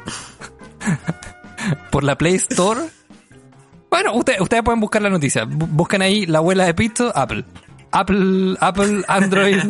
por 1.92 2.04
la 2.04 2.18
Play 2.18 2.36
Store. 2.36 2.82
Bueno, 3.90 4.14
ustedes, 4.16 4.40
pueden 4.64 4.80
buscar 4.80 5.02
la 5.02 5.10
noticia. 5.10 5.46
Bu- 5.46 5.68
Buscan 5.70 6.02
ahí 6.02 6.26
la 6.26 6.40
abuela 6.40 6.66
de 6.66 6.74
Pito, 6.74 7.12
Apple. 7.16 7.46
Apple, 7.94 8.58
Apple, 8.60 9.04
Android. 9.08 9.58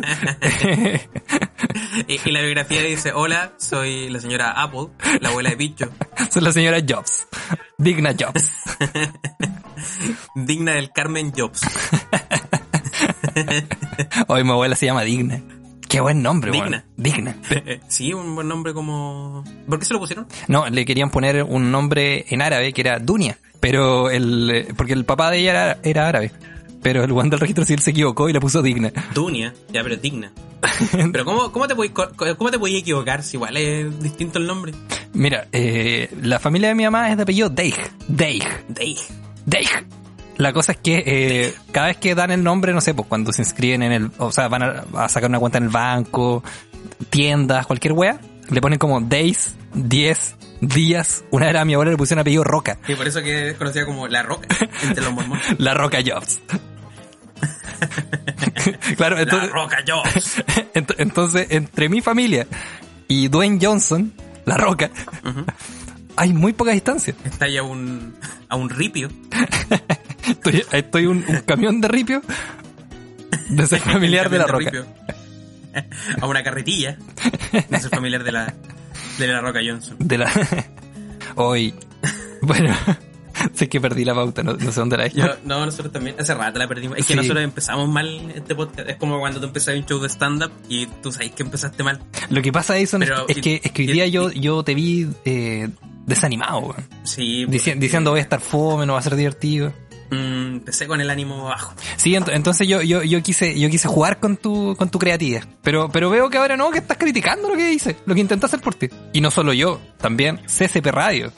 Y, 2.08 2.20
y 2.24 2.32
la 2.32 2.40
biografía 2.40 2.82
dice, 2.82 3.12
hola, 3.12 3.52
soy 3.56 4.08
la 4.08 4.20
señora 4.20 4.50
Apple, 4.50 4.88
la 5.20 5.28
abuela 5.28 5.50
de 5.50 5.56
Picho, 5.56 5.90
Soy 6.30 6.42
la 6.42 6.52
señora 6.52 6.78
Jobs. 6.86 7.26
Digna 7.78 8.14
Jobs. 8.18 8.50
digna 10.34 10.74
del 10.74 10.90
Carmen 10.90 11.32
Jobs. 11.36 11.62
Hoy 14.28 14.44
mi 14.44 14.50
abuela 14.50 14.76
se 14.76 14.86
llama 14.86 15.02
Digna. 15.02 15.40
Qué 15.88 16.00
buen 16.00 16.22
nombre, 16.22 16.50
Digna. 16.50 16.84
Digna. 16.96 17.36
sí, 17.88 18.12
un 18.12 18.34
buen 18.34 18.48
nombre 18.48 18.74
como... 18.74 19.44
¿Por 19.68 19.78
qué 19.78 19.84
se 19.84 19.94
lo 19.94 20.00
pusieron? 20.00 20.26
No, 20.48 20.68
le 20.68 20.84
querían 20.84 21.10
poner 21.10 21.42
un 21.44 21.70
nombre 21.70 22.24
en 22.28 22.42
árabe 22.42 22.72
que 22.72 22.80
era 22.80 22.98
Dunia, 22.98 23.38
pero 23.60 24.10
el 24.10 24.50
eh, 24.50 24.74
porque 24.76 24.92
el 24.92 25.04
papá 25.04 25.30
de 25.30 25.38
ella 25.38 25.50
era, 25.50 25.78
era 25.82 26.08
árabe, 26.08 26.32
pero 26.84 27.02
el 27.02 27.12
guan 27.12 27.30
del 27.30 27.40
registro 27.40 27.64
civil 27.64 27.80
se 27.80 27.90
equivocó 27.92 28.28
y 28.28 28.34
le 28.34 28.40
puso 28.40 28.60
Digna. 28.60 28.92
Dunia, 29.14 29.54
ya, 29.72 29.82
pero 29.82 29.96
digna. 29.96 30.30
Pero 31.12 31.24
¿cómo, 31.26 31.52
cómo 31.52 31.68
te 31.68 31.74
podías 31.74 31.92
cómo 31.92 32.50
te 32.50 32.58
podías 32.58 32.80
equivocar 32.80 33.22
si 33.22 33.36
igual 33.36 33.56
es 33.56 34.00
distinto 34.02 34.38
el 34.38 34.46
nombre? 34.46 34.72
Mira, 35.12 35.46
eh, 35.52 36.10
la 36.22 36.38
familia 36.38 36.68
de 36.68 36.74
mi 36.74 36.84
mamá 36.84 37.10
es 37.10 37.18
de 37.18 37.22
apellido 37.22 37.50
Deig. 37.50 37.74
Deig. 38.08 38.42
Deig. 38.68 38.98
Deig. 39.44 39.68
La 40.38 40.52
cosa 40.52 40.72
es 40.72 40.78
que 40.78 41.02
eh, 41.06 41.54
cada 41.70 41.88
vez 41.88 41.98
que 41.98 42.14
dan 42.14 42.30
el 42.30 42.42
nombre, 42.42 42.72
no 42.72 42.80
sé, 42.80 42.94
pues 42.94 43.06
cuando 43.06 43.32
se 43.32 43.42
inscriben 43.42 43.82
en 43.82 43.92
el, 43.92 44.10
o 44.18 44.32
sea, 44.32 44.48
van 44.48 44.62
a, 44.62 44.84
a 44.94 45.08
sacar 45.08 45.28
una 45.28 45.38
cuenta 45.38 45.58
en 45.58 45.64
el 45.64 45.70
banco, 45.70 46.42
tiendas, 47.10 47.66
cualquier 47.66 47.92
wea, 47.92 48.18
le 48.50 48.60
ponen 48.60 48.78
como 48.78 49.00
Days, 49.00 49.54
10, 49.74 50.36
días. 50.60 51.24
Una 51.30 51.46
vez 51.46 51.56
a 51.56 51.64
mi 51.64 51.74
abuela 51.74 51.92
le 51.92 51.96
pusieron 51.96 52.20
apellido 52.20 52.44
Roca. 52.44 52.78
Y 52.88 52.94
por 52.94 53.06
eso 53.06 53.22
que 53.22 53.50
es 53.50 53.54
conocida 53.54 53.84
como 53.86 54.08
La 54.08 54.22
Roca 54.22 54.48
entre 54.82 55.04
los 55.04 55.12
mormones. 55.12 55.44
La 55.58 55.74
Roca 55.74 55.98
Jobs. 56.04 56.40
claro, 58.96 59.16
La 59.16 59.22
entonces, 59.22 59.50
Roca 59.50 59.78
Jones. 59.86 60.44
entonces, 60.98 61.46
entre 61.50 61.88
mi 61.88 62.00
familia 62.00 62.46
y 63.08 63.28
Dwayne 63.28 63.58
Johnson, 63.60 64.12
la 64.44 64.56
roca, 64.56 64.90
hay 66.16 66.32
muy 66.32 66.52
poca 66.52 66.72
distancia. 66.72 67.14
Está 67.24 67.46
ahí 67.46 67.56
a 67.56 67.62
un, 67.62 68.14
a 68.48 68.56
un 68.56 68.70
ripio. 68.70 69.08
Estoy, 70.28 70.64
estoy 70.72 71.06
un, 71.06 71.22
un 71.28 71.40
camión 71.40 71.82
de 71.82 71.88
ripio 71.88 72.22
de 73.48 73.66
ser 73.66 73.80
familiar 73.80 74.30
de 74.30 74.38
la 74.38 74.46
roca. 74.46 74.64
Ripio. 74.64 74.86
A 76.20 76.26
una 76.26 76.42
carretilla. 76.42 76.96
De 77.68 77.80
ser 77.80 77.90
familiar 77.90 78.22
de 78.24 78.32
la, 78.32 78.54
de 79.18 79.26
la 79.26 79.40
Roca 79.40 79.60
Johnson. 79.66 79.96
De 79.98 80.18
la... 80.18 80.30
Hoy. 81.34 81.74
Bueno, 82.42 82.74
sé 83.54 83.68
que 83.68 83.80
perdí 83.80 84.04
la 84.04 84.14
pauta, 84.14 84.42
no, 84.42 84.54
no 84.54 84.72
sé 84.72 84.80
dónde 84.80 84.96
la 84.96 85.04
dejé. 85.04 85.22
No, 85.44 85.64
nosotros 85.66 85.92
también, 85.92 86.16
hace 86.18 86.34
rato 86.34 86.58
la 86.58 86.66
perdimos. 86.68 86.98
Es 86.98 87.06
que 87.06 87.12
Sí. 87.14 87.16
nosotros 87.16 87.42
empezamos 87.44 87.88
mal 87.88 88.32
este 88.34 88.54
podcast. 88.54 88.88
Es 88.88 88.96
como 88.96 89.18
cuando 89.20 89.40
tú 89.40 89.46
empezaste 89.46 89.78
un 89.78 89.86
show 89.86 90.00
de 90.00 90.08
stand-up 90.08 90.52
y 90.68 90.86
tú 90.86 91.12
sabes 91.12 91.32
que 91.32 91.42
empezaste 91.42 91.82
mal. 91.82 92.00
Lo 92.30 92.42
que 92.42 92.52
pasa, 92.52 92.76
Edison, 92.78 93.02
es- 93.02 93.08
Pero- 93.10 93.26
es, 93.28 93.36
que, 93.38 93.60
es 93.62 93.72
que 93.72 93.82
hoy 93.82 93.88
y- 93.90 93.92
día 93.92 94.06
y- 94.06 94.10
yo, 94.10 94.30
yo 94.32 94.62
te 94.62 94.74
vi 94.74 95.08
eh, 95.24 95.68
desanimado. 96.06 96.74
Sí, 97.04 97.46
Dici- 97.46 97.78
diciendo 97.78 98.10
voy 98.10 98.20
a 98.20 98.22
estar 98.22 98.40
fome, 98.40 98.86
no 98.86 98.94
va 98.94 98.98
a 98.98 99.02
ser 99.02 99.16
divertido. 99.16 99.72
mm, 100.10 100.56
empecé 100.56 100.86
con 100.86 101.00
el 101.00 101.10
ánimo 101.10 101.44
bajo. 101.44 101.74
Sí, 101.96 102.12
ent- 102.12 102.30
entonces 102.32 102.68
yo, 102.68 102.82
yo, 102.82 103.02
yo 103.02 103.22
quise, 103.22 103.58
yo 103.58 103.68
quise 103.70 103.88
jugar 103.88 104.20
con 104.20 104.36
tu, 104.36 104.76
con 104.76 104.88
tu 104.90 104.98
creatividad. 104.98 105.44
Pero, 105.62 105.88
pero 105.90 106.10
veo 106.10 106.28
que 106.30 106.38
ahora 106.38 106.56
no, 106.56 106.70
que 106.70 106.78
estás 106.78 106.98
criticando 106.98 107.48
lo 107.48 107.56
que 107.56 107.72
hice, 107.72 107.96
lo 108.06 108.14
que 108.14 108.20
intenté 108.20 108.46
hacer 108.46 108.60
por 108.60 108.74
ti. 108.74 108.88
Y 109.12 109.20
no 109.22 109.30
solo 109.30 109.52
yo, 109.54 109.80
también 109.98 110.40
CCP 110.46 110.92
Radio, 110.92 111.32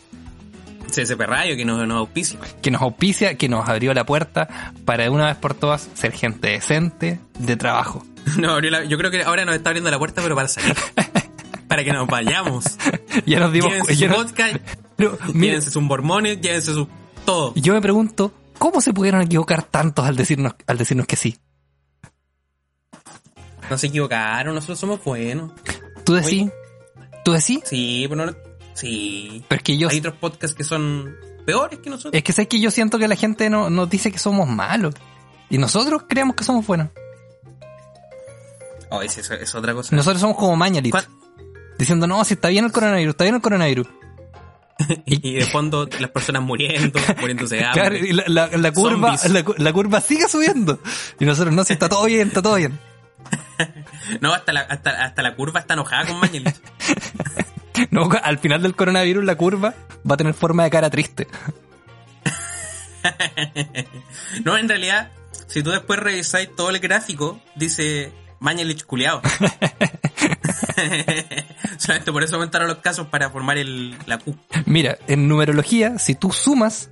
CSP 0.87 1.21
Radio 1.27 1.57
que 1.57 1.65
nos, 1.65 1.87
nos 1.87 1.99
auspicia. 1.99 2.39
que 2.63 2.71
nos 2.71 2.83
auspicia, 2.83 3.37
que 3.37 3.49
nos 3.49 3.69
abrió 3.69 3.93
la 3.95 4.05
puerta 4.05 4.73
para 4.85 5.05
de 5.05 5.11
una 5.11 5.27
vez 5.27 5.37
por 5.37 5.55
todas 5.55 5.89
ser 5.95 6.13
gente 6.13 6.49
decente 6.49 7.21
de 7.39 7.57
trabajo. 7.57 8.05
No, 8.39 8.51
abrió 8.55 8.71
la- 8.73 8.85
yo 8.85 8.99
creo 8.99 9.11
que 9.13 9.23
ahora 9.23 9.45
nos 9.45 9.55
está 9.55 9.71
abriendo 9.71 9.89
la 9.91 9.99
puerta, 9.99 10.21
pero 10.21 10.35
para 10.35 10.49
salir. 10.49 10.75
para 11.69 11.85
que 11.85 11.93
nos 11.93 12.07
vayamos. 12.09 12.65
Ya 13.27 13.39
nos 13.41 13.53
dimos 13.53 13.71
Llévense 13.71 13.97
ya 13.97 14.09
su 14.13 15.33
llévense 15.33 15.71
sus 15.71 15.83
mormones, 15.83 16.41
llévense 16.41 16.73
su 16.75 16.87
todo. 17.25 17.53
yo 17.55 17.73
me 17.73 17.81
pregunto, 17.81 18.33
¿cómo 18.59 18.81
se 18.81 18.93
pudieron 18.93 19.23
equivocar 19.23 19.63
tantos 19.63 20.05
al 20.05 20.17
decirnos, 20.17 20.55
al 20.67 20.77
decirnos 20.79 21.07
que 21.07 21.17
sí? 21.17 21.39
No 23.71 23.79
se 23.79 23.89
equivocaron, 23.89 24.55
nosotros 24.55 24.79
somos 24.79 25.03
buenos. 25.03 25.53
¿Tú 26.05 26.15
decís? 26.15 26.51
¿Tú 27.25 27.33
decís? 27.33 27.61
Sí, 27.65 28.07
pero 28.09 28.27
no, 28.27 28.33
sí. 28.77 29.45
Pero 29.49 29.57
es 29.59 29.63
que 29.65 29.77
yo, 29.77 29.89
Hay 29.89 29.99
otros 29.99 30.15
podcasts 30.15 30.57
que 30.57 30.63
son 30.65 31.17
peores 31.45 31.79
que 31.81 31.91
nosotros. 31.91 32.15
es 32.15 32.23
que 32.23 32.33
sé 32.33 32.47
que 32.49 32.61
yo 32.61 32.71
siento 32.71 32.99
que 32.99 33.09
la 33.09 33.17
gente 33.17 33.51
no, 33.51 33.71
nos 33.71 33.91
dice 33.91 34.13
que 34.13 34.19
somos 34.19 34.49
malos. 34.49 34.95
Y 35.51 35.59
nosotros 35.59 36.05
creemos 36.09 36.37
que 36.37 36.45
somos 36.45 36.67
buenos. 36.67 36.89
Oh, 38.91 39.03
es, 39.03 39.19
es, 39.19 39.31
es 39.31 39.55
otra 39.55 39.75
cosa. 39.75 39.95
Nosotros 39.97 40.21
somos 40.21 40.37
como 40.37 40.55
Mañalit. 40.57 40.95
Diciendo, 41.79 42.07
no, 42.07 42.25
si 42.25 42.35
está 42.35 42.49
bien 42.49 42.65
el 42.65 42.73
coronavirus, 42.73 43.11
está 43.13 43.25
bien 43.25 43.35
el 43.35 43.41
coronavirus. 43.43 43.87
Y, 45.07 45.35
de 45.37 45.47
fondo 45.47 45.89
las 46.01 46.11
personas 46.11 46.43
muriendo, 46.43 47.01
muriéndose 47.21 47.57
de 47.57 47.65
hambre. 47.65 47.81
Claro, 47.81 47.97
y 47.97 48.13
la, 48.13 48.25
la- 48.27 48.49
la 48.59 48.73
curva, 48.73 49.17
la 49.57 49.73
curva 49.73 50.01
sigue 50.03 50.29
subiendo. 50.29 50.79
Y 51.19 51.25
nosotros, 51.25 51.55
no, 51.55 51.65
si 51.65 51.73
está 51.73 51.89
todo 51.89 52.05
bien, 52.05 52.29
está 52.29 52.43
todo 52.43 52.57
bien. 52.57 52.79
No, 54.21 54.33
hasta 54.35 54.53
la, 54.53 54.61
hasta, 54.61 54.91
hasta 55.05 55.23
la 55.23 55.35
curva 55.35 55.59
está 55.61 55.75
enojada 55.75 56.07
con 56.07 56.21
Mañalich. 56.21 56.55
No, 57.91 58.09
al 58.23 58.39
final 58.39 58.63
del 58.63 58.75
coronavirus 58.75 59.25
la 59.25 59.37
curva 59.37 59.75
va 60.09 60.15
a 60.15 60.17
tener 60.17 60.35
forma 60.35 60.65
de 60.65 60.71
cara 60.71 60.91
triste. 60.91 61.27
no, 64.45 64.57
en 64.57 64.69
realidad, 64.69 65.11
si 65.47 65.63
tú 65.63 65.71
después 65.71 66.01
revisáis 66.01 66.55
todo 66.55 66.71
el 66.71 66.79
gráfico, 66.79 67.41
dice 67.55 68.13
Mañalich 68.41 68.85
culeado. 68.85 69.23
Solamente 71.79 72.13
por 72.13 72.23
eso 72.23 72.37
aumentaron 72.37 72.69
los 72.69 72.79
casos 72.79 73.07
para 73.09 73.31
formar 73.31 73.59
el, 73.59 73.97
la 74.07 74.19
Q. 74.19 74.37
Mira, 74.67 74.99
en 75.07 75.29
numerología, 75.29 75.99
si 75.99 76.15
tú 76.15 76.33
sumas 76.33 76.91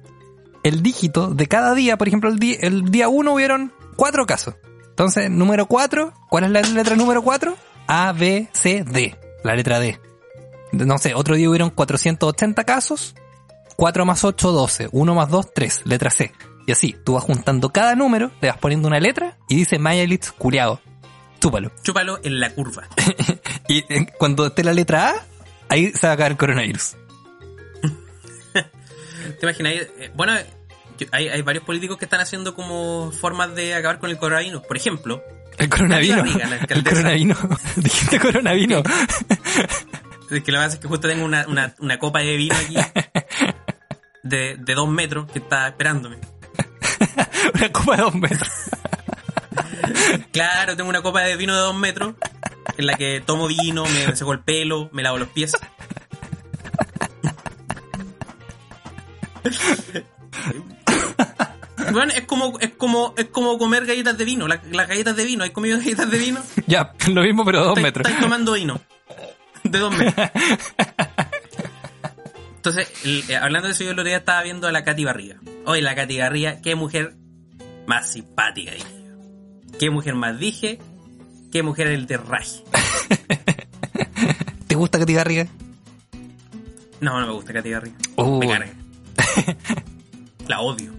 el 0.63 0.83
dígito 0.83 1.29
de 1.31 1.47
cada 1.47 1.75
día, 1.75 1.97
por 1.97 2.09
ejemplo, 2.09 2.31
el 2.31 2.39
día, 2.39 2.57
el 2.61 2.91
día 2.91 3.09
1 3.09 3.33
hubieron 3.33 3.73
cuatro 3.97 4.27
casos. 4.27 4.55
Entonces, 4.89 5.31
número 5.31 5.67
4, 5.67 6.13
¿cuál 6.31 6.45
es 6.45 6.51
la 6.51 6.63
letra 6.63 6.97
número 6.97 7.23
4? 7.23 7.57
A, 7.89 8.13
B, 8.13 8.49
C, 8.53 8.85
D. 8.85 9.19
La 9.43 9.55
letra 9.55 9.81
D. 9.81 10.01
No 10.75 10.99
sé, 10.99 11.15
otro 11.15 11.37
día 11.37 11.49
hubieron 11.49 11.71
480 11.71 12.65
casos. 12.65 13.15
4 13.77 14.05
más 14.05 14.25
8, 14.25 14.53
12. 14.53 14.89
1 14.93 15.15
más 15.15 15.29
2, 15.31 15.53
3. 15.55 15.83
Letra 15.85 16.11
C. 16.11 16.33
Y 16.67 16.73
así, 16.73 16.97
tú 17.05 17.15
vas 17.15 17.25
juntando 17.25 17.71
cada 17.71 17.95
número, 17.95 18.31
le 18.41 18.49
vas 18.49 18.59
poniendo 18.59 18.89
una 18.89 18.99
letra 19.01 19.37
y 19.49 19.57
dice 19.57 19.79
Mayalitz 19.79 20.33
culiado. 20.33 20.81
Túpalo. 21.39 21.71
Chúpalo 21.83 22.21
en 22.23 22.41
la 22.41 22.51
curva. 22.55 22.89
Y 23.69 23.79
eh, 23.89 24.07
cuando 24.19 24.47
esté 24.47 24.63
la 24.63 24.75
letra 24.75 25.09
A, 25.09 25.15
ahí 25.71 25.91
se 25.93 26.07
va 26.07 26.13
a 26.13 26.17
caer 26.19 26.33
el 26.33 26.39
coronavirus. 26.39 26.97
¿Te 28.53 29.47
imaginas? 29.47 29.73
Eh, 29.73 30.11
Bueno, 30.15 30.35
hay, 31.13 31.29
hay 31.29 31.43
varios 31.43 31.65
políticos 31.65 31.97
que 31.97 32.05
están 32.05 32.21
haciendo 32.21 32.55
como 32.55 33.11
formas 33.11 33.55
de 33.55 33.75
acabar 33.75 33.99
con 33.99 34.11
el 34.11 34.19
coronavirus. 34.19 34.63
Por 34.67 34.77
ejemplo, 34.77 35.23
El 35.57 35.69
coronavirus. 35.69 36.37
El 36.69 36.85
coronavirus. 36.85 37.39
Dijiste 37.77 38.21
coronavirus. 38.21 38.83
Es 40.31 40.43
que 40.43 40.53
lo 40.53 40.59
que 40.59 40.65
pasa 40.65 40.75
es 40.75 40.79
que 40.79 40.89
justo 40.89 41.09
tengo 41.09 41.25
una, 41.25 41.47
una, 41.49 41.75
una 41.81 41.99
copa 41.99 42.21
de 42.21 42.37
vino 42.37 42.55
aquí 42.55 42.77
de, 44.23 44.57
de 44.59 44.75
dos 44.75 44.89
metros 44.89 45.31
que 45.31 45.39
está 45.39 45.69
esperándome. 45.69 46.19
Una 47.55 47.73
copa 47.73 47.97
de 47.97 48.03
dos 48.03 48.15
metros. 48.15 48.49
Claro, 50.33 50.77
tengo 50.77 50.89
una 50.89 51.03
copa 51.03 51.21
de 51.21 51.37
vino 51.37 51.55
de 51.55 51.61
dos 51.61 51.75
metros 51.75 52.15
en 52.79 52.87
la 52.87 52.95
que 52.95 53.21
tomo 53.21 53.47
vino, 53.47 53.85
me 53.85 54.17
seco 54.17 54.33
el 54.33 54.41
pelo, 54.41 54.89
me 54.93 55.03
lavo 55.03 55.19
los 55.19 55.29
pies. 55.29 55.53
Bueno, 61.93 62.13
es 62.17 62.23
como, 62.23 62.59
es 62.61 62.71
como, 62.71 63.15
es 63.17 63.27
como 63.27 63.59
comer 63.59 63.87
galletas 63.87 64.17
de 64.17 64.25
vino. 64.25 64.49
Las, 64.49 64.61
las 64.71 64.89
galletas 64.89 65.17
de 65.17 65.25
vino, 65.25 65.45
¿hay 65.45 65.51
comido 65.51 65.79
galletas 65.79 66.11
de 66.11 66.19
vino? 66.19 66.41
Ya, 66.67 66.93
lo 67.09 67.23
mismo 67.23 67.45
pero 67.45 67.63
dos 67.63 67.81
metros. 67.81 68.07
Estáis 68.07 68.23
tomando 68.23 68.53
vino. 68.53 68.81
De 69.71 69.79
dos. 69.79 69.95
Entonces, 72.57 72.91
el- 73.05 73.25
eh, 73.31 73.37
hablando 73.37 73.69
de 73.69 73.75
eso, 73.75 73.85
yo 73.85 73.91
el 73.91 73.99
otro 73.99 74.05
día 74.09 74.19
estaba 74.19 74.43
viendo 74.43 74.67
a 74.67 74.73
la 74.73 74.85
Katy 74.85 75.05
Barriga. 75.05 75.37
Oye, 75.67 75.83
la 75.83 75.95
Katy 75.95 76.19
Barriga, 76.19 76.61
qué 76.63 76.75
mujer 76.75 77.15
más 77.87 78.11
simpática, 78.11 78.73
dije. 78.73 78.87
Qué 79.79 79.91
mujer 79.91 80.15
más 80.15 80.39
dije. 80.39 80.79
Qué 81.53 81.63
mujer 81.63 81.89
el 81.89 82.07
de 82.07 82.17
raje. 82.17 82.63
¿Te 84.67 84.75
gusta 84.75 84.99
Katy 84.99 85.13
Garriga? 85.13 85.47
No, 87.01 87.21
no 87.21 87.27
me 87.27 87.33
gusta 87.35 87.53
Katy 87.53 87.73
Barriga. 87.73 87.97
Uh. 88.17 88.39
Me 88.39 88.49
carga. 88.49 88.73
La 90.49 90.61
odio. 90.61 90.93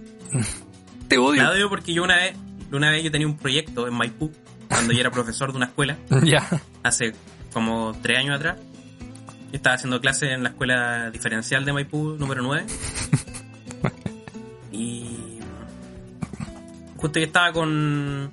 Te 1.07 1.15
La 1.17 1.21
odio. 1.21 1.49
odio 1.51 1.69
porque 1.69 1.93
yo 1.93 2.03
una 2.03 2.15
vez, 2.17 2.35
una 2.71 2.89
vez 2.91 3.03
yo 3.03 3.11
tenía 3.11 3.27
un 3.27 3.37
proyecto 3.37 3.87
en 3.87 3.93
Maipú, 3.95 4.31
cuando 4.69 4.93
yo 4.93 4.99
era 4.99 5.09
profesor 5.11 5.51
de 5.51 5.57
una 5.57 5.65
escuela, 5.67 5.97
Ya. 6.23 6.47
hace 6.83 7.13
como 7.55 7.95
tres 8.01 8.19
años 8.19 8.35
atrás. 8.35 8.57
Estaba 9.53 9.75
haciendo 9.75 10.01
clases 10.01 10.31
en 10.31 10.43
la 10.43 10.49
escuela 10.49 11.09
diferencial 11.09 11.63
de 11.63 11.71
Maipú, 11.71 12.17
número 12.19 12.43
9. 12.43 12.65
y 14.73 15.39
justo 16.97 17.17
yo 17.17 17.25
estaba 17.25 17.53
con, 17.53 18.29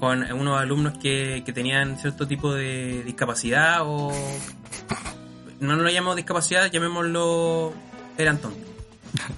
con 0.00 0.32
unos 0.32 0.60
alumnos 0.60 0.98
que, 0.98 1.44
que 1.46 1.52
tenían 1.52 1.96
cierto 1.96 2.26
tipo 2.26 2.52
de 2.52 3.04
discapacidad 3.04 3.82
o... 3.84 4.12
No 5.60 5.76
lo 5.76 5.88
llamamos 5.88 6.16
discapacidad, 6.16 6.68
llamémoslo... 6.68 7.72
Eran 8.18 8.38
tontos. 8.38 8.66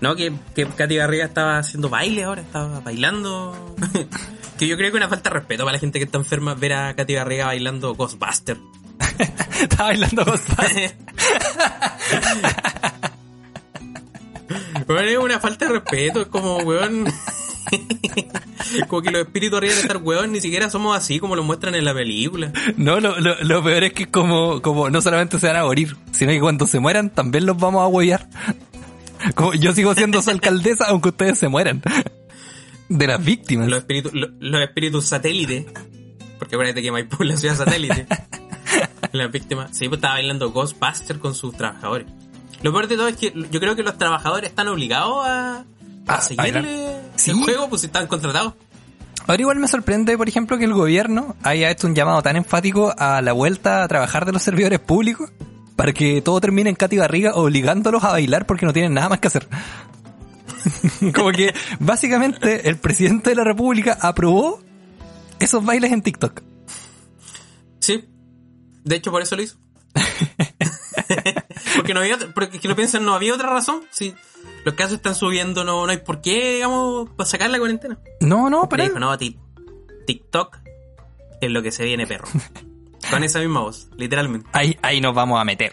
No, 0.00 0.16
que, 0.16 0.32
que 0.54 0.64
Katy 0.64 0.96
Garriga 0.96 1.26
estaba 1.26 1.58
haciendo 1.58 1.90
baile 1.90 2.24
ahora, 2.24 2.40
estaba 2.40 2.80
bailando. 2.80 3.76
que 4.58 4.66
yo 4.66 4.78
creo 4.78 4.90
que 4.90 4.96
una 4.96 5.08
falta 5.08 5.28
de 5.28 5.34
respeto 5.34 5.64
para 5.64 5.74
la 5.74 5.80
gente 5.80 5.98
que 5.98 6.06
está 6.06 6.16
enferma 6.16 6.54
ver 6.54 6.72
a 6.72 6.96
Katy 6.96 7.12
Garriga 7.12 7.44
bailando 7.44 7.94
Ghostbuster. 7.94 8.56
Estaba 9.61 9.88
bailando 9.90 10.24
Ghostbusters. 10.24 10.94
Bueno, 14.87 15.02
es 15.09 15.18
una 15.18 15.38
falta 15.38 15.66
de 15.66 15.72
respeto, 15.72 16.22
es 16.22 16.28
como, 16.28 16.57
weón. 16.59 17.04
como 18.88 19.02
que 19.02 19.11
los 19.11 19.20
espíritus 19.26 19.59
arriba 19.59 19.74
de 19.74 19.81
estar 19.81 19.98
weón, 19.98 20.33
ni 20.33 20.40
siquiera 20.40 20.70
somos 20.70 20.96
así 20.96 21.18
como 21.18 21.37
lo 21.37 21.42
muestran 21.42 21.74
en 21.74 21.85
la 21.85 21.92
película. 21.92 22.50
No, 22.76 22.98
lo, 22.98 23.20
lo, 23.20 23.35
lo 23.42 23.62
peor 23.62 23.85
es 23.85 23.92
que 23.92 24.07
como, 24.07 24.62
como 24.62 24.88
no 24.88 25.02
solamente 25.02 25.38
se 25.38 25.46
van 25.48 25.57
a 25.57 25.64
morir, 25.64 25.94
sino 26.12 26.33
que 26.33 26.40
cuando 26.40 26.66
se 26.66 26.81
mueran 26.81 27.11
también 27.11 27.44
los 27.44 27.59
vamos 27.59 27.83
a 27.83 27.88
huevear. 27.88 28.26
Como 29.35 29.52
yo 29.52 29.74
sigo 29.74 29.94
siendo 29.94 30.22
su 30.22 30.31
alcaldesa 30.31 30.87
aunque 30.88 31.11
ustedes 31.11 31.38
se 31.38 31.48
mueran. 31.48 31.83
De 32.88 33.07
las 33.07 33.22
víctimas. 33.22 33.68
Los 33.68 33.81
espíritus, 33.81 34.14
lo- 34.14 34.28
los 34.40 34.62
espíritus 34.62 35.04
satélites. 35.04 35.66
Porque 36.38 36.54
acuérdate 36.54 36.81
que 36.81 36.90
Maipú 36.90 37.22
es 37.24 37.28
la 37.28 37.37
ciudad 37.37 37.57
satélite. 37.57 38.07
Las 39.12 39.31
víctimas. 39.33 39.71
Sí, 39.77 39.88
pues 39.88 39.99
estaba 39.99 40.14
bailando 40.14 40.51
Ghostbuster 40.51 41.18
con 41.18 41.35
sus 41.35 41.57
trabajadores. 41.57 42.07
Lo 42.62 42.73
peor 42.73 42.88
de 42.88 42.97
todo 42.97 43.09
es 43.09 43.16
que 43.16 43.33
yo 43.51 43.61
creo 43.61 43.77
que 43.77 43.83
los 43.83 43.97
trabajadores 43.99 44.51
están 44.51 44.68
obligados 44.68 45.27
a, 45.27 45.59
a 45.59 45.64
Ah, 46.07 46.21
seguirle. 46.21 47.01
Sí. 47.16 47.31
el 47.31 47.37
juego, 47.38 47.68
pues 47.68 47.83
si 47.83 47.87
están 47.87 48.07
contratados. 48.07 48.55
Ahora 49.27 49.40
igual 49.42 49.59
me 49.59 49.68
sorprende, 49.68 50.16
por 50.16 50.29
ejemplo, 50.29 50.57
que 50.59 50.64
el 50.64 50.73
gobierno 50.73 51.37
haya 51.42 51.71
hecho 51.71 51.87
un 51.87 51.94
llamado 51.94 52.23
tan 52.23 52.37
enfático 52.37 52.94
a 52.99 53.21
la 53.21 53.33
vuelta 53.33 53.83
a 53.85 53.88
trabajar 53.88 54.25
de 54.25 54.33
los 54.33 54.42
servidores 54.42 54.81
públicos 54.81 55.31
para 55.77 55.92
que 55.92 56.23
todo 56.23 56.40
termine 56.40 56.71
en 56.71 56.77
Katy 56.77 56.97
Barriga 56.97 57.35
obligándolos 57.35 58.03
a 58.05 58.12
bailar 58.12 58.47
porque 58.47 58.64
no 58.66 58.73
tienen 58.73 58.94
nada 58.94 59.11
más 59.11 59.21
que 59.21 59.29
hacer. 59.29 59.47
Como 61.14 61.31
que 61.31 61.55
básicamente 61.79 62.68
el 62.68 62.77
presidente 62.79 63.31
de 63.31 63.37
la 63.37 63.44
República 63.44 63.97
aprobó 64.01 64.61
esos 65.38 65.64
bailes 65.64 65.92
en 65.92 66.03
TikTok. 66.03 66.42
Sí. 67.81 68.05
De 68.88 68.96
hecho, 68.96 69.11
por 69.11 69.20
eso 69.22 69.37
lo 69.37 69.42
hizo. 69.42 69.57
porque 71.77 71.94
no 71.94 72.01
había, 72.01 72.18
porque 72.35 72.59
que 72.59 72.68
lo 72.68 72.77
piensan, 72.77 73.05
no 73.05 73.14
había 73.14 73.35
otra 73.35 73.51
razón. 73.51 73.83
Si 73.90 74.14
los 74.64 74.74
casos 74.74 74.94
están 74.94 75.14
subiendo, 75.14 75.64
no, 75.64 75.85
no 75.87 75.92
hay 75.92 75.98
por 75.98 76.20
qué, 76.20 76.55
digamos, 76.55 77.11
para 77.11 77.29
sacar 77.29 77.51
la 77.51 77.59
cuarentena. 77.59 77.98
No, 78.20 78.48
no, 78.51 78.68
pero... 78.68 78.85
Dijo, 78.85 78.98
no, 78.98 79.16
ti- 79.18 79.38
TikTok 80.07 80.59
es 81.40 81.51
lo 81.51 81.62
que 81.62 81.70
se 81.70 81.85
viene, 81.85 82.07
perro. 82.07 82.29
Con 83.11 83.24
esa 83.24 83.38
misma 83.40 83.61
voz, 83.61 83.88
literalmente. 83.96 84.48
Ahí, 84.53 84.79
ahí 84.83 85.01
nos 85.01 85.14
vamos 85.14 85.40
a 85.40 85.44
meter. 85.44 85.72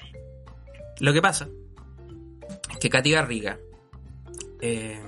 Lo 1.00 1.12
que 1.14 1.22
pasa 1.22 1.48
es 2.72 2.78
que 2.80 2.90
Katy 2.90 3.12
Garriga 3.12 3.58
eh, 4.62 5.02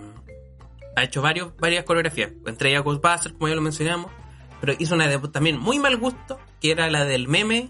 ha 0.96 1.04
hecho 1.04 1.22
varios, 1.22 1.56
varias 1.58 1.86
coreografías, 1.86 2.32
entre 2.46 2.70
ellas 2.70 2.84
Ghostbusters, 2.84 3.34
como 3.36 3.48
ya 3.48 3.56
lo 3.56 3.62
mencionamos, 3.62 4.12
pero 4.60 4.74
hizo 4.80 4.96
una 4.96 5.08
de 5.08 5.20
también 5.30 5.60
muy 5.60 5.80
mal 5.80 5.96
gusto, 5.98 6.40
que 6.60 6.72
era 6.72 6.90
la 6.90 7.06
del 7.06 7.28
meme, 7.28 7.70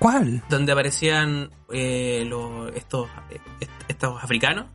¿Cuál? 0.00 0.42
donde 0.48 0.72
aparecían 0.72 1.50
eh, 1.72 2.24
los, 2.26 2.74
estos, 2.74 3.08
est- 3.60 3.70
estos 3.86 4.20
africanos. 4.24 4.66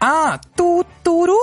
Ah, 0.00 0.40
tu 0.56 0.84
tururu, 1.04 1.36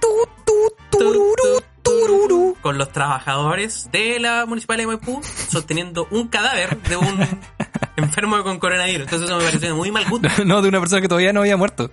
tu 0.00 0.06
tu 0.46 0.54
tururu, 0.90 1.62
tururu. 1.82 2.56
Con 2.62 2.78
los 2.78 2.90
trabajadores 2.92 3.90
de 3.92 4.18
la 4.20 4.46
municipalidad 4.46 4.88
de 4.88 4.96
Maipú 4.96 5.20
sosteniendo 5.50 6.06
un 6.10 6.28
cadáver 6.28 6.80
de 6.82 6.96
un 6.96 7.28
enfermo 7.96 8.42
con 8.42 8.58
coronavirus. 8.58 9.02
Entonces 9.04 9.28
eso 9.28 9.36
me 9.38 9.44
pareció 9.44 9.74
muy 9.76 9.90
mal 9.90 10.08
gusto. 10.08 10.28
No, 10.46 10.62
de 10.62 10.68
una 10.70 10.80
persona 10.80 11.02
que 11.02 11.08
todavía 11.08 11.32
no 11.34 11.40
había 11.40 11.56
muerto. 11.58 11.90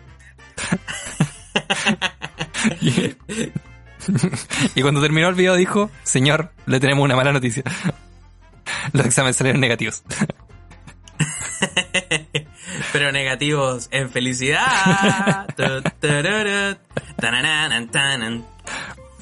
y, 2.81 3.15
y 4.75 4.81
cuando 4.81 5.01
terminó 5.01 5.27
el 5.29 5.35
video 5.35 5.55
dijo, 5.55 5.89
señor, 6.03 6.51
le 6.65 6.79
tenemos 6.79 7.03
una 7.03 7.15
mala 7.15 7.31
noticia. 7.33 7.63
Los 8.93 9.05
exámenes 9.05 9.35
salieron 9.35 9.59
negativos. 9.61 10.03
Pero 12.93 13.11
negativos 13.11 13.87
en 13.91 14.09
felicidad. 14.09 15.45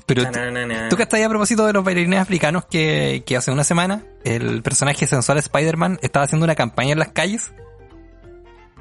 Pero 0.09 0.23
tú, 0.89 0.95
que 0.95 1.03
estás 1.03 1.17
ahí 1.17 1.23
a 1.23 1.29
propósito 1.29 1.67
de 1.67 1.73
los 1.73 1.83
bailarines 1.83 2.19
africanos 2.19 2.65
que, 2.65 3.23
que 3.25 3.37
hace 3.37 3.51
una 3.51 3.63
semana 3.63 4.03
el 4.23 4.63
personaje 4.63 5.05
sensual 5.05 5.37
Spider-Man 5.37 5.99
estaba 6.01 6.25
haciendo 6.25 6.45
una 6.45 6.55
campaña 6.55 6.93
en 6.93 6.99
las 6.99 7.09
calles 7.09 7.51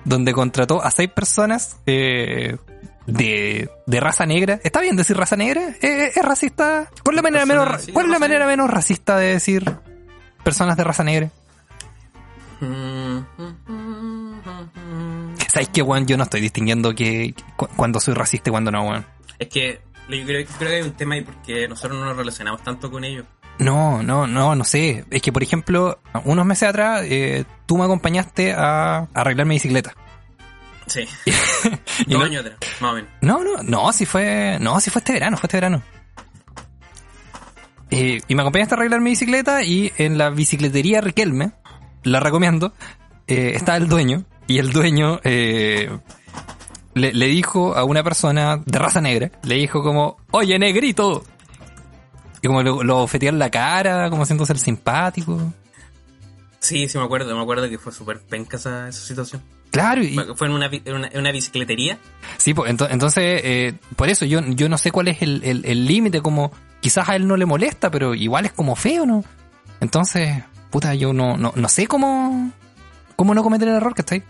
donde 0.05 0.33
contrató 0.33 0.83
a 0.83 0.91
seis 0.91 1.11
personas 1.11 1.77
eh, 1.85 2.57
de, 3.07 3.71
de 3.87 4.01
raza 4.01 4.25
negra. 4.25 4.59
¿Está 4.65 4.81
bien 4.81 4.97
decir 4.97 5.17
raza 5.17 5.37
negra? 5.37 5.75
¿Es, 5.81 6.17
es 6.17 6.25
racista? 6.25 6.89
¿Cuál 7.05 7.15
es 7.15 7.17
la 7.17 7.23
manera 7.23 7.47
menos, 7.47 7.89
cuál 7.93 8.07
es 8.07 8.13
la 8.13 8.19
manera 8.19 8.47
menos 8.47 8.71
racista 8.71 9.19
de 9.19 9.35
decir 9.35 9.71
personas 10.43 10.77
de 10.77 10.85
raza 10.85 11.05
negra? 11.05 11.31
¿Sabes 15.53 15.69
qué, 15.73 15.83
weón? 15.83 16.07
Yo 16.07 16.17
no 16.17 16.25
estoy 16.25 16.41
distinguiendo 16.41 16.95
que, 16.95 17.35
cu- 17.57 17.69
cuando 17.77 18.01
soy 18.01 18.15
racista 18.15 18.51
y 18.51 18.53
cuando 18.53 18.71
no, 18.71 18.83
weón. 18.89 19.07
Es 19.39 19.49
que 19.49 19.81
yo 20.09 20.25
creo, 20.25 20.47
creo 20.59 20.71
que 20.71 20.77
hay 20.77 20.83
un 20.83 20.93
tema 20.93 21.15
ahí 21.15 21.23
porque 21.23 21.69
nosotros 21.69 21.99
no 21.99 22.05
nos 22.07 22.17
relacionamos 22.17 22.63
tanto 22.63 22.91
con 22.91 23.05
ellos. 23.05 23.25
No, 23.59 24.03
no, 24.03 24.27
no, 24.27 24.55
no 24.55 24.65
sé. 24.65 25.05
Es 25.11 25.21
que, 25.23 25.33
por 25.33 25.43
ejemplo, 25.43 26.01
unos 26.25 26.47
meses 26.47 26.69
atrás, 26.69 27.03
eh, 27.05 27.45
tú 27.67 27.77
me 27.79 27.85
acompañaste 27.85 28.53
a 28.53 29.09
arreglar 29.15 29.47
mi 29.47 29.57
bicicleta. 29.57 29.95
Sí. 30.87 31.05
Y 32.07 32.13
Dos 32.13 32.21
no- 32.21 32.25
años 32.27 32.45
atrás, 32.47 32.59
más 32.81 32.93
o 32.93 32.95
menos. 32.95 33.11
No, 33.21 33.43
no, 33.43 33.63
no, 33.65 33.93
si 33.93 34.07
fue, 34.07 34.59
no, 34.61 34.79
si 34.81 34.91
fue 34.91 35.01
este 35.01 35.13
verano, 35.15 35.37
fue 35.37 35.49
este 35.49 35.57
verano. 35.57 35.83
Eh, 37.91 38.21
y 38.29 38.35
me 38.35 38.43
acompañaste 38.43 38.75
a 38.75 38.79
arreglar 38.79 39.01
mi 39.01 39.11
bicicleta 39.11 39.63
y 39.65 39.93
en 39.97 40.17
la 40.19 40.31
bicicletería 40.31 41.01
Riquelme, 41.01 41.53
la 42.05 42.21
recomiendo, 42.21 42.73
eh, 43.27 43.53
está 43.55 43.77
el 43.77 43.89
dueño 43.89 44.25
y 44.47 44.59
el 44.59 44.71
dueño 44.73 45.21
eh, 45.25 45.91
le, 46.95 47.13
le 47.13 47.27
dijo 47.27 47.77
a 47.77 47.85
una 47.85 48.03
persona 48.03 48.61
de 48.65 48.79
raza 48.79 49.01
negra, 49.01 49.31
le 49.43 49.57
dijo 49.57 49.83
como, 49.83 50.17
oye 50.31 50.59
negrito. 50.59 51.25
Y 52.41 52.47
como 52.47 52.63
lo, 52.63 52.83
lo 52.85 53.07
en 53.13 53.39
la 53.39 53.51
cara, 53.51 54.09
como 54.11 54.23
haciéndose 54.23 54.53
el 54.53 54.61
simpático. 54.61 55.53
Sí, 56.61 56.89
sí 56.89 56.97
me 56.99 57.05
acuerdo, 57.05 57.35
me 57.35 57.43
acuerdo 57.43 57.69
que 57.69 57.79
fue 57.79 57.93
súper 57.93 58.21
penca 58.21 58.57
esa, 58.57 58.89
esa 58.89 59.01
situación. 59.07 59.43
Claro, 59.71 60.03
y, 60.03 60.17
Fue 60.35 60.47
en 60.47 60.55
una, 60.55 60.67
en 60.73 60.95
una, 60.95 61.09
en 61.09 61.19
una 61.21 61.31
bicicletería. 61.31 61.99
Sí, 62.39 62.55
pues, 62.55 62.73
ento- 62.73 62.89
entonces, 62.91 63.41
eh, 63.45 63.75
por 63.97 64.09
eso 64.09 64.25
yo, 64.25 64.41
yo 64.41 64.69
no 64.69 64.79
sé 64.79 64.91
cuál 64.91 65.09
es 65.09 65.21
el 65.21 65.43
el- 65.45 65.65
el 65.67 65.87
límite, 65.87 66.23
como 66.23 66.53
quizás 66.81 67.09
a 67.09 67.17
él 67.17 67.27
no 67.29 67.37
le 67.37 67.45
molesta, 67.45 67.91
pero 67.91 68.15
igual 68.15 68.47
es 68.47 68.53
como 68.53 68.75
feo, 68.77 69.05
¿no? 69.05 69.25
Entonces, 69.81 70.43
puta, 70.71 70.95
yo 70.95 71.13
no, 71.13 71.37
no, 71.37 71.53
no 71.55 71.69
sé 71.69 71.87
cómo, 71.87 72.53
cómo 73.17 73.35
no 73.35 73.43
cometer 73.43 73.69
el 73.69 73.75
error 73.75 73.95
que 73.95 74.03
está 74.03 74.15
ahí. 74.17 74.23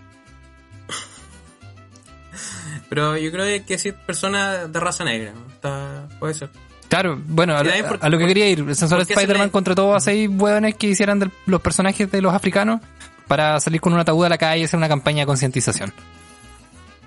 Pero 2.88 3.16
yo 3.18 3.30
creo 3.30 3.64
que 3.66 3.78
sí 3.78 3.90
es 3.90 3.94
persona 3.94 4.66
de 4.66 4.80
raza 4.80 5.04
negra. 5.04 5.32
Está, 5.52 6.08
puede 6.18 6.34
ser. 6.34 6.50
Claro, 6.88 7.20
bueno, 7.26 7.54
a, 7.54 7.62
por- 7.86 8.10
lo 8.10 8.18
que 8.18 8.26
quería 8.26 8.48
ir, 8.48 8.60
el 8.60 8.74
sensor 8.74 8.98
¿por 9.00 9.06
qué 9.06 9.12
se 9.14 9.20
Spider-Man 9.20 9.48
le- 9.48 9.52
contrató 9.52 9.94
a 9.94 10.00
seis 10.00 10.28
hueones 10.32 10.74
que 10.76 10.86
hicieran 10.86 11.18
de 11.18 11.30
los 11.44 11.60
personajes 11.60 12.10
de 12.10 12.22
los 12.22 12.32
africanos 12.32 12.80
para 13.26 13.60
salir 13.60 13.80
con 13.82 13.92
un 13.92 14.00
ataúd 14.00 14.24
a 14.24 14.30
la 14.30 14.38
calle 14.38 14.62
y 14.62 14.64
hacer 14.64 14.78
una 14.78 14.88
campaña 14.88 15.20
de 15.20 15.26
concientización. 15.26 15.92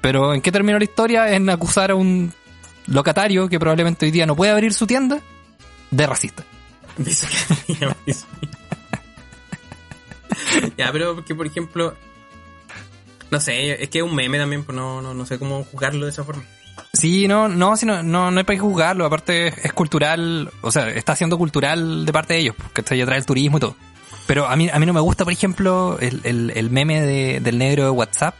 Pero 0.01 0.35
¿en 0.35 0.41
qué 0.41 0.51
terminó 0.51 0.77
la 0.77 0.83
historia? 0.83 1.33
En 1.33 1.49
acusar 1.49 1.89
a 1.89 1.95
un 1.95 2.31
locatario 2.85 3.49
que 3.49 3.59
probablemente 3.59 4.05
hoy 4.05 4.11
día 4.11 4.27
no 4.27 4.35
puede 4.35 4.51
abrir 4.51 4.71
su 4.73 4.85
tienda 4.85 5.19
de 5.89 6.05
racista. 6.07 6.43
Ya, 10.85 10.91
pero 10.91 11.15
porque, 11.15 11.35
por 11.35 11.45
ejemplo, 11.47 11.93
no 13.29 13.39
sé, 13.39 13.81
es 13.83 13.89
que 13.89 13.99
es 13.99 14.03
un 14.03 14.13
meme 14.15 14.37
también, 14.37 14.63
pues 14.63 14.75
no, 14.75 15.01
no, 15.01 15.13
no 15.13 15.25
sé 15.25 15.39
cómo 15.39 15.63
jugarlo 15.63 16.05
de 16.05 16.11
esa 16.11 16.23
forma. 16.23 16.43
Sí, 16.93 17.27
no, 17.27 17.47
no, 17.47 17.75
sí, 17.77 17.85
no, 17.85 18.03
no, 18.03 18.27
hay 18.27 18.43
para 18.43 18.55
qué 18.55 18.59
juzgarlo, 18.59 19.05
aparte 19.05 19.47
es, 19.47 19.73
cultural, 19.73 20.49
o 20.61 20.71
sea, 20.71 20.89
está 20.89 21.15
siendo 21.15 21.37
cultural 21.37 22.05
de 22.05 22.13
parte 22.13 22.33
de 22.33 22.39
ellos, 22.41 22.55
porque 22.57 22.81
está 22.81 22.95
atrae 22.95 23.17
el 23.19 23.25
turismo 23.25 23.57
y 23.57 23.59
todo. 23.61 23.75
Pero 24.27 24.47
a 24.47 24.55
mí, 24.55 24.69
a 24.71 24.79
mí 24.79 24.85
no 24.85 24.93
me 24.93 24.99
gusta, 24.99 25.23
por 25.23 25.33
ejemplo, 25.33 25.97
el, 25.99 26.21
el, 26.23 26.51
el 26.55 26.69
meme 26.69 27.01
de- 27.01 27.39
del 27.39 27.57
negro 27.57 27.83
de 27.83 27.89
WhatsApp, 27.89 28.35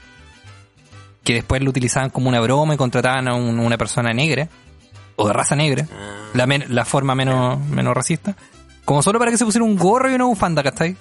que 1.24 1.34
después 1.36 1.62
lo 1.62 1.70
utilizaban 1.70 2.10
como 2.10 2.30
una 2.30 2.40
broma 2.42 2.74
y 2.74 2.78
contrataban 2.78 3.28
a 3.28 3.36
un- 3.36 3.60
una 3.60 3.78
persona 3.78 4.12
negra, 4.14 4.50
o 5.16 5.28
de 5.28 5.34
raza 5.34 5.56
negra, 5.56 5.88
la, 6.34 6.48
men- 6.48 6.66
la 6.70 6.86
forma 6.86 7.14
menos, 7.16 7.60
menos 7.68 7.94
racista, 7.94 8.36
como 8.86 9.02
solo 9.04 9.20
para 9.20 9.32
que 9.32 9.38
se 9.38 9.46
pusiera 9.46 9.64
un 9.66 9.78
gorro 9.78 10.10
y 10.10 10.16
una 10.16 10.26
bufanda, 10.26 10.64
¿cachai? 10.64 10.96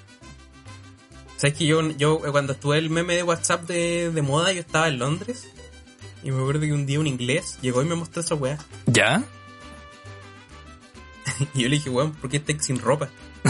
¿Sabes 1.40 1.56
que 1.56 1.64
yo, 1.64 1.80
yo 1.92 2.20
cuando 2.32 2.52
estuve 2.52 2.76
el 2.76 2.90
meme 2.90 3.14
de 3.14 3.22
WhatsApp 3.22 3.66
de, 3.66 4.10
de 4.10 4.20
moda, 4.20 4.52
yo 4.52 4.60
estaba 4.60 4.88
en 4.88 4.98
Londres 4.98 5.48
y 6.22 6.30
me 6.30 6.38
acuerdo 6.38 6.60
que 6.60 6.74
un 6.74 6.84
día 6.84 7.00
un 7.00 7.06
inglés 7.06 7.56
llegó 7.62 7.80
y 7.80 7.86
me 7.86 7.94
mostró 7.94 8.20
esa 8.20 8.34
weá. 8.34 8.58
¿Ya? 8.84 9.22
Y 11.54 11.62
yo 11.62 11.70
le 11.70 11.76
dije, 11.76 11.88
weón, 11.88 12.12
¿por 12.12 12.28
qué 12.28 12.36
estás 12.36 12.62
sin 12.62 12.78
ropa? 12.78 13.08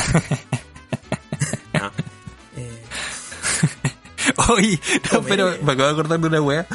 No. 1.73 1.91
Eh, 2.57 2.83
Oye, 4.51 4.79
no, 5.13 5.23
pero 5.23 5.57
me 5.61 5.73
acabo 5.73 5.89
de 5.89 5.93
acordar 5.93 6.21
de 6.21 6.27
una 6.29 6.41
wea. 6.41 6.69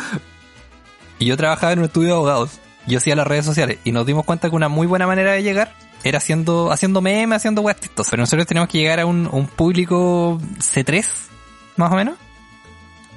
Y 1.20 1.28
yo 1.28 1.38
trabajaba 1.38 1.72
en 1.72 1.80
un 1.80 1.86
estudio 1.86 2.10
de 2.10 2.16
abogados. 2.16 2.60
Yo 2.88 2.98
hacía 2.98 3.16
las 3.16 3.28
redes 3.28 3.46
sociales 3.46 3.80
y 3.86 3.94
nos 3.94 4.06
dimos 4.06 4.26
cuenta 4.26 4.50
que 4.50 4.56
una 4.56 4.68
muy 4.68 4.86
buena 4.86 5.08
manera 5.08 5.32
de 5.32 5.44
llegar 5.44 5.74
era 6.06 6.20
haciendo, 6.20 6.72
haciendo 6.72 7.02
memes, 7.02 7.38
haciendo 7.38 7.62
weas. 7.62 7.78
Pero 8.10 8.22
nosotros 8.22 8.46
teníamos 8.48 8.70
que 8.70 8.78
llegar 8.78 9.00
a 9.00 9.06
un, 9.06 9.28
un 9.32 9.48
público 9.48 10.40
C3, 10.60 11.06
más 11.78 11.92
o 11.92 11.96
menos. 11.96 12.16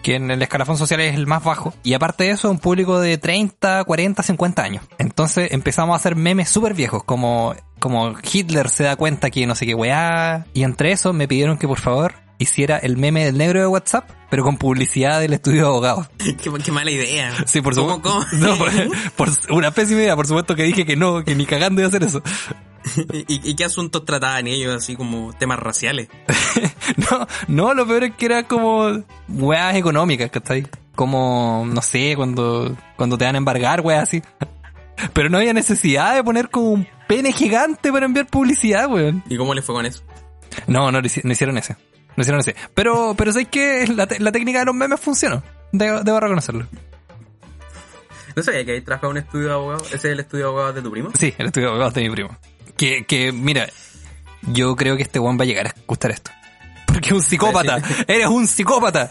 Que 0.02 0.14
en 0.14 0.30
el 0.30 0.40
escalafón 0.40 0.78
social 0.78 1.00
es 1.00 1.14
el 1.14 1.26
más 1.26 1.44
bajo. 1.44 1.74
Y 1.82 1.92
aparte 1.94 2.24
de 2.24 2.30
eso, 2.30 2.50
un 2.50 2.58
público 2.58 2.98
de 3.00 3.18
30, 3.18 3.84
40, 3.84 4.22
50 4.22 4.62
años. 4.62 4.84
Entonces 4.98 5.52
empezamos 5.52 5.92
a 5.92 5.96
hacer 5.96 6.16
memes 6.16 6.48
súper 6.48 6.72
viejos, 6.72 7.04
como, 7.04 7.54
como 7.78 8.14
Hitler 8.22 8.70
se 8.70 8.84
da 8.84 8.96
cuenta 8.96 9.30
que 9.30 9.46
no 9.46 9.54
sé 9.54 9.66
qué 9.66 9.74
weá. 9.74 10.46
Y 10.54 10.62
entre 10.62 10.92
eso 10.92 11.12
me 11.12 11.28
pidieron 11.28 11.58
que 11.58 11.68
por 11.68 11.80
favor 11.80 12.14
hiciera 12.38 12.78
el 12.78 12.96
meme 12.96 13.24
del 13.24 13.36
negro 13.36 13.60
de 13.60 13.66
WhatsApp, 13.66 14.08
pero 14.30 14.44
con 14.44 14.56
publicidad 14.56 15.20
del 15.20 15.32
estudio 15.32 15.62
de 15.62 15.68
abogados. 15.68 16.08
qué, 16.18 16.36
qué 16.36 16.72
mala 16.72 16.90
idea. 16.90 17.34
Sí, 17.46 17.60
por 17.60 17.74
¿Cómo, 17.74 17.96
supuesto. 17.96 18.24
cómo? 18.30 18.46
No, 18.46 18.56
por, 18.56 18.70
por 19.16 19.28
una 19.50 19.72
pésima 19.72 20.00
idea, 20.00 20.16
por 20.16 20.26
supuesto 20.26 20.54
que 20.54 20.62
dije 20.62 20.86
que 20.86 20.96
no, 20.96 21.24
que 21.24 21.34
ni 21.34 21.44
cagando 21.44 21.80
iba 21.80 21.86
a 21.86 21.88
hacer 21.88 22.04
eso. 22.04 22.22
¿Y, 23.28 23.50
y 23.50 23.54
qué 23.54 23.64
asuntos 23.64 24.04
trataban 24.04 24.46
ellos, 24.46 24.74
así 24.74 24.96
como 24.96 25.32
temas 25.32 25.58
raciales? 25.58 26.08
No, 26.96 27.26
no, 27.48 27.74
lo 27.74 27.86
peor 27.86 28.04
es 28.04 28.16
que 28.16 28.26
era 28.26 28.44
como 28.44 29.04
weas 29.28 29.76
económicas, 29.76 30.30
¿cachai? 30.30 30.66
Como, 30.94 31.66
no 31.68 31.82
sé, 31.82 32.14
cuando, 32.16 32.74
cuando 32.96 33.18
te 33.18 33.26
van 33.26 33.34
a 33.34 33.38
embargar, 33.38 33.82
weas 33.82 34.04
así. 34.04 34.22
Pero 35.12 35.28
no 35.28 35.36
había 35.38 35.52
necesidad 35.52 36.14
de 36.14 36.24
poner 36.24 36.48
como 36.48 36.70
un 36.70 36.88
pene 37.06 37.32
gigante 37.32 37.92
para 37.92 38.06
enviar 38.06 38.26
publicidad, 38.26 38.90
weón. 38.90 39.22
¿Y 39.28 39.36
cómo 39.36 39.54
le 39.54 39.62
fue 39.62 39.74
con 39.74 39.86
eso? 39.86 40.02
No, 40.66 40.90
no, 40.90 41.00
no 41.00 41.06
hicieron 41.06 41.58
ese. 41.58 41.76
No 42.16 42.22
hicieron 42.22 42.40
ese. 42.40 42.56
Pero, 42.74 43.14
pero 43.16 43.32
sé 43.32 43.44
que 43.44 43.86
la, 43.86 44.06
técnica 44.06 44.60
de 44.60 44.64
los 44.64 44.74
memes 44.74 44.98
funcionó. 44.98 45.42
Debo, 45.72 46.02
debo 46.02 46.20
reconocerlo. 46.20 46.66
¿No 48.34 48.42
sabía 48.42 48.64
que 48.64 48.72
ahí 48.72 48.80
trabajaba 48.80 49.10
un 49.10 49.18
estudio 49.18 49.46
de 49.46 49.52
abogados? 49.52 49.86
¿Ese 49.88 49.96
es 49.96 50.04
el 50.14 50.20
estudio 50.20 50.44
de 50.44 50.50
abogados 50.50 50.74
de 50.74 50.82
tu 50.82 50.90
primo? 50.90 51.10
Sí, 51.18 51.34
el 51.38 51.46
estudio 51.46 51.68
de 51.68 51.70
abogados 51.72 51.94
de 51.94 52.02
mi 52.02 52.10
primo. 52.10 52.36
Que, 52.78 53.04
que, 53.04 53.32
mira, 53.32 53.68
yo 54.42 54.74
creo 54.76 54.96
que 54.96 55.02
este 55.02 55.18
weón 55.18 55.38
va 55.38 55.42
a 55.42 55.46
llegar 55.46 55.66
a 55.66 55.70
escuchar 55.70 56.10
esto. 56.12 56.30
Porque 56.86 57.08
es 57.08 57.12
un 57.14 57.22
psicópata. 57.22 57.82
Eres 58.06 58.28
un 58.28 58.46
psicópata. 58.46 59.10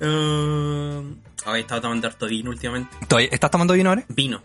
Uh, 0.00 1.16
oh, 1.46 1.54
he 1.56 1.60
estado 1.60 1.80
tomando 1.80 2.06
harto 2.06 2.26
vino 2.26 2.50
últimamente. 2.50 2.94
¿Todavía- 3.08 3.30
¿Estás 3.32 3.50
tomando 3.50 3.74
vino 3.74 3.88
ahora? 3.90 4.04
Vino. 4.08 4.42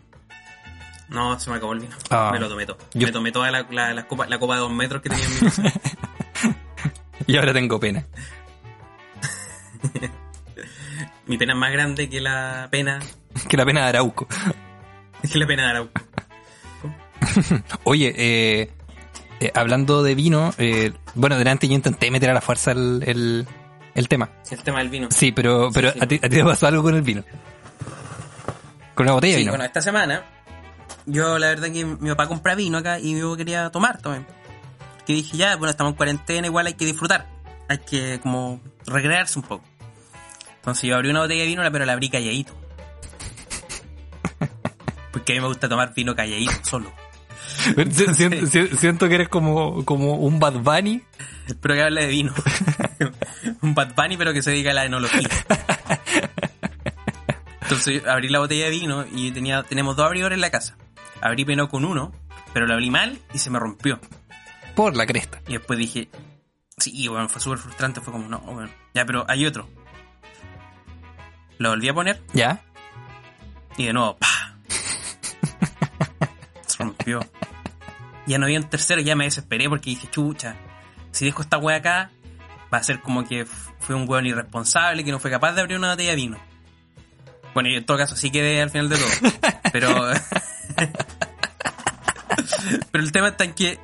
No, 1.10 1.40
se 1.40 1.50
me 1.52 1.58
acabó 1.58 1.74
el 1.74 1.82
vino. 1.82 1.96
Ah. 2.10 2.30
me 2.34 2.40
lo 2.40 2.50
tomé 2.50 2.66
todo. 2.66 2.78
Yo- 2.94 3.08
Me 3.08 3.14
tomé 3.14 3.32
toda 3.32 3.52
la, 3.52 3.68
la, 3.70 3.94
la 3.94 4.08
copa, 4.08 4.26
la 4.26 4.40
copa 4.40 4.56
de 4.56 4.62
dos 4.62 4.72
metros 4.72 5.02
que 5.04 5.10
tenía 5.10 5.26
en 5.26 5.34
mi 5.36 5.42
mesa. 5.42 5.64
Y 7.28 7.38
ahora 7.38 7.54
tengo 7.54 7.80
pena. 7.80 8.06
Mi 11.26 11.38
pena 11.40 11.54
es 11.54 11.60
más 11.60 11.72
grande 11.72 12.08
que 12.08 12.22
la 12.22 12.68
pena, 12.70 13.00
Que 13.50 13.58
la 13.58 13.66
pena 13.66 13.82
de 13.82 13.88
Arauco. 13.88 14.28
Que 15.32 15.40
la 15.40 15.48
pena 15.48 15.64
de 15.64 15.70
Arauco. 15.70 16.02
Oye, 17.84 18.14
eh, 18.16 18.72
eh, 19.40 19.52
hablando 19.54 20.04
de 20.04 20.16
vino, 20.16 20.54
eh, 20.58 20.94
bueno, 21.16 21.38
delante 21.38 21.68
yo 21.68 21.74
intenté 21.74 22.12
meter 22.12 22.30
a 22.30 22.34
la 22.34 22.42
fuerza 22.42 22.72
el, 22.72 23.04
el, 23.06 23.48
el 23.96 24.08
tema. 24.08 24.30
El 24.52 24.62
tema 24.64 24.80
del 24.80 24.90
vino. 24.90 25.08
Sí, 25.12 25.32
pero, 25.32 25.70
pero 25.74 25.92
sí. 25.92 26.00
A, 26.02 26.08
ti, 26.08 26.16
a 26.16 26.22
ti 26.30 26.30
te 26.30 26.44
pasó 26.44 26.68
algo 26.68 26.84
con 26.84 26.96
el 26.96 27.02
vino. 27.02 27.24
Con 28.94 29.06
la 29.06 29.14
botella 29.14 29.34
de 29.34 29.38
Sí, 29.38 29.42
vino. 29.44 29.52
bueno, 29.54 29.66
esta 29.66 29.82
semana, 29.82 30.24
yo 31.06 31.38
la 31.38 31.48
verdad 31.48 31.70
que 31.72 31.84
mi 31.86 32.10
papá 32.10 32.28
compra 32.28 32.56
vino 32.56 32.78
acá 32.78 33.00
y 33.00 33.18
yo 33.20 33.36
quería 33.36 33.70
tomar 33.72 34.02
también. 34.02 34.26
Que 35.06 35.14
dije, 35.14 35.38
ya, 35.38 35.56
bueno, 35.56 35.70
estamos 35.72 35.92
en 35.92 35.98
cuarentena, 35.98 36.48
igual 36.48 36.68
hay 36.68 36.74
que 36.74 36.86
disfrutar. 36.86 37.28
Hay 37.68 37.80
que 37.80 38.20
como 38.22 38.62
recrearse 38.86 39.40
un 39.40 39.46
poco. 39.46 39.64
Entonces 40.58 40.84
yo 40.90 40.96
abrí 40.96 41.10
una 41.10 41.22
botella 41.22 41.42
de 41.42 41.48
vino, 41.48 41.62
pero 41.72 41.86
la 41.86 41.94
abrí 41.94 42.10
calladito. 42.10 42.54
Porque 45.16 45.32
a 45.32 45.36
mí 45.36 45.42
me 45.42 45.48
gusta 45.48 45.70
tomar 45.70 45.94
vino 45.94 46.14
calladito, 46.14 46.52
solo. 46.64 46.92
Si- 47.90 48.14
siento, 48.14 48.46
si- 48.48 48.68
siento 48.76 49.08
que 49.08 49.16
eres 49.16 49.30
como, 49.30 49.86
como 49.86 50.16
un 50.16 50.40
Bad 50.40 50.56
Bunny. 50.60 51.02
Pero 51.62 51.74
que 51.76 51.82
hable 51.84 52.02
de 52.02 52.08
vino. 52.08 52.34
un 53.62 53.74
Bad 53.74 53.96
Bunny, 53.96 54.18
pero 54.18 54.34
que 54.34 54.42
se 54.44 54.52
dedica 54.52 54.72
a 54.72 54.74
la 54.74 54.84
enología. 54.86 55.30
Entonces 57.62 58.06
abrí 58.06 58.28
la 58.30 58.40
botella 58.40 58.66
de 58.66 58.72
vino 58.72 59.06
y 59.12 59.32
tenía, 59.32 59.64
tenemos 59.64 59.96
dos 59.96 60.06
abridores 60.06 60.36
en 60.36 60.42
la 60.42 60.50
casa. 60.52 60.76
Abrí 61.22 61.46
vino 61.46 61.70
con 61.70 61.86
uno, 61.86 62.12
pero 62.54 62.68
lo 62.68 62.74
abrí 62.74 62.90
mal 62.92 63.18
y 63.34 63.40
se 63.40 63.50
me 63.50 63.58
rompió. 63.60 64.00
Por 64.76 64.96
la 64.96 65.06
cresta. 65.06 65.42
Y 65.48 65.54
después 65.54 65.80
dije, 65.80 66.10
sí, 66.78 67.08
bueno, 67.08 67.30
fue 67.30 67.42
súper 67.42 67.60
frustrante. 67.60 68.02
Fue 68.02 68.12
como, 68.12 68.28
no, 68.28 68.40
bueno, 68.40 68.70
ya, 68.94 69.06
pero 69.06 69.26
hay 69.30 69.46
otro. 69.46 69.68
Lo 71.58 71.70
volví 71.70 71.88
a 71.88 71.94
poner 71.94 72.22
¿Ya? 72.34 72.62
y 73.78 73.86
de 73.86 73.94
nuevo, 73.94 74.18
¡pa! 74.18 74.45
Ya 78.28 78.38
no 78.38 78.46
había 78.46 78.60
un 78.60 78.70
tercero, 78.70 79.02
ya 79.02 79.16
me 79.16 79.26
desesperé 79.26 79.70
porque 79.70 79.92
dije, 79.92 80.10
chucha, 80.10 80.56
si 81.12 81.26
dejo 81.26 81.42
esta 81.42 81.58
wea 81.58 81.78
acá, 81.78 82.12
va 82.74 82.80
a 82.80 82.84
ser 82.84 83.02
como 83.02 83.24
que 83.26 83.46
fue 83.80 83.96
un 83.96 84.10
weón 84.10 84.26
irresponsable 84.26 85.04
que 85.04 85.12
no 85.12 85.20
fue 85.20 85.30
capaz 85.32 85.54
de 85.54 85.62
abrir 85.62 85.78
una 85.78 85.92
botella 85.92 86.12
de 86.12 86.16
vino. 86.16 86.38
Bueno, 87.54 87.70
y 87.70 87.76
en 87.76 87.86
todo 87.86 87.98
caso 87.98 88.16
sí 88.18 88.32
quedé 88.32 88.62
al 88.62 88.70
final 88.70 88.90
de 88.90 88.98
todo. 88.98 89.32
Pero. 89.72 89.90
pero 92.92 93.04
el 93.04 93.12
tema 93.12 93.30
está 93.30 93.44
en 93.44 93.54
que 93.54 93.80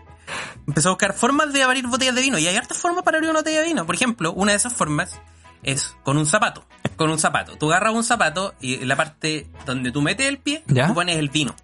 empezó 0.68 0.90
a 0.90 0.92
buscar 0.94 1.14
formas 1.14 1.54
de 1.54 1.64
abrir 1.64 1.88
botellas 1.88 2.16
de 2.16 2.22
vino. 2.22 2.38
Y 2.38 2.48
hay 2.48 2.56
hartas 2.56 2.78
formas 2.78 3.04
para 3.04 3.18
abrir 3.18 3.30
una 3.30 3.40
botella 3.40 3.62
de 3.62 3.68
vino. 3.68 3.86
Por 3.86 3.96
ejemplo, 3.96 4.34
una 4.34 4.52
de 4.52 4.58
esas 4.58 4.74
formas 4.74 5.20
es 5.64 5.96
con 6.04 6.18
un 6.18 6.26
zapato. 6.26 6.66
Con 6.96 7.10
un 7.10 7.20
zapato. 7.20 7.58
Tú 7.58 7.72
agarras 7.72 7.94
un 7.94 8.04
zapato 8.04 8.56
y 8.60 8.76
en 8.76 8.88
la 8.88 8.96
parte 8.96 9.48
donde 9.66 9.92
tú 9.92 10.02
metes 10.02 10.28
el 10.28 10.38
pie, 10.38 10.64
¿Ya? 10.68 10.88
tú 10.88 10.94
pones 10.94 11.18
el 11.18 11.30
vino. 11.30 11.56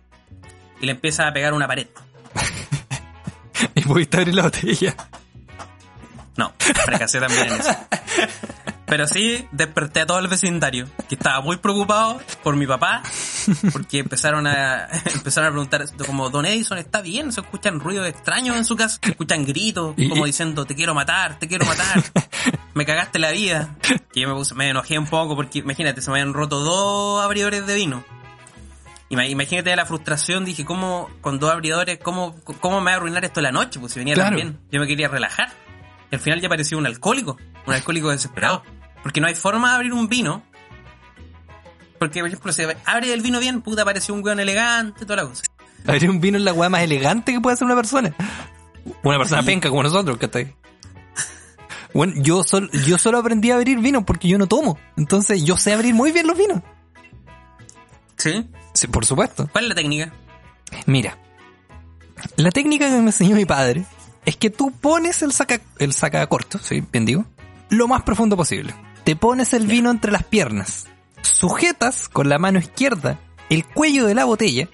Y 0.82 0.86
le 0.86 0.92
empiezas 0.94 1.28
a 1.28 1.34
pegar 1.34 1.54
una 1.54 1.68
pared. 1.68 1.88
Y 3.76 3.82
pudiste 3.82 4.18
abrir 4.18 4.36
la 4.36 4.44
botella. 4.44 4.96
No, 6.36 6.54
fracasé 6.60 7.20
también 7.20 7.48
en 7.48 7.54
eso. 7.60 7.76
Pero 8.86 9.08
sí 9.08 9.48
desperté 9.52 10.02
a 10.02 10.06
todo 10.06 10.20
el 10.20 10.28
vecindario, 10.28 10.88
que 11.10 11.16
estaba 11.16 11.42
muy 11.42 11.58
preocupado 11.58 12.22
por 12.44 12.56
mi 12.56 12.66
papá, 12.68 13.02
porque 13.74 14.00
empezaron 14.00 14.46
a 14.48 14.88
empezaron 15.14 15.50
a 15.50 15.52
preguntar 15.52 15.84
como 16.06 16.30
Don 16.30 16.46
Edison 16.46 16.78
está 16.78 17.02
bien, 17.02 17.32
se 17.34 17.42
escuchan 17.42 17.80
ruidos 17.80 18.08
extraños 18.08 18.56
en 18.56 18.64
su 18.66 18.76
casa, 18.78 19.00
se 19.04 19.10
escuchan 19.10 19.44
gritos, 19.46 19.96
como 20.10 20.26
diciendo 20.26 20.66
te 20.66 20.76
quiero 20.76 20.94
matar, 20.94 21.38
te 21.40 21.48
quiero 21.48 21.66
matar, 21.66 22.04
me 22.76 22.86
cagaste 22.86 23.20
la 23.20 23.32
vida. 23.32 23.76
Que 24.14 24.22
yo 24.22 24.28
me, 24.30 24.36
puse- 24.36 24.54
me 24.56 24.70
enojé 24.70 24.98
un 25.00 25.08
poco 25.08 25.36
porque 25.36 25.60
imagínate, 25.60 26.02
se 26.02 26.10
me 26.12 26.20
habían 26.22 26.34
roto 26.34 26.60
dos 26.60 27.24
abridores 27.26 27.66
de 27.68 27.76
vino. 27.76 28.06
Ima- 29.10 29.28
Imagínate 29.30 29.76
la 29.76 29.86
frustración, 29.86 30.44
dije, 30.46 30.66
¿cómo 30.66 31.10
con 31.22 31.40
dos 31.40 31.52
abridores, 31.52 31.98
cómo, 32.04 32.36
cómo 32.60 32.80
me 32.82 32.88
va 32.88 32.94
a 32.94 32.96
arruinar 32.98 33.24
esto 33.24 33.40
la 33.42 33.52
noche? 33.52 33.80
Pues 33.80 33.94
si 33.94 34.00
venía 34.00 34.16
Claro. 34.16 34.30
tan 34.32 34.36
bien. 34.36 34.60
Yo 34.72 34.80
me 34.82 34.88
quería 34.88 35.08
relajar. 35.08 35.50
Y 36.12 36.16
al 36.16 36.22
final 36.22 36.42
ya 36.42 36.50
parecía 36.50 36.78
un 36.78 36.86
alcohólico, 36.86 37.38
un 37.66 37.74
alcohólico 37.74 38.10
desesperado. 38.10 38.64
Porque 39.04 39.22
no 39.22 39.28
hay 39.28 39.36
forma 39.36 39.70
de 39.70 39.76
abrir 39.76 39.94
un 39.94 40.08
vino. 40.10 40.44
Porque, 42.00 42.20
por 42.20 42.28
ejemplo, 42.28 42.52
si 42.52 42.64
abre 42.86 43.14
el 43.14 43.22
vino 43.22 43.40
bien, 43.40 43.62
puta, 43.62 43.84
parece 43.86 44.12
un 44.12 44.24
weón 44.24 44.40
elegante, 44.40 45.06
toda 45.06 45.24
la 45.24 45.30
cosa. 45.30 45.44
Abrir 45.86 46.10
un 46.10 46.20
vino 46.20 46.38
es 46.38 46.44
la 46.44 46.54
weá 46.54 46.70
más 46.70 46.82
elegante 46.82 47.32
que 47.32 47.40
puede 47.40 47.54
hacer 47.56 47.66
una 47.66 47.76
persona. 47.76 48.14
Una 49.04 49.18
persona 49.18 49.42
penca 49.44 49.70
como 49.70 49.84
nosotros, 49.84 50.18
que 50.18 50.26
está 50.26 50.40
ahí. 50.40 50.54
Bueno, 51.94 52.14
yo, 52.18 52.44
sol- 52.44 52.70
yo 52.86 52.98
solo 52.98 53.18
aprendí 53.18 53.52
a 53.52 53.56
abrir 53.56 53.80
vino 53.80 54.06
porque 54.06 54.28
yo 54.28 54.38
no 54.38 54.48
tomo. 54.48 54.78
Entonces 54.98 55.44
yo 55.44 55.58
sé 55.58 55.74
abrir 55.74 55.94
muy 55.96 56.12
bien 56.12 56.28
los 56.28 56.38
vinos. 56.38 56.62
¿Sí? 58.18 58.50
Sí, 58.78 58.86
por 58.86 59.06
supuesto. 59.06 59.50
¿Cuál 59.52 59.64
es 59.64 59.70
la 59.70 59.76
técnica? 59.76 60.14
Mira, 60.86 61.18
la 62.36 62.52
técnica 62.52 62.86
que 62.86 62.92
me 62.92 63.08
enseñó 63.08 63.36
mi 63.36 63.46
padre 63.46 63.86
es 64.24 64.38
que 64.38 64.52
tú 64.52 64.72
pones 64.72 65.24
el 65.24 65.34
saca, 65.34 65.60
el 65.80 65.94
saca 65.94 66.28
corto, 66.28 66.60
sí, 66.60 66.84
bien 66.92 67.04
digo, 67.04 67.26
lo 67.70 67.88
más 67.88 68.04
profundo 68.04 68.38
posible. 68.38 68.76
Te 69.04 69.16
pones 69.16 69.56
el 69.56 69.66
vino 69.66 69.90
entre 69.90 70.12
las 70.12 70.24
piernas, 70.24 70.86
sujetas 71.24 72.08
con 72.08 72.30
la 72.30 72.38
mano 72.38 72.60
izquierda 72.60 73.20
el 73.50 73.66
cuello 73.66 74.06
de 74.06 74.14
la 74.14 74.26
botella 74.26 74.70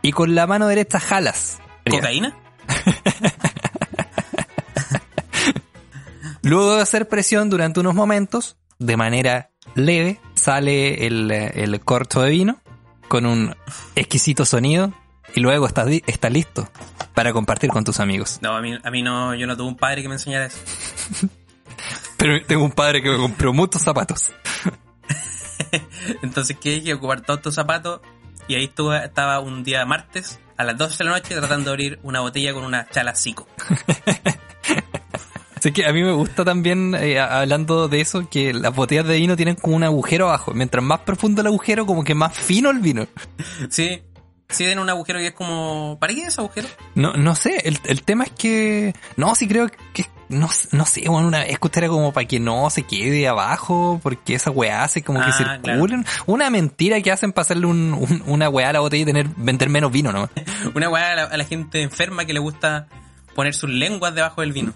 y 0.00 0.12
con 0.12 0.36
la 0.36 0.46
mano 0.46 0.68
derecha 0.68 1.00
jalas. 1.00 1.58
¿Cocaína? 1.90 2.38
Luego 6.42 6.76
de 6.76 6.82
hacer 6.82 7.08
presión 7.08 7.50
durante 7.50 7.80
unos 7.80 7.96
momentos, 7.96 8.56
de 8.78 8.96
manera 8.96 9.50
leve, 9.74 10.20
sale 10.40 11.06
el, 11.06 11.30
el 11.30 11.80
corcho 11.80 12.22
de 12.22 12.30
vino 12.30 12.60
con 13.08 13.26
un 13.26 13.54
exquisito 13.94 14.44
sonido 14.44 14.92
y 15.34 15.40
luego 15.40 15.66
estás, 15.66 15.88
estás 16.06 16.32
listo 16.32 16.68
para 17.14 17.32
compartir 17.32 17.70
con 17.70 17.84
tus 17.84 18.00
amigos. 18.00 18.38
No, 18.40 18.56
a 18.56 18.60
mí, 18.60 18.76
a 18.82 18.90
mí 18.90 19.02
no, 19.02 19.34
yo 19.34 19.46
no 19.46 19.56
tuve 19.56 19.68
un 19.68 19.76
padre 19.76 20.02
que 20.02 20.08
me 20.08 20.14
enseñara 20.14 20.46
eso. 20.46 20.58
Pero 22.16 22.44
tengo 22.46 22.64
un 22.64 22.72
padre 22.72 23.02
que 23.02 23.10
me 23.10 23.16
compró 23.16 23.52
muchos 23.52 23.82
zapatos. 23.82 24.32
Entonces, 26.22 26.56
¿qué 26.60 26.70
dije? 26.70 26.94
Ocupar 26.94 27.20
todos 27.22 27.38
estos 27.38 27.54
zapatos. 27.54 28.00
Y 28.48 28.54
ahí 28.54 28.64
estuve, 28.64 29.04
estaba 29.04 29.40
un 29.40 29.62
día 29.62 29.84
martes, 29.86 30.40
a 30.56 30.64
las 30.64 30.76
12 30.76 30.98
de 30.98 31.04
la 31.04 31.10
noche, 31.16 31.34
tratando 31.34 31.70
de 31.70 31.70
abrir 31.70 31.98
una 32.02 32.20
botella 32.20 32.52
con 32.52 32.64
una 32.64 32.88
chala 32.88 33.14
cico. 33.14 33.46
Así 35.60 35.72
que 35.72 35.86
a 35.86 35.92
mí 35.92 36.02
me 36.02 36.12
gusta 36.12 36.44
también, 36.44 36.94
eh, 36.98 37.20
hablando 37.20 37.86
de 37.88 38.00
eso, 38.00 38.28
que 38.28 38.52
las 38.52 38.74
botellas 38.74 39.06
de 39.06 39.16
vino 39.16 39.36
tienen 39.36 39.54
como 39.56 39.76
un 39.76 39.84
agujero 39.84 40.28
abajo. 40.28 40.52
Mientras 40.54 40.82
más 40.82 41.00
profundo 41.00 41.40
el 41.42 41.46
agujero, 41.48 41.86
como 41.86 42.02
que 42.02 42.14
más 42.14 42.36
fino 42.36 42.70
el 42.70 42.78
vino. 42.80 43.06
Sí, 43.70 44.02
sí, 44.48 44.64
tiene 44.64 44.80
un 44.80 44.88
agujero 44.90 45.18
que 45.20 45.28
es 45.28 45.32
como... 45.34 45.96
¿Para 46.00 46.12
qué 46.14 46.22
es 46.22 46.28
ese 46.28 46.40
agujero? 46.40 46.66
No, 46.94 47.12
no 47.12 47.34
sé, 47.34 47.60
el, 47.64 47.78
el 47.84 48.02
tema 48.02 48.24
es 48.24 48.30
que... 48.32 48.94
No, 49.16 49.34
sí 49.34 49.46
creo 49.46 49.68
que... 49.92 50.06
No, 50.30 50.48
no 50.72 50.86
sé, 50.86 51.02
bueno, 51.08 51.26
una 51.26 51.44
que 51.44 51.58
era 51.74 51.88
como 51.88 52.12
para 52.12 52.26
que 52.26 52.38
no 52.38 52.70
se 52.70 52.84
quede 52.84 53.26
abajo, 53.26 53.98
porque 54.00 54.34
esa 54.36 54.50
weá 54.52 54.84
hace 54.84 55.02
como 55.02 55.18
que 55.20 55.26
Ah, 55.28 55.58
circulen. 55.64 56.06
Una 56.26 56.50
mentira 56.50 57.00
que 57.00 57.10
hacen 57.10 57.32
para 57.32 57.42
hacerle 57.42 57.66
un, 57.66 57.92
un- 57.92 58.22
una 58.26 58.48
weá 58.48 58.68
a 58.70 58.72
la 58.72 58.78
botella 58.80 59.02
y 59.02 59.06
tener, 59.06 59.26
vender 59.36 59.68
menos 59.68 59.90
vino, 59.90 60.12
¿no? 60.12 60.30
Una 60.74 60.88
weá 60.88 61.12
a 61.12 61.16
la, 61.16 61.22
a 61.24 61.36
la 61.36 61.44
gente 61.44 61.82
enferma 61.82 62.24
que 62.26 62.32
le 62.32 62.38
gusta 62.38 62.86
poner 63.40 63.54
sus 63.54 63.70
lenguas 63.70 64.14
debajo 64.14 64.42
del 64.42 64.52
vino. 64.52 64.72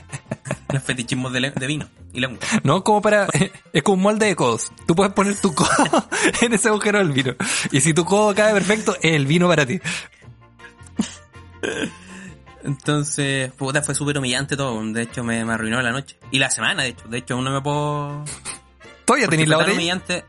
Los 0.72 0.82
fetichismos 0.82 1.32
de, 1.32 1.66
vino 1.66 1.88
y 2.12 2.20
lengua. 2.20 2.38
No, 2.62 2.84
como 2.84 3.00
para... 3.00 3.26
Es 3.72 3.82
como 3.82 3.94
un 3.96 4.02
molde 4.02 4.26
de 4.26 4.36
codos. 4.36 4.70
Tú 4.86 4.94
puedes 4.94 5.14
poner 5.14 5.34
tu 5.40 5.54
codo 5.54 6.06
en 6.42 6.52
ese 6.52 6.68
agujero 6.68 6.98
del 6.98 7.12
vino. 7.12 7.34
Y 7.72 7.80
si 7.80 7.94
tu 7.94 8.04
codo 8.04 8.34
cae 8.34 8.52
perfecto, 8.52 8.94
es 9.00 9.12
el 9.12 9.24
vino 9.26 9.48
para 9.48 9.64
ti. 9.64 9.80
Entonces, 12.64 13.50
puta, 13.52 13.80
fue 13.80 13.94
súper 13.94 14.18
humillante 14.18 14.56
todo. 14.58 14.82
De 14.92 15.02
hecho, 15.02 15.24
me, 15.24 15.42
me 15.44 15.54
arruinó 15.54 15.80
la 15.80 15.92
noche. 15.92 16.18
Y 16.30 16.38
la 16.38 16.50
semana, 16.50 16.82
de 16.82 16.90
hecho. 16.90 17.08
De 17.08 17.18
hecho, 17.18 17.34
aún 17.34 17.44
no 17.44 17.52
me 17.52 17.62
puedo... 17.62 18.24
¿Todavía 19.06 19.28
tenéis 19.28 19.48
la 19.48 19.56
botella? 19.56 19.74
humillante. 19.74 20.24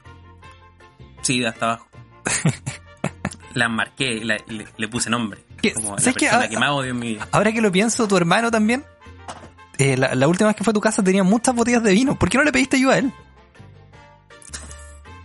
Sí, 1.21 1.43
hasta 1.43 1.65
abajo. 1.65 1.89
Las 3.55 3.69
marqué 3.69 4.13
y 4.13 4.23
la- 4.23 4.37
le, 4.47 4.67
le 4.77 4.87
puse 4.87 5.09
nombre. 5.09 5.46
La 5.63 5.97
¿Sabes 5.99 6.15
qué? 6.15 6.25
persona 6.25 6.43
Ah, 6.45 6.49
que 6.49 6.57
más 6.57 6.69
odio 6.71 6.91
en 6.91 6.99
mi 6.99 7.07
vida. 7.13 7.27
Ahora 7.31 7.51
que 7.51 7.61
lo 7.61 7.71
pienso, 7.71 8.07
tu 8.07 8.15
hermano 8.17 8.51
también. 8.51 8.83
eh, 9.77 9.97
la, 9.97 10.15
la 10.15 10.27
última 10.27 10.47
vez 10.47 10.55
que 10.55 10.63
fue 10.63 10.71
a 10.71 10.73
tu 10.73 10.81
casa 10.81 11.03
tenía 11.03 11.23
muchas 11.23 11.53
botellas 11.55 11.83
de 11.83 11.91
vino. 11.93 12.17
¿Por 12.17 12.29
qué 12.29 12.37
no 12.37 12.43
le 12.43 12.51
pediste 12.51 12.77
ayuda 12.77 12.93
a 12.95 12.97
él? 12.99 13.13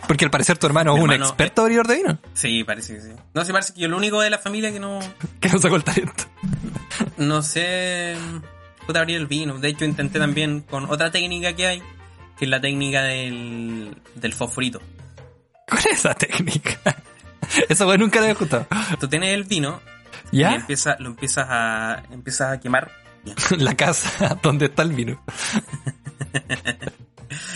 Porque 0.07 0.25
al 0.25 0.31
parecer 0.31 0.59
tu 0.59 0.67
hermano 0.67 0.93
Mi 0.95 0.99
es 0.99 1.05
un 1.05 1.13
hermano- 1.13 1.29
experto 1.31 1.63
abridor 1.63 1.87
de 1.87 1.97
vino. 1.97 2.19
Sí, 2.35 2.65
parece 2.65 2.95
que 2.97 3.01
sí. 3.01 3.11
No 3.35 3.45
sé, 3.45 3.53
parece 3.53 3.73
que 3.73 3.81
yo 3.81 3.87
el 3.87 3.95
único 3.95 4.21
de 4.21 4.31
la 4.31 4.39
familia 4.39 4.73
que 4.73 4.81
no, 4.81 4.99
Que 5.41 5.49
no 5.49 5.59
sacó 5.59 5.77
el 5.77 5.85
talento. 5.85 6.25
no 7.17 7.43
sé 7.43 8.17
puta 8.87 8.99
abrir 8.99 9.17
el 9.17 9.27
vino. 9.29 9.59
De 9.59 9.69
hecho, 9.69 9.85
intenté 9.85 10.19
también 10.19 10.61
con 10.63 10.87
otra 10.91 11.11
técnica 11.13 11.53
que 11.55 11.67
hay, 11.69 11.83
que 12.37 12.45
es 12.47 12.51
la 12.51 12.61
técnica 12.61 13.03
del, 13.05 13.97
del 14.17 14.33
fosforito. 14.35 14.83
¿Cuál 15.69 15.81
es 15.81 15.99
esa 16.01 16.15
técnica? 16.15 16.79
Esa 17.69 17.87
weá 17.87 17.97
nunca 17.99 18.17
la 18.19 18.27
había 18.27 18.33
escuchado. 18.33 18.67
Tú 18.99 19.09
tienes 19.09 19.35
el 19.35 19.45
vino 19.45 19.81
y 20.31 20.39
¿Ya? 20.39 20.55
empieza, 20.55 20.97
lo 20.99 21.09
empiezas 21.09 21.47
a, 21.49 22.03
empiezas 22.11 22.53
a 22.53 22.61
quemar. 22.61 22.91
La 23.59 23.75
casa 23.75 24.39
donde 24.43 24.67
está 24.67 24.83
el 24.83 24.93
vino. 24.93 25.23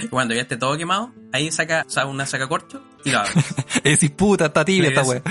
Y 0.02 0.08
cuando 0.10 0.34
ya 0.34 0.42
esté 0.42 0.56
todo 0.56 0.76
quemado, 0.76 1.12
ahí 1.32 1.50
saca, 1.52 1.86
una 2.06 2.26
saca 2.26 2.48
corcho 2.48 2.82
y 3.04 3.10
lo 3.10 3.20
abres. 3.20 3.34
Es 3.84 4.10
puta, 4.10 4.46
está 4.46 4.64
tibia 4.64 4.88
esta 4.88 5.02
weá. 5.02 5.22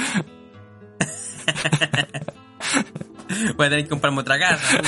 Voy 3.57 3.67
a 3.67 3.69
tener 3.69 3.83
que 3.85 3.89
comprarme 3.89 4.19
otra 4.21 4.39
casa. 4.39 4.79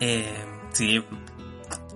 eh, 0.00 0.44
sí. 0.72 1.04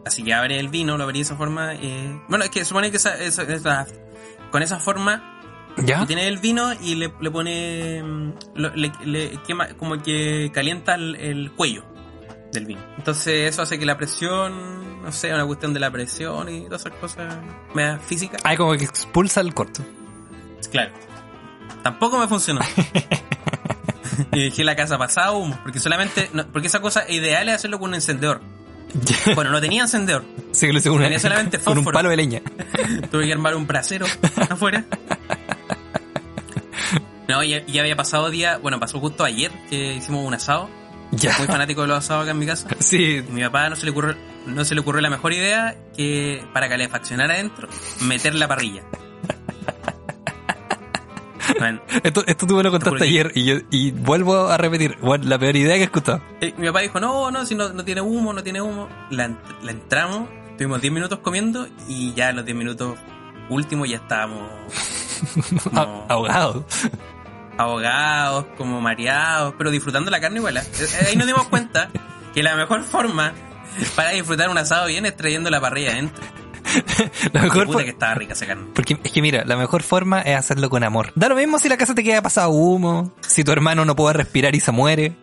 Así 0.07 0.23
que 0.23 0.35
abre 0.35 0.59
el 0.61 0.69
vino, 0.69 0.97
lo 0.99 1.05
abrí 1.05 1.21
de 1.21 1.23
esa 1.23 1.37
forma. 1.37 1.75
eh, 1.75 2.21
bueno, 2.29 2.45
es 2.45 2.51
que 2.51 2.65
supone 2.65 2.91
que 2.91 2.99
esa, 2.99 3.17
esa- 3.19 3.43
esa- 3.45 3.87
con 4.51 4.63
esa 4.63 4.79
forma 4.79 5.34
Tienes 6.07 6.27
el 6.27 6.39
vino 6.39 6.73
y 6.81 6.95
le, 6.95 7.13
le 7.21 7.31
pone. 7.31 8.03
mm, 8.03 8.33
le, 8.57 8.93
le 9.05 9.39
quema, 9.47 9.69
como 9.75 10.01
que 10.03 10.51
calienta 10.55 10.95
el, 10.95 11.17
el 11.17 11.51
cuello 11.53 11.85
del 12.53 12.67
vino. 12.67 12.81
Entonces, 12.97 13.51
eso 13.51 13.63
hace 13.63 13.79
que 13.79 13.85
la 13.87 13.97
presión, 13.97 15.03
no 15.03 15.11
sé, 15.11 15.35
una 15.35 15.45
cuestión 15.45 15.73
de 15.75 15.81
la 15.81 15.91
presión 15.91 16.49
y 16.49 16.65
todas 16.67 16.83
esas 16.87 16.99
cosas 16.99 17.35
media 17.75 17.99
físicas. 17.99 18.41
Ah, 18.45 18.57
como 18.57 18.73
que 18.75 18.85
expulsa 18.85 19.41
el 19.41 19.53
corto. 19.53 19.83
Claro. 20.71 20.93
Tampoco 21.83 22.19
me 22.19 22.29
funcionó. 22.29 22.61
y 24.33 24.45
dejé 24.45 24.65
la 24.65 24.77
casa 24.77 24.97
pasada 24.99 25.33
humo, 25.33 25.59
porque 25.63 25.81
solamente, 25.81 26.31
no, 26.33 26.47
porque 26.47 26.69
esa 26.69 26.81
cosa 26.81 27.11
ideal 27.11 27.49
es 27.49 27.57
hacerlo 27.57 27.79
con 27.81 27.89
un 27.91 27.95
encendedor. 27.97 28.41
Bueno, 29.35 29.51
no 29.51 29.61
tenía 29.61 29.83
encendedor. 29.83 30.25
Sí, 30.53 30.67
que 30.67 30.73
lo 30.73 30.79
hice 30.79 30.89
con, 30.89 30.99
una- 30.99 31.07
Tenía 31.07 31.19
solamente 31.19 31.59
con 31.65 31.73
un 31.77 31.83
fósforo. 31.85 31.95
palo 31.95 32.11
de 32.11 32.17
leña. 32.17 32.41
Tuve 33.11 33.27
que 33.27 33.33
armar 33.33 33.57
un 33.57 33.67
brasero 33.67 34.07
afuera. 34.49 34.85
No, 37.29 37.43
ya, 37.43 37.65
ya 37.67 37.81
había 37.81 37.97
pasado 37.97 38.31
día, 38.31 38.59
bueno, 38.59 38.79
pasó 38.81 39.01
justo 39.01 39.25
ayer 39.25 39.51
que 39.71 39.95
hicimos 39.95 40.27
un 40.27 40.35
asado. 40.35 40.69
Ya. 41.13 41.37
Muy 41.39 41.47
fanático 41.47 41.83
de 41.83 41.89
los 41.89 41.99
asados 41.99 42.23
acá 42.25 42.33
en 42.33 42.39
mi 42.39 42.47
casa. 42.47 42.69
Sí, 42.81 43.23
Y 43.29 43.33
mi 43.33 43.43
papá 43.43 43.69
no 43.71 43.77
se 43.77 43.85
le 43.85 43.93
ocurrió, 43.93 44.17
no 44.47 44.65
se 44.65 44.75
le 44.75 44.81
ocurrió 44.81 45.01
la 45.01 45.11
mejor 45.11 45.33
idea 45.33 45.77
que 45.97 46.45
para 46.53 46.69
calefaccionar 46.69 47.31
adentro, 47.31 47.69
meter 48.01 48.35
la 48.35 48.49
parrilla. 48.49 48.83
Esto, 52.03 52.25
esto 52.27 52.47
tú 52.47 52.57
me 52.57 52.63
lo 52.63 52.71
contaste 52.71 53.05
ayer 53.05 53.31
y 53.35 53.45
yo 53.45 53.55
y 53.71 53.91
vuelvo 53.93 54.49
a 54.49 54.57
repetir. 54.57 54.97
Bueno, 55.01 55.25
la 55.27 55.39
peor 55.39 55.57
idea 55.57 55.75
que 55.77 55.83
he 55.83 55.85
escuchado. 55.85 56.21
Eh, 56.41 56.53
mi 56.59 56.67
papá 56.67 56.81
dijo, 56.81 57.01
no, 57.01 57.31
no, 57.31 57.47
si 57.47 57.55
no, 57.55 57.69
no 57.73 57.85
tiene 57.85 58.01
humo, 58.01 58.33
no 58.33 58.43
tiene 58.43 58.61
humo. 58.61 58.89
La, 59.11 59.31
la 59.63 59.71
entramos, 59.71 60.29
estuvimos 60.51 60.81
10 60.81 60.93
minutos 60.93 61.19
comiendo 61.21 61.67
y 61.89 62.13
ya 62.15 62.31
en 62.31 62.37
los 62.37 62.45
10 62.45 62.57
minutos 62.57 62.99
últimos 63.49 63.89
ya 63.89 63.97
estábamos 63.97 64.43
como 65.65 65.81
Ah, 65.81 66.07
Ahogado. 66.09 66.67
Ahogados, 67.59 68.47
como 68.57 68.81
mareados, 68.81 69.55
pero 69.57 69.71
disfrutando 69.71 70.11
la 70.11 70.21
carne 70.21 70.39
igual. 70.39 70.57
¿eh? 70.57 70.63
Eh, 70.81 71.07
Ahí 71.09 71.17
nos 71.17 71.27
dimos 71.27 71.49
cuenta 71.49 71.91
que 72.33 72.43
la 72.43 72.57
mejor 72.57 72.83
forma 72.85 73.33
para 73.97 74.11
disfrutar 74.11 74.49
un 74.49 74.59
asado 74.59 74.87
bien 74.87 75.07
es 75.07 75.17
trayendo 75.17 75.51
la 75.51 75.61
parrilla 75.61 75.93
adentro. 75.93 76.25
La 77.33 77.43
mejor 77.43 77.67
puta 77.67 77.85
que 77.85 77.91
estaba 77.91 78.15
rica 78.15 78.33
esa 78.33 78.47
carne. 78.47 78.69
Porque 78.75 78.99
es 79.05 79.13
que 79.13 79.21
mira, 79.21 79.45
la 79.45 79.57
mejor 79.57 79.83
forma 79.83 80.23
es 80.23 80.37
hacerlo 80.37 80.71
con 80.71 80.83
amor. 80.83 81.13
Da 81.15 81.29
lo 81.29 81.37
mismo 81.37 81.59
si 81.59 81.69
la 81.69 81.77
casa 81.77 81.95
te 81.95 82.03
queda 82.03 82.23
pasado 82.23 82.51
humo, 82.51 83.15
si 83.21 83.45
tu 83.45 83.53
hermano 83.53 83.85
no 83.85 83.95
puede 83.95 84.15
respirar 84.15 84.55
y 84.55 84.61
se 84.61 84.73
muere. 84.73 85.15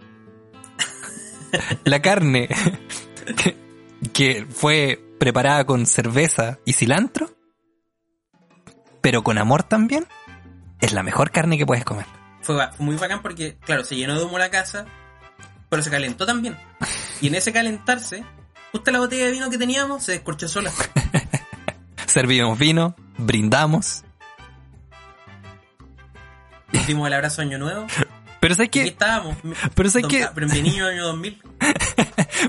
La 1.83 1.99
carne 2.01 2.47
que, 3.37 3.57
que 4.13 4.45
fue 4.49 5.03
preparada 5.19 5.65
con 5.65 5.87
cerveza 5.87 6.59
y 6.63 6.73
cilantro, 6.73 7.31
pero 9.01 9.23
con 9.23 9.37
amor 9.37 9.63
también, 9.63 10.05
es 10.79 10.93
la 10.93 11.03
mejor 11.03 11.31
carne 11.31 11.57
que 11.57 11.65
puedes 11.65 11.83
comer. 11.83 12.05
Fue, 12.41 12.55
muy 12.79 12.95
bacán 12.95 13.21
porque, 13.21 13.57
claro, 13.65 13.83
se 13.83 13.95
llenó 13.95 14.17
de 14.17 14.25
humo 14.25 14.39
la 14.39 14.49
casa, 14.49 14.85
pero 15.69 15.81
se 15.81 15.89
calentó 15.89 16.25
también. 16.25 16.57
Y 17.21 17.27
en 17.27 17.35
ese 17.35 17.53
calentarse, 17.53 18.23
justo 18.71 18.91
la 18.91 18.99
botella 18.99 19.25
de 19.25 19.31
vino 19.31 19.49
que 19.49 19.57
teníamos 19.57 20.03
se 20.03 20.13
descorchó 20.13 20.47
sola. 20.47 20.71
Servimos 22.07 22.57
vino, 22.57 22.95
brindamos. 23.17 24.03
Nos 26.71 26.87
dimos 26.87 27.07
el 27.07 27.13
abrazo 27.13 27.41
año 27.41 27.57
nuevo. 27.57 27.85
Pero 28.39 28.55
aquí 28.55 28.67
que, 28.69 28.83
estábamos. 28.87 29.37
pero 29.75 29.89
sé 29.89 30.01
que, 30.01 30.27
Pero 30.35 30.47
en 30.51 30.63
niño 30.63 30.87
año 30.87 31.05
2000. 31.05 31.41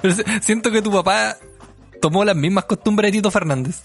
pero 0.01 0.14
siento 0.40 0.70
que 0.70 0.80
tu 0.80 0.90
papá 0.90 1.36
tomó 2.01 2.24
las 2.24 2.34
mismas 2.34 2.64
costumbres 2.64 3.09
de 3.12 3.18
Tito 3.18 3.30
Fernández. 3.30 3.82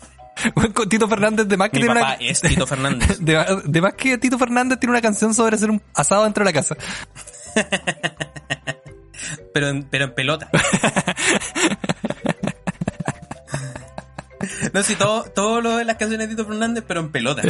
Tito 0.90 1.08
Fernández 1.08 1.48
de 1.48 1.58
más 1.58 1.70
que 1.70 1.78
Mi 1.78 1.86
tiene 1.86 2.00
papá 2.00 2.16
una, 2.20 2.30
es 2.30 2.42
Tito 2.42 2.68
Fernández. 2.68 3.20
De, 3.20 3.62
de 3.64 3.82
más 3.82 3.94
que 3.94 4.18
Tito 4.18 4.38
Fernández 4.38 4.80
tiene 4.80 4.92
una 4.92 5.02
canción 5.02 5.34
sobre 5.34 5.56
hacer 5.56 5.72
un 5.72 5.82
asado 5.94 6.24
dentro 6.24 6.44
de 6.44 6.52
la 6.52 6.54
casa. 6.54 6.76
pero 9.54 9.70
en, 9.70 9.84
pero 9.84 10.06
en 10.06 10.16
pelota. 10.16 10.50
No, 14.74 14.84
sí, 14.84 14.96
todo, 14.96 15.24
todo 15.24 15.62
lo 15.62 15.78
de 15.78 15.86
las 15.86 15.98
canciones 15.98 16.30
de 16.30 16.36
Tito 16.36 16.48
Fernández, 16.48 16.84
pero 16.88 17.00
en 17.00 17.12
pelota. 17.12 17.42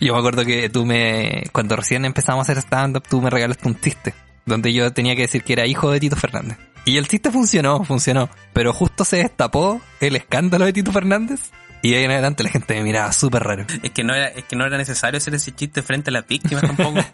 Yo 0.00 0.14
me 0.14 0.18
acuerdo 0.18 0.44
que 0.44 0.68
tú 0.68 0.84
me, 0.84 1.44
cuando 1.52 1.76
recién 1.76 2.04
empezamos 2.04 2.40
a 2.40 2.52
hacer 2.52 2.62
stand-up, 2.62 3.04
tú 3.08 3.20
me 3.20 3.30
regalaste 3.30 3.68
un 3.68 3.78
chiste, 3.80 4.14
donde 4.44 4.72
yo 4.72 4.92
tenía 4.92 5.14
que 5.14 5.22
decir 5.22 5.44
que 5.44 5.52
era 5.52 5.66
hijo 5.66 5.90
de 5.90 6.00
Tito 6.00 6.16
Fernández. 6.16 6.58
Y 6.84 6.96
el 6.96 7.06
chiste 7.06 7.30
funcionó, 7.30 7.84
funcionó, 7.84 8.28
pero 8.52 8.72
justo 8.72 9.04
se 9.04 9.18
destapó 9.18 9.80
el 10.00 10.16
escándalo 10.16 10.64
de 10.64 10.72
Tito 10.72 10.90
Fernández 10.92 11.52
y 11.82 11.94
ahí 11.94 12.04
en 12.04 12.10
adelante 12.10 12.42
la 12.42 12.50
gente 12.50 12.74
me 12.74 12.82
miraba 12.82 13.12
súper 13.12 13.42
raro. 13.42 13.66
Es 13.82 13.90
que 13.90 14.04
no 14.04 14.14
era, 14.14 14.28
es 14.28 14.44
que 14.44 14.56
no 14.56 14.64
era 14.64 14.76
necesario 14.78 15.18
hacer 15.18 15.34
ese 15.34 15.52
chiste 15.54 15.82
frente 15.82 16.10
a 16.10 16.12
las 16.12 16.26
víctimas 16.26 16.62
tampoco. 16.62 16.98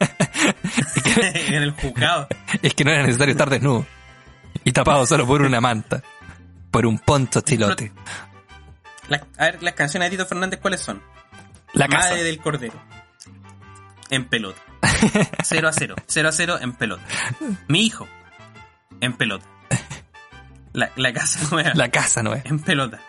en 1.23 1.63
el 1.63 1.71
juzgado. 1.73 2.29
Es 2.63 2.75
que 2.75 2.85
no 2.85 2.91
era 2.91 3.03
necesario 3.03 3.33
estar 3.33 3.51
desnudo 3.51 3.87
y 4.65 4.73
tapado 4.73 5.07
solo 5.07 5.27
por 5.27 5.43
una 5.43 5.61
manta, 5.61 6.03
por 6.71 6.87
un 6.87 6.99
poncho 6.99 7.41
chilote. 7.41 7.93
La- 9.09 9.27
a 9.39 9.45
ver, 9.47 9.63
las 9.63 9.75
canciones 9.75 10.11
de 10.11 10.17
Tito 10.17 10.27
Fernández, 10.29 10.61
¿cuáles 10.61 10.81
son? 10.81 11.03
La 11.73 11.89
casa. 11.89 12.11
Madre 12.11 12.23
del 12.25 12.39
Cordero. 12.39 12.81
En 14.11 14.25
pelota. 14.27 14.61
0 15.43 15.69
a 15.69 15.73
0. 15.73 15.95
0 16.07 16.29
a 16.29 16.33
0 16.33 16.59
en 16.61 16.73
pelota. 16.73 17.03
Mi 17.69 17.85
hijo. 17.87 18.07
En 19.01 19.15
pelota. 19.15 19.47
La, 20.73 20.91
la 20.97 21.13
casa 21.13 21.41
nueva. 21.51 21.73
La 21.75 21.91
casa 21.91 22.23
no 22.23 22.35
es. 22.35 22.45
En 22.47 22.59
pelota. 22.59 23.01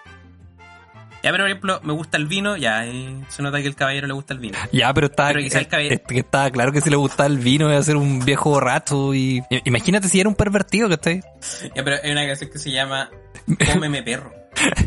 Ya, 1.24 1.32
pero 1.32 1.44
por 1.44 1.50
ejemplo, 1.50 1.80
me 1.84 1.94
gusta 1.94 2.18
el 2.18 2.28
vino. 2.28 2.56
Ya, 2.58 2.86
eh, 2.86 3.22
se 3.30 3.42
nota 3.42 3.62
que 3.62 3.68
el 3.68 3.76
caballero 3.76 4.08
le 4.08 4.14
gusta 4.14 4.34
el 4.34 4.40
vino. 4.40 4.58
Ya, 4.72 4.94
pero 4.94 5.08
estaba, 5.08 5.30
Pero 5.30 5.40
el 5.42 5.68
cabe- 5.68 5.94
eh, 5.94 6.04
que 6.08 6.20
estaba 6.20 6.50
claro 6.50 6.72
que 6.72 6.82
si 6.82 6.90
le 6.90 6.96
gustaba 6.96 7.28
el 7.28 7.40
vino 7.40 7.70
iba 7.70 7.78
a 7.78 7.84
ser 7.84 7.98
un 7.98 8.24
viejo 8.24 8.50
borracho 8.52 9.14
y... 9.14 9.44
Imagínate 9.66 10.08
si 10.08 10.20
era 10.20 10.30
un 10.30 10.36
pervertido 10.36 10.88
que 10.88 10.94
está 10.96 11.10
ahí. 11.10 11.22
Ya, 11.76 11.84
pero 11.84 11.98
hay 12.04 12.12
una 12.12 12.26
canción 12.26 12.50
que 12.50 12.60
se 12.60 12.72
llama 12.72 13.10
Cómeme 13.74 14.02
perro. 14.04 14.34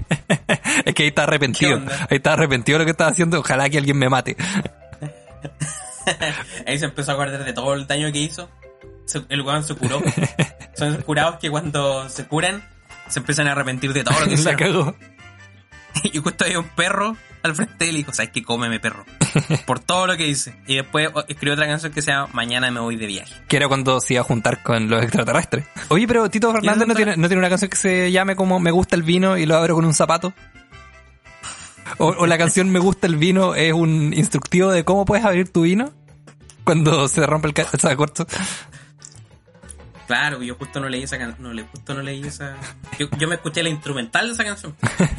Es 0.85 0.95
que 0.95 1.03
ahí 1.05 1.09
está 1.11 1.25
arrepentido. 1.25 1.81
Ahí 2.11 2.17
está 2.17 2.33
arrepentido 2.33 2.79
lo 2.79 2.85
que 2.85 2.91
estaba 2.93 3.11
haciendo. 3.11 3.39
Ojalá 3.41 3.69
que 3.69 3.79
alguien 3.79 3.99
me 3.99 4.09
mate. 4.09 4.37
Ahí 6.67 6.79
se 6.79 6.87
empezó 6.87 7.13
a 7.13 7.15
acordar 7.15 7.45
de 7.45 7.53
todo 7.53 7.75
el 7.75 7.87
daño 7.87 8.11
que 8.13 8.19
hizo. 8.19 8.49
El 9.29 9.43
weón 9.43 9.63
se 9.63 9.75
curó. 9.75 10.01
Son 10.77 11.03
curados 11.03 11.39
que 11.39 11.51
cuando 11.51 12.09
se 12.09 12.27
curan 12.27 12.63
se 13.09 13.19
empiezan 13.21 13.47
a 13.49 13.53
arrepentir 13.53 13.93
de 13.93 14.05
todo 14.05 14.19
lo 14.21 14.27
que 14.27 14.35
hicieron. 14.35 14.97
Y 16.13 16.19
justo 16.19 16.45
había 16.45 16.59
un 16.59 16.69
perro 16.69 17.17
al 17.43 17.55
frente 17.55 17.85
de 17.85 17.91
él 17.91 17.97
y 17.97 17.99
dijo, 17.99 18.13
¿sabes 18.13 18.31
qué? 18.33 18.43
Cómeme 18.43 18.81
perro. 18.81 19.05
Por 19.67 19.81
todo 19.81 20.07
lo 20.07 20.17
que 20.17 20.27
hice. 20.27 20.55
Y 20.67 20.77
después 20.77 21.11
escribió 21.29 21.55
otra 21.55 21.67
canción 21.67 21.93
que 21.93 22.03
se 22.03 22.13
llama 22.13 22.29
Mañana 22.33 22.71
me 22.71 22.81
voy 22.81 22.97
de 22.97 23.07
viaje. 23.07 23.35
Que 23.49 23.57
era 23.57 23.69
cuando 23.69 24.01
se 24.01 24.15
iba 24.15 24.21
a 24.21 24.25
juntar 24.25 24.63
con 24.63 24.89
los 24.89 25.03
extraterrestres. 25.03 25.67
Oye, 25.89 26.07
pero 26.07 26.29
Tito 26.31 26.53
Fernández 26.53 26.87
no 26.87 26.95
tiene, 26.95 27.17
no 27.17 27.29
tiene 27.29 27.39
una 27.39 27.49
canción 27.49 27.71
que 27.71 27.77
se 27.77 28.13
llame 28.13 28.37
como 28.37 28.61
Me 28.61 28.71
gusta 28.71 28.97
el 28.97 29.03
vino 29.03 29.37
y 29.37 29.47
lo 29.47 29.57
abro 29.57 29.75
con 29.75 29.85
un 29.85 29.95
zapato. 29.95 30.33
O, 31.99 32.09
o 32.09 32.27
la 32.27 32.39
canción 32.39 32.71
Me 32.71 32.79
gusta 32.79 33.07
el 33.07 33.17
vino 33.17 33.55
es 33.55 33.73
un 33.73 34.15
instructivo 34.15 34.71
de 34.71 34.85
cómo 34.85 35.05
puedes 35.05 35.25
abrir 35.25 35.53
tu 35.53 35.63
vino 35.63 35.93
cuando 36.65 37.09
se 37.09 37.27
rompe 37.27 37.49
el 37.49 37.97
corto. 37.97 38.27
Claro, 40.07 40.43
yo 40.43 40.55
justo 40.57 40.81
no 40.81 40.89
leí 40.89 41.03
esa 41.05 41.19
canción. 41.19 41.43
No, 41.43 41.53
le- 41.55 41.63
justo 41.65 41.95
no 41.95 42.03
leí 42.03 42.23
esa. 42.27 42.57
Yo, 42.99 43.07
yo 43.19 43.29
me 43.29 43.37
escuché 43.37 43.63
la 43.63 43.69
instrumental 43.71 44.27
de 44.29 44.35
esa 44.35 44.45
canción. 44.45 44.75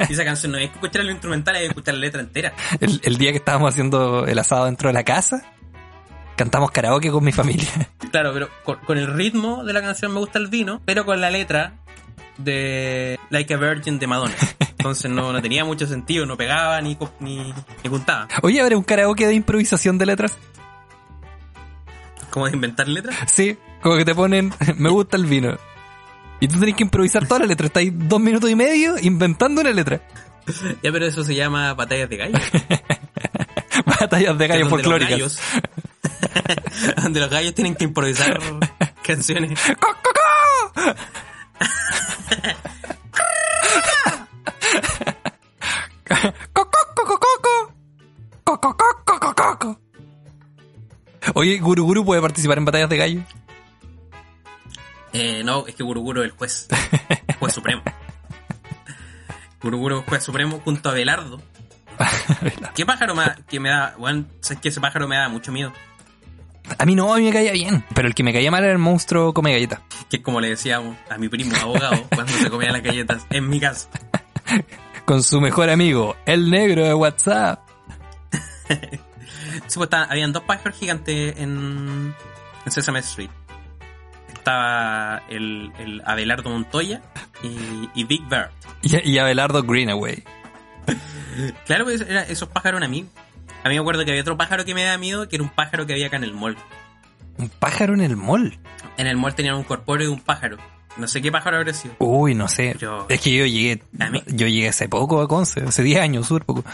Y 0.08 0.12
esa 0.12 0.24
canción 0.24 0.52
no 0.52 0.58
es 0.58 0.68
que 0.68 0.74
escuchar 0.74 1.04
la 1.04 1.12
instrumental, 1.12 1.56
es 1.56 1.68
escuchar 1.68 1.94
la 1.94 2.00
letra 2.00 2.20
entera. 2.20 2.52
El, 2.80 3.00
el 3.02 3.16
día 3.18 3.30
que 3.32 3.38
estábamos 3.38 3.72
haciendo 3.72 4.26
el 4.26 4.38
asado 4.38 4.66
dentro 4.66 4.88
de 4.88 4.92
la 4.94 5.02
casa, 5.04 5.42
cantamos 6.36 6.70
karaoke 6.70 7.10
con 7.10 7.24
mi 7.24 7.32
familia. 7.32 7.68
Claro, 8.14 8.32
pero 8.32 8.48
con, 8.64 8.76
con 8.86 8.96
el 8.96 9.12
ritmo 9.12 9.64
de 9.64 9.72
la 9.72 9.80
canción 9.82 10.12
me 10.12 10.20
gusta 10.20 10.38
el 10.38 10.46
vino, 10.46 10.80
pero 10.84 11.04
con 11.04 11.20
la 11.20 11.30
letra 11.30 11.72
de 12.38 13.18
Like 13.30 13.54
a 13.54 13.56
Virgin 13.56 13.98
de 13.98 14.06
Madonna. 14.06 14.34
Entonces 14.60 15.10
no, 15.10 15.32
no 15.32 15.42
tenía 15.42 15.64
mucho 15.64 15.86
sentido, 15.88 16.24
no 16.24 16.36
pegaba 16.36 16.80
ni, 16.80 16.96
ni, 17.18 17.38
ni 17.82 17.90
juntaba. 17.90 18.28
Oye, 18.42 18.60
¿habrá 18.60 18.76
un 18.76 18.84
karaoke 18.84 19.26
de 19.26 19.34
improvisación 19.34 19.98
de 19.98 20.06
letras? 20.06 20.38
Como 22.34 22.46
de 22.48 22.52
inventar 22.56 22.88
letras. 22.88 23.16
Sí, 23.32 23.56
como 23.80 23.96
que 23.96 24.04
te 24.04 24.12
ponen, 24.12 24.52
me 24.76 24.90
gusta 24.90 25.16
el 25.16 25.24
vino. 25.26 25.56
Y 26.40 26.48
tú 26.48 26.58
tenés 26.58 26.74
que 26.74 26.82
improvisar 26.82 27.28
toda 27.28 27.38
la 27.40 27.46
letra. 27.46 27.68
Estás 27.68 27.84
dos 27.92 28.18
minutos 28.20 28.50
y 28.50 28.56
medio 28.56 28.96
inventando 29.00 29.60
una 29.60 29.70
letra. 29.70 30.00
Ya, 30.82 30.92
pero 30.92 31.06
eso 31.06 31.24
se 31.24 31.34
llama 31.34 31.72
batallas 31.72 32.10
de 32.10 32.16
gallos. 32.18 32.42
Batallas 34.00 34.36
de 34.36 34.46
gallos 34.46 34.62
los 34.64 34.70
folclóricas. 34.70 35.10
gallos- 35.12 35.38
donde 37.02 37.20
los 37.20 37.30
gallos 37.30 37.54
tienen 37.54 37.74
que 37.76 37.84
improvisar 37.84 38.38
canciones. 39.02 39.58
¡Co, 39.80 39.88
Oye, 51.34 51.58
Guru 51.58 51.84
Guru 51.84 52.04
puede 52.04 52.20
participar 52.22 52.58
en 52.58 52.64
batallas 52.64 52.88
de 52.88 52.96
gallo. 52.96 53.20
Eh, 55.12 55.42
no, 55.44 55.66
es 55.66 55.74
que 55.74 55.82
Guruguro 55.82 56.22
es 56.22 56.30
el 56.30 56.36
juez. 56.36 56.68
Juez 57.38 57.54
supremo. 57.54 57.82
Guruguro 59.62 60.00
es 60.00 60.06
juez 60.06 60.22
supremo 60.22 60.60
junto 60.64 60.88
a 60.90 60.92
Belardo. 60.92 61.40
¿Qué 62.74 62.86
pájaro 62.86 63.14
más 63.14 63.40
que 63.48 63.60
me 63.60 63.68
da? 63.68 63.94
Bueno, 63.98 64.24
sabes 64.40 64.60
que 64.60 64.68
ese 64.68 64.80
pájaro 64.80 65.06
me 65.06 65.16
da 65.16 65.28
mucho 65.28 65.52
miedo. 65.52 65.72
A 66.78 66.86
mí 66.86 66.94
no, 66.94 67.12
a 67.12 67.18
mí 67.18 67.24
me 67.24 67.32
caía 67.32 67.52
bien. 67.52 67.84
Pero 67.94 68.08
el 68.08 68.14
que 68.14 68.22
me 68.22 68.32
caía 68.32 68.50
mal 68.50 68.64
era 68.64 68.72
el 68.72 68.78
monstruo 68.78 69.34
come 69.34 69.52
galletas. 69.52 69.80
Que 70.08 70.16
es 70.16 70.22
como 70.22 70.40
le 70.40 70.48
decíamos 70.48 70.96
a 71.10 71.18
mi 71.18 71.28
primo 71.28 71.54
abogado 71.56 72.02
cuando 72.14 72.32
se 72.32 72.50
comía 72.50 72.72
las 72.72 72.82
galletas 72.82 73.26
en 73.30 73.48
mi 73.48 73.60
casa. 73.60 73.88
Con 75.04 75.22
su 75.22 75.40
mejor 75.40 75.68
amigo, 75.68 76.16
el 76.26 76.50
negro 76.50 76.84
de 76.84 76.94
WhatsApp. 76.94 77.60
Sí, 79.66 79.74
pues 79.76 79.86
estaban- 79.86 80.10
habían 80.10 80.32
dos 80.32 80.42
pájaros 80.44 80.78
gigantes 80.78 81.34
en, 81.38 82.14
en 82.64 82.70
Sesame 82.72 82.98
Street. 83.00 83.30
Estaba 84.32 85.22
el, 85.28 85.72
el 85.78 86.02
Abelardo 86.04 86.50
Montoya 86.50 87.00
y, 87.42 87.88
y 87.94 88.04
Big 88.04 88.22
Bird. 88.28 88.50
Y, 88.82 89.10
y 89.12 89.18
Abelardo 89.18 89.62
Greenaway. 89.62 90.22
Claro, 91.66 91.84
pues 91.84 92.00
era- 92.02 92.22
esos 92.24 92.48
pájaros 92.48 92.78
eran 92.78 92.84
a 92.84 92.88
mí. 92.88 93.06
A 93.64 93.68
mí 93.68 93.74
me 93.76 93.80
acuerdo 93.80 94.04
que 94.04 94.10
había 94.10 94.20
otro 94.22 94.36
pájaro 94.36 94.64
que 94.64 94.74
me 94.74 94.84
da 94.84 94.98
miedo, 94.98 95.28
que 95.28 95.36
era 95.36 95.42
un 95.42 95.48
pájaro 95.50 95.86
que 95.86 95.94
había 95.94 96.08
acá 96.08 96.16
en 96.16 96.24
el 96.24 96.34
mall. 96.34 96.56
Un 97.38 97.48
pájaro 97.48 97.94
en 97.94 98.02
el 98.02 98.16
mall. 98.16 98.58
En 98.98 99.06
el 99.06 99.16
mall 99.16 99.34
tenían 99.34 99.54
un 99.56 99.64
corpóreo 99.64 100.08
de 100.08 100.12
un 100.14 100.20
pájaro. 100.20 100.58
No 100.96 101.08
sé 101.08 101.20
qué 101.22 101.32
pájaro 101.32 101.56
habría 101.56 101.74
sido. 101.74 101.96
Uy, 101.98 102.34
no 102.34 102.46
sé. 102.46 102.76
Yo- 102.78 103.06
Es 103.08 103.20
que 103.20 103.32
yo 103.32 103.46
llegué, 103.46 103.82
A 103.98 104.10
mí- 104.10 104.22
yo 104.26 104.46
llegué 104.46 104.68
hace 104.68 104.88
poco 104.88 105.20
a 105.22 105.26
Conce, 105.26 105.62
hace 105.62 105.82
10 105.82 106.00
años, 106.00 106.26
súper 106.28 106.44
poco. 106.44 106.64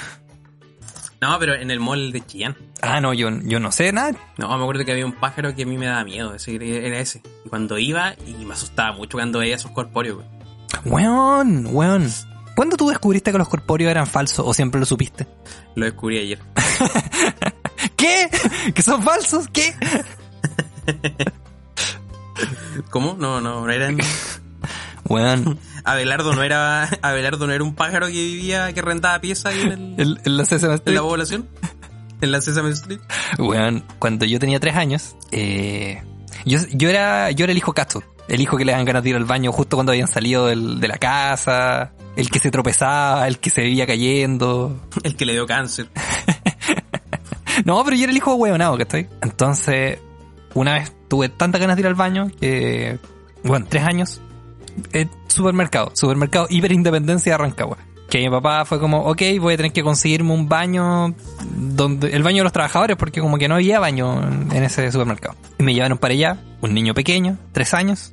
No, 1.21 1.39
pero 1.39 1.55
en 1.55 1.71
el 1.71 1.81
mall 1.81 2.13
de 2.13 2.25
Chillán. 2.25 2.57
Ah, 2.81 3.01
no, 3.01 3.13
yo, 3.13 3.29
yo 3.43 3.61
no 3.61 3.71
sé 3.73 3.93
nada. 3.93 4.13
No, 4.39 4.49
me 4.57 4.63
acuerdo 4.63 4.85
que 4.85 4.93
había 4.93 5.05
un 5.05 5.13
pájaro 5.13 5.55
que 5.55 5.65
a 5.65 5.67
mí 5.67 5.77
me 5.77 5.87
daba 5.87 6.03
miedo. 6.05 6.35
Ese, 6.35 6.57
era 6.57 6.99
ese. 6.99 7.23
Y 7.45 7.49
cuando 7.51 7.79
iba, 7.79 8.15
y 8.27 8.45
me 8.45 8.55
asustaba 8.55 8.93
mucho 8.97 9.19
cuando 9.19 9.41
veía 9.41 9.57
esos 9.57 9.71
corpóreos. 9.73 10.17
güey. 10.17 11.05
Weón, 11.05 11.67
weón. 11.75 12.09
¿Cuándo 12.57 12.77
tú 12.77 12.89
descubriste 12.89 13.33
que 13.33 13.39
los 13.39 13.49
corpóreos 13.49 13.91
eran 13.91 14.07
falsos 14.07 14.47
o 14.47 14.55
siempre 14.55 14.81
lo 14.81 14.87
supiste? 14.87 15.27
Lo 15.75 15.85
descubrí 15.85 16.19
ayer. 16.19 16.39
¿Qué? 17.97 18.29
¿Que 18.75 18.83
son 18.83 19.03
falsos? 19.03 19.47
¿Qué? 19.53 19.75
¿Cómo? 22.91 23.17
No, 23.19 23.41
no, 23.41 23.67
no 23.67 23.71
eran... 23.71 23.99
Weón, 25.05 25.59
Abelardo 25.85 26.35
no 26.35 26.43
era 26.43 26.85
Abelardo 27.03 27.47
no 27.47 27.53
era 27.53 27.65
un 27.65 27.75
pájaro 27.75 28.07
que 28.07 28.13
vivía, 28.13 28.73
que 28.73 28.83
rentaba 28.83 29.21
piezas 29.21 29.55
ahí 29.55 29.61
en, 29.63 29.73
el- 29.73 29.95
el, 30.25 30.39
el 30.41 30.47
Sesame 30.47 30.79
en 30.85 30.95
la 30.95 31.01
población. 31.03 31.49
En 32.21 32.33
la 32.33 32.41
Sesame 32.43 32.71
Street. 32.71 33.01
Weón, 33.39 33.85
cuando 33.99 34.27
yo 34.27 34.39
tenía 34.39 34.61
tres 34.61 34.77
años, 34.77 35.17
eh, 35.33 36.03
yo, 36.45 36.59
yo 36.73 36.91
era 36.91 37.31
yo 37.31 37.45
era 37.45 37.53
el 37.53 37.59
hijo 37.59 37.73
casto. 37.73 38.03
El 38.29 38.41
hijo 38.41 38.57
que 38.57 38.65
le 38.65 38.73
dan 38.73 38.85
ganas 38.85 39.03
de 39.03 39.11
ir 39.11 39.17
al 39.17 39.25
baño 39.25 39.51
justo 39.53 39.77
cuando 39.77 39.93
habían 39.93 40.07
salido 40.07 40.47
del- 40.47 40.81
de 40.81 40.89
la 40.89 40.99
casa. 40.99 41.93
El 42.17 42.29
que 42.31 42.39
se 42.41 42.51
tropezaba, 42.51 43.27
el 43.27 43.39
que 43.39 43.51
se 43.51 43.63
veía 43.63 43.87
cayendo. 43.87 44.79
El 45.03 45.17
que 45.17 45.25
le 45.25 45.33
dio 45.33 45.47
cáncer. 45.47 45.89
No, 47.65 47.83
pero 47.85 47.97
yo 47.97 48.05
era 48.05 48.11
el 48.13 48.17
hijo 48.17 48.35
hueonado, 48.35 48.77
¿cachai? 48.79 49.09
Entonces, 49.23 49.99
una 50.55 50.75
vez 50.75 50.93
tuve 51.09 51.29
tantas 51.29 51.61
ganas 51.61 51.77
de 51.77 51.81
ir 51.83 51.87
al 51.87 51.95
baño 51.95 52.31
que, 52.41 52.99
bueno, 53.45 53.67
tres 53.69 53.85
años, 53.85 54.21
eh, 54.93 55.07
supermercado, 55.27 55.93
supermercado 55.95 56.47
Hiperindependencia 56.49 57.33
de 57.33 57.39
Rancagua. 57.39 57.79
Que 58.09 58.19
mi 58.19 58.29
papá 58.29 58.65
fue 58.65 58.81
como, 58.81 59.05
ok, 59.05 59.23
voy 59.41 59.55
a 59.55 59.57
tener 59.57 59.73
que 59.73 59.85
conseguirme 59.85 60.33
un 60.33 60.49
baño 60.49 61.15
donde, 61.57 62.09
el 62.09 62.25
baño 62.25 62.39
de 62.39 62.45
los 62.45 62.53
trabajadores, 62.53 62.97
porque 62.97 63.21
como 63.21 63.39
que 63.39 63.47
no 63.47 63.55
había 63.55 63.79
baño 63.79 64.21
en, 64.53 64.65
ese 64.65 64.91
supermercado. 64.91 65.37
Y 65.59 65.63
me 65.63 65.75
llevaron 65.75 65.97
para 65.97 66.15
allá, 66.15 66.39
un 66.61 66.75
niño 66.75 66.93
pequeño, 66.93 67.39
tres 67.53 67.73
años, 67.73 68.13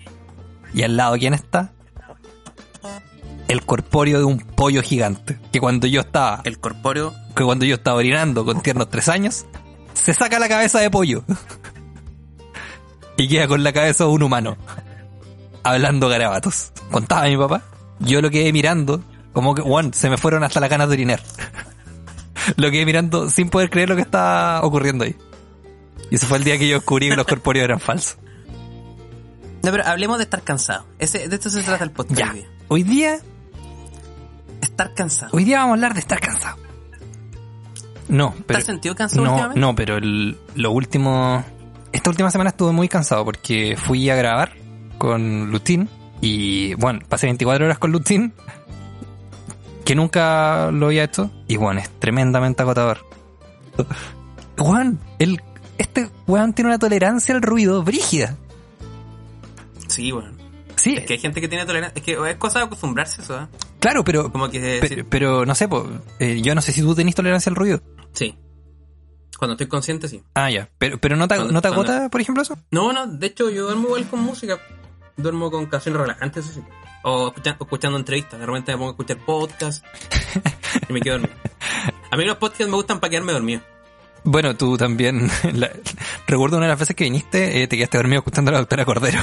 y 0.74 0.84
al 0.84 0.98
lado, 0.98 1.18
¿quién 1.18 1.34
está? 1.34 1.74
El 3.48 3.66
corpóreo 3.66 4.20
de 4.20 4.26
un 4.26 4.40
pollo 4.40 4.84
gigante. 4.84 5.40
Que 5.52 5.60
cuando 5.60 5.88
yo 5.88 6.02
estaba 6.02 6.42
El 6.44 6.60
corpóreo. 6.60 7.16
que 7.36 7.44
cuando 7.44 7.66
yo 7.66 7.76
estaba 7.76 7.98
orinando 7.98 8.46
con 8.46 8.62
tiernos 8.62 8.90
tres 8.90 9.10
años, 9.10 9.46
se 9.94 10.14
saca 10.14 10.38
la 10.38 10.48
cabeza 10.48 10.80
de 10.80 10.92
pollo. 10.92 11.24
y 13.18 13.28
queda 13.28 13.48
con 13.48 13.64
la 13.64 13.74
cabeza 13.74 14.04
de 14.04 14.12
un 14.12 14.24
humano. 14.24 14.58
Hablando 15.70 16.08
garabatos. 16.10 16.72
Contaba 16.92 17.24
mi 17.26 17.38
papá. 17.38 17.62
Yo 18.00 18.22
lo 18.22 18.30
quedé 18.30 18.54
mirando, 18.54 19.02
como 19.34 19.54
que, 19.56 19.62
bueno, 19.62 19.90
se 19.94 20.10
me 20.10 20.18
fueron 20.18 20.44
hasta 20.44 20.60
las 20.60 20.70
ganas 20.70 20.88
de 20.88 20.94
orinar. 20.94 21.22
lo 22.56 22.70
quedé 22.72 22.86
mirando 22.86 23.30
sin 23.30 23.50
poder 23.50 23.70
creer 23.70 23.90
lo 23.90 23.96
que 23.96 24.02
estaba 24.04 24.62
ocurriendo 24.64 25.04
ahí. 25.04 25.16
Y 26.10 26.16
ese 26.16 26.26
fue 26.26 26.38
el 26.38 26.44
día 26.44 26.58
que 26.58 26.68
yo 26.68 26.76
descubrí 26.76 27.10
que 27.10 27.16
los 27.16 27.26
corpóreos 27.26 27.66
eran 27.66 27.80
falsos. 27.80 28.18
No, 29.64 29.72
pero 29.72 29.86
hablemos 29.86 30.18
de 30.20 30.24
estar 30.24 30.42
cansado. 30.44 30.86
Ese, 31.00 31.28
de 31.28 31.36
esto 31.36 31.50
se 31.50 31.64
trata 31.64 31.84
el 31.84 31.92
podcast. 31.92 32.18
Ya. 32.20 32.34
hoy 32.70 32.84
día. 32.84 33.18
Estar 34.62 34.94
cansado. 34.94 35.32
hoy 35.36 35.44
día 35.44 35.58
vamos 35.60 35.72
a 35.72 35.74
hablar 35.76 35.94
de 35.96 36.00
estar 36.00 36.20
cansado. 36.20 36.58
No, 38.08 38.34
¿Te 38.38 38.44
pero... 38.44 38.60
has 38.60 38.66
sentido 38.66 38.96
cansado 38.96 39.24
No, 39.24 39.32
últimamente? 39.32 39.60
no, 39.60 39.76
pero 39.76 39.98
el- 39.98 40.38
lo 40.56 40.72
último. 40.72 41.44
Esta 41.92 42.10
última 42.10 42.32
semana 42.32 42.52
estuve 42.52 42.72
muy 42.72 42.88
cansado 42.88 43.26
porque 43.26 43.76
fui 43.78 44.10
a 44.10 44.16
grabar 44.16 44.54
con 44.98 45.52
Lutin 45.52 45.90
y 46.22 46.74
bueno, 46.76 47.00
pasé 47.08 47.28
24 47.28 47.66
horas 47.66 47.78
con 47.78 47.92
Lutin 47.92 48.34
que 49.86 49.96
nunca 49.96 50.72
lo 50.72 50.88
había 50.88 51.04
hecho 51.06 51.32
y 51.48 51.56
bueno, 51.58 51.80
es 51.80 51.90
tremendamente 52.00 52.62
agotador. 52.64 53.06
Juan, 54.58 55.00
el, 55.20 55.42
este 55.78 56.10
weón 56.26 56.54
tiene 56.54 56.70
una 56.70 56.80
tolerancia 56.80 57.36
al 57.36 57.42
ruido 57.42 57.84
brígida. 57.84 58.36
Sí, 59.88 60.12
bueno. 60.12 60.32
Sí, 60.76 60.96
Es 60.96 61.06
que 61.06 61.14
hay 61.14 61.20
gente 61.20 61.42
que 61.42 61.48
tiene 61.48 61.66
tolerancia. 61.66 61.98
Es 62.00 62.04
que 62.04 62.30
es 62.30 62.36
cosa 62.38 62.60
de 62.60 62.66
acostumbrarse 62.66 63.22
eso, 63.22 63.40
¿eh? 63.42 63.48
claro, 63.80 64.04
pero, 64.04 64.32
Como 64.32 64.50
que. 64.50 64.78
pero, 64.82 65.06
pero 65.10 65.46
no 65.46 65.56
sé, 65.56 65.68
po, 65.68 65.88
eh, 66.20 66.42
yo 66.42 66.54
no 66.54 66.62
sé 66.62 66.72
si 66.72 66.82
tú 66.82 66.94
tenés 66.96 67.16
tolerancia 67.16 67.50
al 67.50 67.56
ruido. 67.56 67.82
Sí. 68.14 68.36
Cuando 69.40 69.54
estoy 69.54 69.68
consciente, 69.68 70.08
sí. 70.08 70.22
Ah, 70.34 70.50
ya, 70.52 70.70
pero, 70.80 70.98
pero 71.00 71.16
no 71.16 71.28
te, 71.28 71.36
Cuando- 71.36 71.54
¿no 71.54 71.62
te 71.62 71.70
cuando- 71.70 71.92
agota, 71.94 72.10
por 72.10 72.22
ejemplo, 72.22 72.42
eso? 72.44 72.58
No, 72.72 72.92
no, 72.92 73.08
de 73.08 73.28
hecho 73.28 73.50
yo 73.50 73.66
duermo 73.66 73.88
igual 73.88 74.08
con 74.08 74.20
música. 74.22 74.60
Duermo 75.18 75.50
con 75.52 75.66
canciones 75.66 76.00
relajantes, 76.02 76.46
eso 76.46 76.54
sí. 76.56 76.64
O 77.04 77.28
escucha- 77.30 77.56
o 77.60 77.64
escuchando 77.64 77.98
entrevistas. 77.98 78.40
De 78.40 78.46
repente 78.46 78.72
me 78.72 78.78
pongo 78.78 78.90
a 78.90 78.94
escuchar 78.94 79.18
podcasts 79.18 79.84
y 80.90 80.94
me 80.94 81.02
quedo 81.02 81.20
dormido. 81.20 81.36
A 82.12 82.18
mí 82.18 82.26
los 82.26 82.38
podcasts 82.38 82.68
me 82.68 82.76
gustan 82.76 83.00
para 83.00 83.10
quedarme 83.12 83.34
dormido. 83.34 83.62
Bueno, 84.24 84.56
tú 84.56 84.78
también. 84.78 85.30
recuerdo 86.28 86.58
una 86.58 86.66
de 86.66 86.72
las 86.72 86.80
veces 86.80 86.96
que 86.96 87.06
viniste, 87.06 87.64
eh, 87.64 87.68
te 87.68 87.78
quedaste 87.78 87.98
dormido 87.98 88.20
escuchando 88.20 88.50
a 88.50 88.54
la 88.54 88.60
doctora 88.60 88.86
Cordero. 88.86 89.20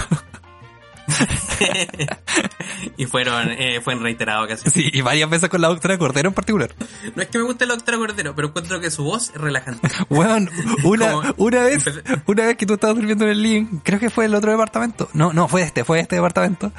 y 2.97 3.07
fueron, 3.07 3.51
eh, 3.53 3.81
fue 3.83 3.93
en 3.95 4.03
reiterado 4.03 4.47
casi. 4.47 4.69
sí, 4.71 4.91
y 4.93 5.01
varias 5.03 5.29
veces 5.31 5.49
con 5.49 5.61
la 5.61 5.69
doctora 5.69 5.99
Cordero 5.99 6.29
en 6.29 6.35
particular. 6.35 6.71
No 7.15 7.23
es 7.23 7.29
que 7.29 7.39
me 7.39 7.45
guste 7.45 7.67
la 7.67 7.75
doctora 7.75 7.99
Cordero, 7.99 8.35
pero 8.35 8.49
encuentro 8.49 8.81
que 8.81 8.91
su 8.91 9.05
voz 9.05 9.31
es 9.35 9.41
relajante. 9.41 9.89
Bueno, 10.09 10.51
una, 10.85 11.13
Como- 11.13 11.35
una 11.39 11.63
vez, 11.65 11.87
empecé- 11.87 12.23
una 12.27 12.47
vez 12.47 12.57
que 12.57 12.67
tú 12.67 12.75
estabas 12.75 12.97
durmiendo 12.97 13.25
en 13.25 13.31
el 13.33 13.43
living, 13.43 13.67
creo 13.83 13.99
que 13.99 14.11
fue 14.11 14.25
el 14.27 14.35
otro 14.35 14.51
departamento. 14.51 15.09
No, 15.13 15.33
no, 15.33 15.49
fue 15.49 15.63
este, 15.63 15.85
fue 15.85 16.01
este 16.01 16.17
departamento. 16.17 16.73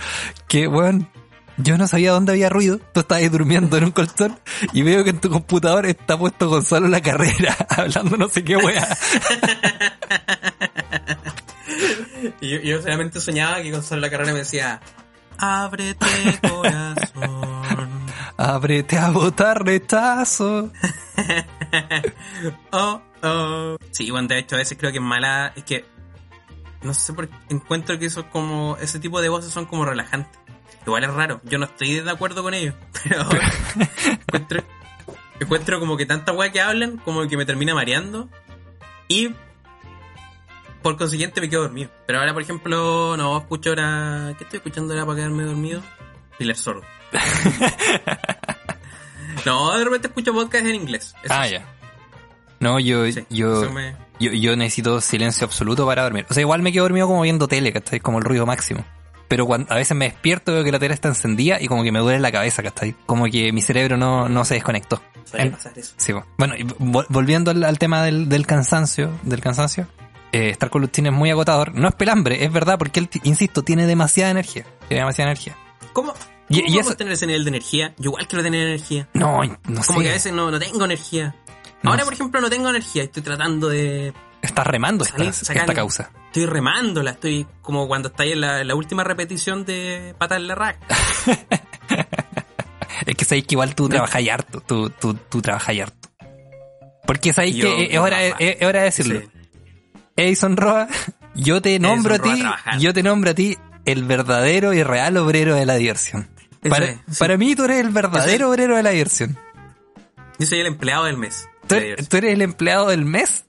Que, 0.48 0.68
weón, 0.68 1.10
yo 1.58 1.78
no 1.78 1.88
sabía 1.88 2.12
dónde 2.12 2.34
había 2.34 2.50
ruido. 2.50 2.80
Tú 2.94 3.00
estabas 3.02 3.24
ahí 3.24 3.30
durmiendo 3.30 3.78
en 3.78 3.86
un 3.86 3.92
colchón 3.92 4.38
y 4.74 4.82
veo 4.82 5.04
que 5.04 5.12
en 5.12 5.20
tu 5.22 5.30
computador 5.30 5.86
está 5.86 6.18
puesto 6.18 6.50
Gonzalo 6.50 6.88
la 6.88 7.02
carrera, 7.02 7.56
hablando 7.70 8.18
no 8.18 8.28
sé 8.30 8.44
qué 8.44 8.58
wea. 8.58 8.88
Y 12.42 12.50
yo, 12.50 12.60
yo 12.60 12.82
solamente 12.82 13.20
soñaba 13.20 13.62
que 13.62 13.72
Gonzalo 13.72 14.02
la 14.02 14.10
carrera 14.10 14.34
me 14.34 14.40
decía, 14.40 14.82
ábrete 15.38 16.06
corazón. 16.42 18.06
Ábrete 18.38 18.98
a 18.98 19.12
botar 19.12 19.64
retazo. 19.64 20.72
oh, 22.72 23.02
oh. 23.24 23.78
Sí, 23.92 24.12
bueno, 24.12 24.28
de 24.28 24.40
hecho 24.40 24.56
a 24.56 24.60
veces 24.60 24.78
creo 24.78 24.92
que 24.92 24.98
es 24.98 25.04
mala, 25.04 25.54
es 25.56 25.64
que 25.64 25.86
no 26.84 26.94
sé 26.94 27.14
por 27.14 27.30
qué 27.30 27.36
encuentro 27.50 27.98
que 27.98 28.08
eso 28.08 28.30
como, 28.30 28.78
ese 28.82 29.00
tipo 29.00 29.22
de 29.22 29.30
voces 29.30 29.52
son 29.52 29.66
como 29.66 29.86
relajantes. 29.86 30.38
Igual 30.86 31.06
es 31.06 31.14
raro, 31.14 31.42
yo 31.46 31.58
no 31.58 31.66
estoy 31.66 32.02
de 32.02 32.12
acuerdo 32.12 32.44
con 32.44 32.54
ellos, 32.54 32.76
pero 33.04 33.22
encuentro, 34.28 34.64
encuentro 35.40 35.80
como 35.80 35.98
que 35.98 36.06
tanta 36.06 36.32
weá 36.32 36.52
que 36.52 36.62
hablan, 36.62 36.98
como 36.98 37.28
que 37.28 37.38
me 37.38 37.46
termina 37.46 37.74
mareando 37.74 38.30
y 39.08 39.34
por 40.86 40.98
consiguiente 40.98 41.42
me 41.42 41.50
quedo 41.50 41.64
dormido. 41.64 41.90
Pero 42.06 42.20
ahora, 42.20 42.32
por 42.32 42.44
ejemplo, 42.44 43.18
no 43.18 43.36
escucho 43.40 43.72
ahora, 43.72 44.36
¿qué 44.38 44.44
estoy 44.44 44.58
escuchando 44.58 44.94
ahora 44.94 45.04
para 45.08 45.16
quedarme 45.18 45.44
dormido? 45.44 45.82
Pilar 46.38 46.56
Sordo. 46.56 46.84
no, 49.48 49.76
de 49.78 49.84
repente 49.84 50.08
escucho 50.10 50.32
podcast 50.32 50.64
en 50.66 50.76
inglés. 50.76 51.16
eso 51.24 51.34
Ah, 51.34 51.46
sí. 51.48 51.54
ya. 51.54 51.66
No, 52.60 52.80
yo, 52.80 53.12
Sí, 53.12 53.26
yo, 53.32 53.72
me- 53.72 53.96
yo, 54.20 54.32
yo 54.32 54.56
necesito 54.56 55.02
silencio 55.02 55.46
absoluto 55.46 55.88
para 55.88 56.04
dormir. 56.04 56.28
O 56.30 56.34
sea, 56.36 56.42
igual 56.42 56.62
me 56.62 56.72
quedo 56.72 56.84
dormido 56.84 57.08
como 57.08 57.22
viendo 57.24 57.48
tele, 57.48 57.74
¿cachai? 57.74 58.00
Como 58.00 58.20
el 58.20 58.24
ruido 58.24 58.46
máximo. 58.46 58.86
Pero 59.28 59.48
cuando, 59.48 59.74
a 59.74 59.78
veces 59.78 59.98
me 59.98 60.06
despierto, 60.06 60.54
veo 60.54 60.64
que 60.64 60.72
la 60.72 60.78
tele 60.78 60.94
está 60.94 61.08
encendida 61.10 61.60
y 61.60 61.68
como 61.68 61.84
que 61.84 61.92
me 61.92 61.98
duele 61.98 62.20
la 62.20 62.32
cabeza, 62.32 62.62
¿cachai? 62.62 62.96
Como 63.08 63.26
que 63.26 63.52
mi 63.52 63.64
cerebro 63.64 63.98
no, 63.98 64.30
no 64.30 64.46
se 64.46 64.54
desconectó. 64.54 65.02
Suele 65.26 65.50
pasar 65.50 65.74
eso. 65.80 65.96
Sí, 65.98 66.14
bueno, 66.38 66.54
y 66.56 66.64
volviendo 67.10 67.50
al, 67.50 67.64
al 67.64 67.80
tema 67.80 68.04
del, 68.04 68.30
del 68.30 68.46
cansancio, 68.46 69.10
del 69.24 69.42
cansancio, 69.42 69.88
eh, 70.36 70.50
estar 70.50 70.70
con 70.70 70.82
Luctín 70.82 71.06
es 71.08 71.14
muy 71.14 71.30
agotador. 71.30 71.74
No 71.76 71.88
es 71.88 71.96
pelambre, 71.96 72.44
es 72.44 72.52
verdad, 72.52 72.78
porque 72.78 73.00
él, 73.00 73.10
insisto, 73.24 73.64
tiene 73.64 73.86
demasiada 73.88 74.32
energía. 74.32 74.66
Tiene 74.88 75.02
demasiada 75.02 75.32
energía. 75.32 75.56
¿Cómo, 75.94 76.14
cómo 76.14 76.24
y 76.48 76.78
eso- 76.78 76.96
tener 76.96 77.14
ese 77.14 77.26
nivel 77.28 77.44
de 77.44 77.50
energía? 77.50 77.94
Yo 77.98 78.10
igual 78.10 78.28
quiero 78.28 78.44
tener 78.44 78.68
energía. 78.68 79.08
No, 79.14 79.42
no 79.44 79.82
sé. 79.82 79.88
Como 79.88 80.02
que 80.02 80.10
a 80.10 80.14
veces 80.14 80.34
no, 80.34 80.52
no 80.52 80.60
tengo 80.60 80.84
energía. 80.86 81.36
No 81.84 81.92
Ahora, 81.92 82.02
sé. 82.02 82.06
por 82.06 82.14
ejemplo, 82.14 82.42
no 82.42 82.50
tengo 82.50 82.70
energía. 82.70 83.04
Estoy 83.04 83.22
tratando 83.24 83.70
de... 83.70 84.14
Estás 84.42 84.68
remando 84.68 85.04
esta, 85.04 85.18
Salir, 85.18 85.30
esta 85.32 85.46
sacar- 85.54 85.74
causa. 85.76 86.12
Estoy 86.28 86.46
remándola. 86.46 87.12
Estoy 87.12 87.48
como 87.62 87.88
cuando 87.88 88.10
estáis 88.10 88.34
en 88.34 88.42
la, 88.42 88.64
la 88.64 88.76
última 88.76 89.04
repetición 89.04 89.64
de 89.66 90.14
Patas 90.18 90.38
en 90.38 90.48
la 90.48 90.56
Rack. 90.56 90.78
Es 93.06 93.16
que 93.16 93.26
sabéis 93.26 93.46
que 93.46 93.56
igual 93.56 93.76
tú 93.76 93.90
trabajas 93.90 94.22
harto. 94.30 94.62
Tú, 94.62 94.90
tú, 94.90 95.14
tú 95.16 95.42
trabajas 95.42 95.76
harto. 95.80 96.10
Porque 97.06 97.34
sabéis 97.34 97.58
que 97.62 97.86
es, 97.94 98.00
hora, 98.00 98.24
es, 98.24 98.34
es 98.40 98.62
hora 98.68 98.80
de 98.80 98.86
decirlo. 98.86 99.20
Sí. 99.22 99.28
Edison 100.16 100.56
Roa, 100.58 100.88
yo 101.36 101.62
te 101.62 101.78
nombro 101.80 102.16
a 102.16 102.20
ti, 102.20 102.44
yo 102.80 102.94
te 102.94 103.04
nombro 103.04 103.32
a 103.32 103.34
ti 103.34 103.58
el 103.86 104.04
verdadero 104.06 104.74
y 104.74 104.82
real 104.84 105.18
obrero 105.18 105.56
de 105.56 105.66
la 105.66 105.76
diversión. 105.76 106.28
Para, 106.68 106.86
es, 106.86 106.98
sí. 107.12 107.18
para 107.20 107.38
mí 107.38 107.56
tú 107.56 107.66
eres 107.66 107.78
el 107.86 107.90
verdadero 107.90 108.50
obrero 108.50 108.76
de 108.76 108.84
la 108.84 108.90
diversión. 108.92 109.38
Yo 110.40 110.48
soy 110.48 110.60
el 110.60 110.68
empleado 110.68 111.06
del 111.06 111.18
mes. 111.18 111.48
Tú, 111.68 111.76
eres- 111.76 111.84
diversión. 111.84 112.08
tú 112.10 112.18
eres 112.18 112.34
el 112.34 112.42
empleado 112.42 112.88
del 112.90 113.06
mes 113.06 113.46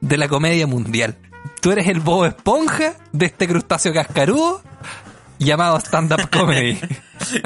de 0.00 0.16
la 0.16 0.28
comedia 0.28 0.66
mundial. 0.66 1.16
Tú 1.60 1.70
eres 1.72 1.86
el 1.88 2.00
Bob 2.00 2.24
Esponja 2.26 2.94
de 3.12 3.26
este 3.26 3.46
crustáceo 3.46 3.92
cascarudo 3.92 4.62
llamado 5.38 5.76
stand-up 5.78 6.28
comedy. 6.32 6.78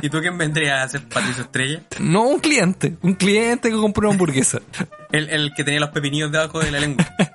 ¿Y 0.01 0.09
tú 0.09 0.21
quién 0.21 0.39
vendría 0.39 0.83
a 0.83 0.89
ser 0.89 1.07
Patricio 1.09 1.43
Estrella? 1.45 1.83
No 1.99 2.23
un 2.23 2.41
cliente, 2.41 2.97
un 3.03 3.15
cliente 3.15 3.71
que 3.71 3.77
compró 3.77 4.09
una 4.09 4.15
hamburguesa. 4.15 4.61
El, 5.11 5.29
el 5.31 5.53
que 5.55 5.65
tenía 5.65 5.81
los 5.81 5.91
pepinillos 5.91 6.31
debajo 6.33 6.61
de 6.61 6.71
la 6.71 6.81
lengua. 6.81 7.07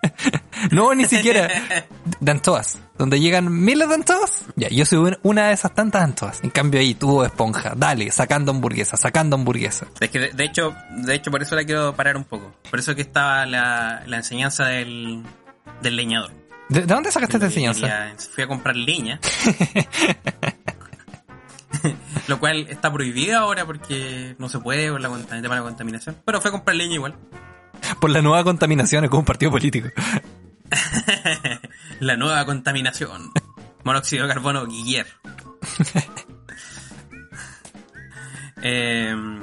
No, 0.71 0.93
ni 0.95 1.05
siquiera. 1.05 1.47
De 2.19 2.31
anchoas. 2.31 2.79
Donde 2.97 3.19
llegan 3.19 3.51
miles 3.63 3.87
de 3.89 3.95
anchoas. 3.95 4.45
Ya, 4.55 4.69
yo 4.69 4.85
soy 4.85 4.99
un- 4.99 5.17
una 5.23 5.47
de 5.49 5.53
esas 5.53 5.73
tantas 5.75 6.03
anchoas. 6.03 6.39
En 6.43 6.49
cambio 6.49 6.79
ahí, 6.79 6.93
tú, 6.95 7.23
esponja. 7.23 7.73
Dale, 7.75 8.11
sacando 8.11 8.51
hamburguesa, 8.51 8.97
sacando 8.97 9.35
hamburguesa. 9.35 9.85
Es 9.99 10.09
que 10.09 10.19
de, 10.19 10.29
de 10.31 10.43
hecho, 10.43 10.75
de 10.91 11.13
hecho 11.15 11.29
por 11.31 11.41
eso 11.43 11.55
la 11.55 11.63
quiero 11.63 11.95
parar 11.95 12.17
un 12.17 12.23
poco. 12.23 12.53
Por 12.69 12.79
eso 12.79 12.95
que 12.95 13.01
estaba 13.01 13.45
la, 13.45 14.03
la 14.07 14.17
enseñanza 14.17 14.65
del, 14.65 15.23
del 15.81 15.95
leñador. 15.95 16.31
¿De, 16.69 16.81
de 16.81 16.85
dónde 16.87 17.11
sacaste 17.11 17.37
esta 17.37 17.45
enseñanza? 17.47 17.81
quería- 17.81 18.15
fui 18.33 18.43
a 18.43 18.47
comprar 18.47 18.75
leña. 18.75 19.19
Lo 22.27 22.39
cual 22.39 22.67
está 22.69 22.91
prohibido 22.91 23.37
ahora 23.37 23.65
porque 23.65 24.35
no 24.39 24.49
se 24.49 24.59
puede 24.59 24.91
por 24.91 24.99
la, 24.99 25.07
el 25.09 25.25
tema 25.25 25.41
de 25.41 25.61
la 25.61 25.61
contaminación. 25.61 26.17
Pero 26.25 26.41
fui 26.41 26.49
a 26.49 26.51
comprar 26.51 26.75
leña 26.75 26.95
igual. 26.95 27.15
Por 28.01 28.09
la 28.09 28.21
nueva 28.21 28.43
contaminación 28.43 29.07
con 29.07 29.19
un 29.19 29.25
partido 29.25 29.51
político. 29.51 29.87
la 31.99 32.15
nueva 32.17 32.45
contaminación. 32.45 33.31
Monóxido 33.83 34.27
de 34.27 34.33
carbono 34.33 34.65
Guiller. 34.65 35.07
Em, 38.61 39.39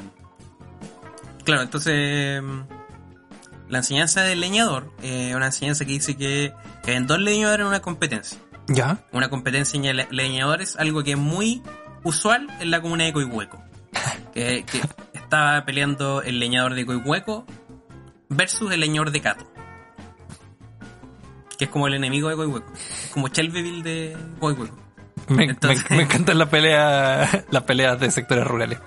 claro, 1.45 1.63
entonces 1.63 2.39
em, 2.39 2.67
la 3.69 3.79
enseñanza 3.79 4.23
del 4.23 4.41
leñador 4.41 4.93
es 5.03 5.35
una 5.35 5.47
enseñanza 5.47 5.85
que 5.85 5.93
dice 5.93 6.17
que, 6.17 6.53
que 6.83 6.95
en 6.95 7.07
dos 7.07 7.21
leñadores 7.21 7.61
en 7.61 7.69
una 7.69 7.81
competencia. 7.81 8.39
¿Ya? 8.67 8.99
Una 9.13 9.29
competencia 9.31 9.77
en 9.79 9.97
le- 9.97 10.09
leñadores, 10.11 10.77
algo 10.77 11.05
que 11.05 11.13
es 11.13 11.19
muy 11.19 11.63
usual 12.03 12.49
en 12.61 12.71
la 12.71 12.81
comuna 12.83 13.05
de 13.05 13.13
Coihueco. 13.13 13.63
Que, 14.35 14.65
que 14.65 14.81
estaba 15.13 15.65
peleando 15.65 16.21
el 16.21 16.41
leñador 16.41 16.75
de 16.75 16.85
Coihueco 16.85 17.47
versus 18.29 18.73
el 18.73 18.81
leñador 18.81 19.13
de 19.13 19.21
Cato. 19.21 19.49
Que 21.57 21.67
es 21.67 21.71
como 21.71 21.87
el 21.87 21.95
enemigo 21.95 22.29
de 22.29 22.37
Coihueco. 22.37 22.73
Es 22.75 23.11
como 23.13 23.29
Shelbyville 23.29 23.83
de 23.83 24.17
Coihueco. 24.41 24.77
Me, 25.29 25.45
Entonces- 25.45 25.89
me- 25.91 25.97
me 25.99 26.03
encantan 26.03 26.39
las 26.39 26.49
peleas, 26.49 27.45
las 27.51 27.63
peleas 27.63 27.99
de 28.01 28.11
sectores 28.11 28.45
rurales. 28.47 28.79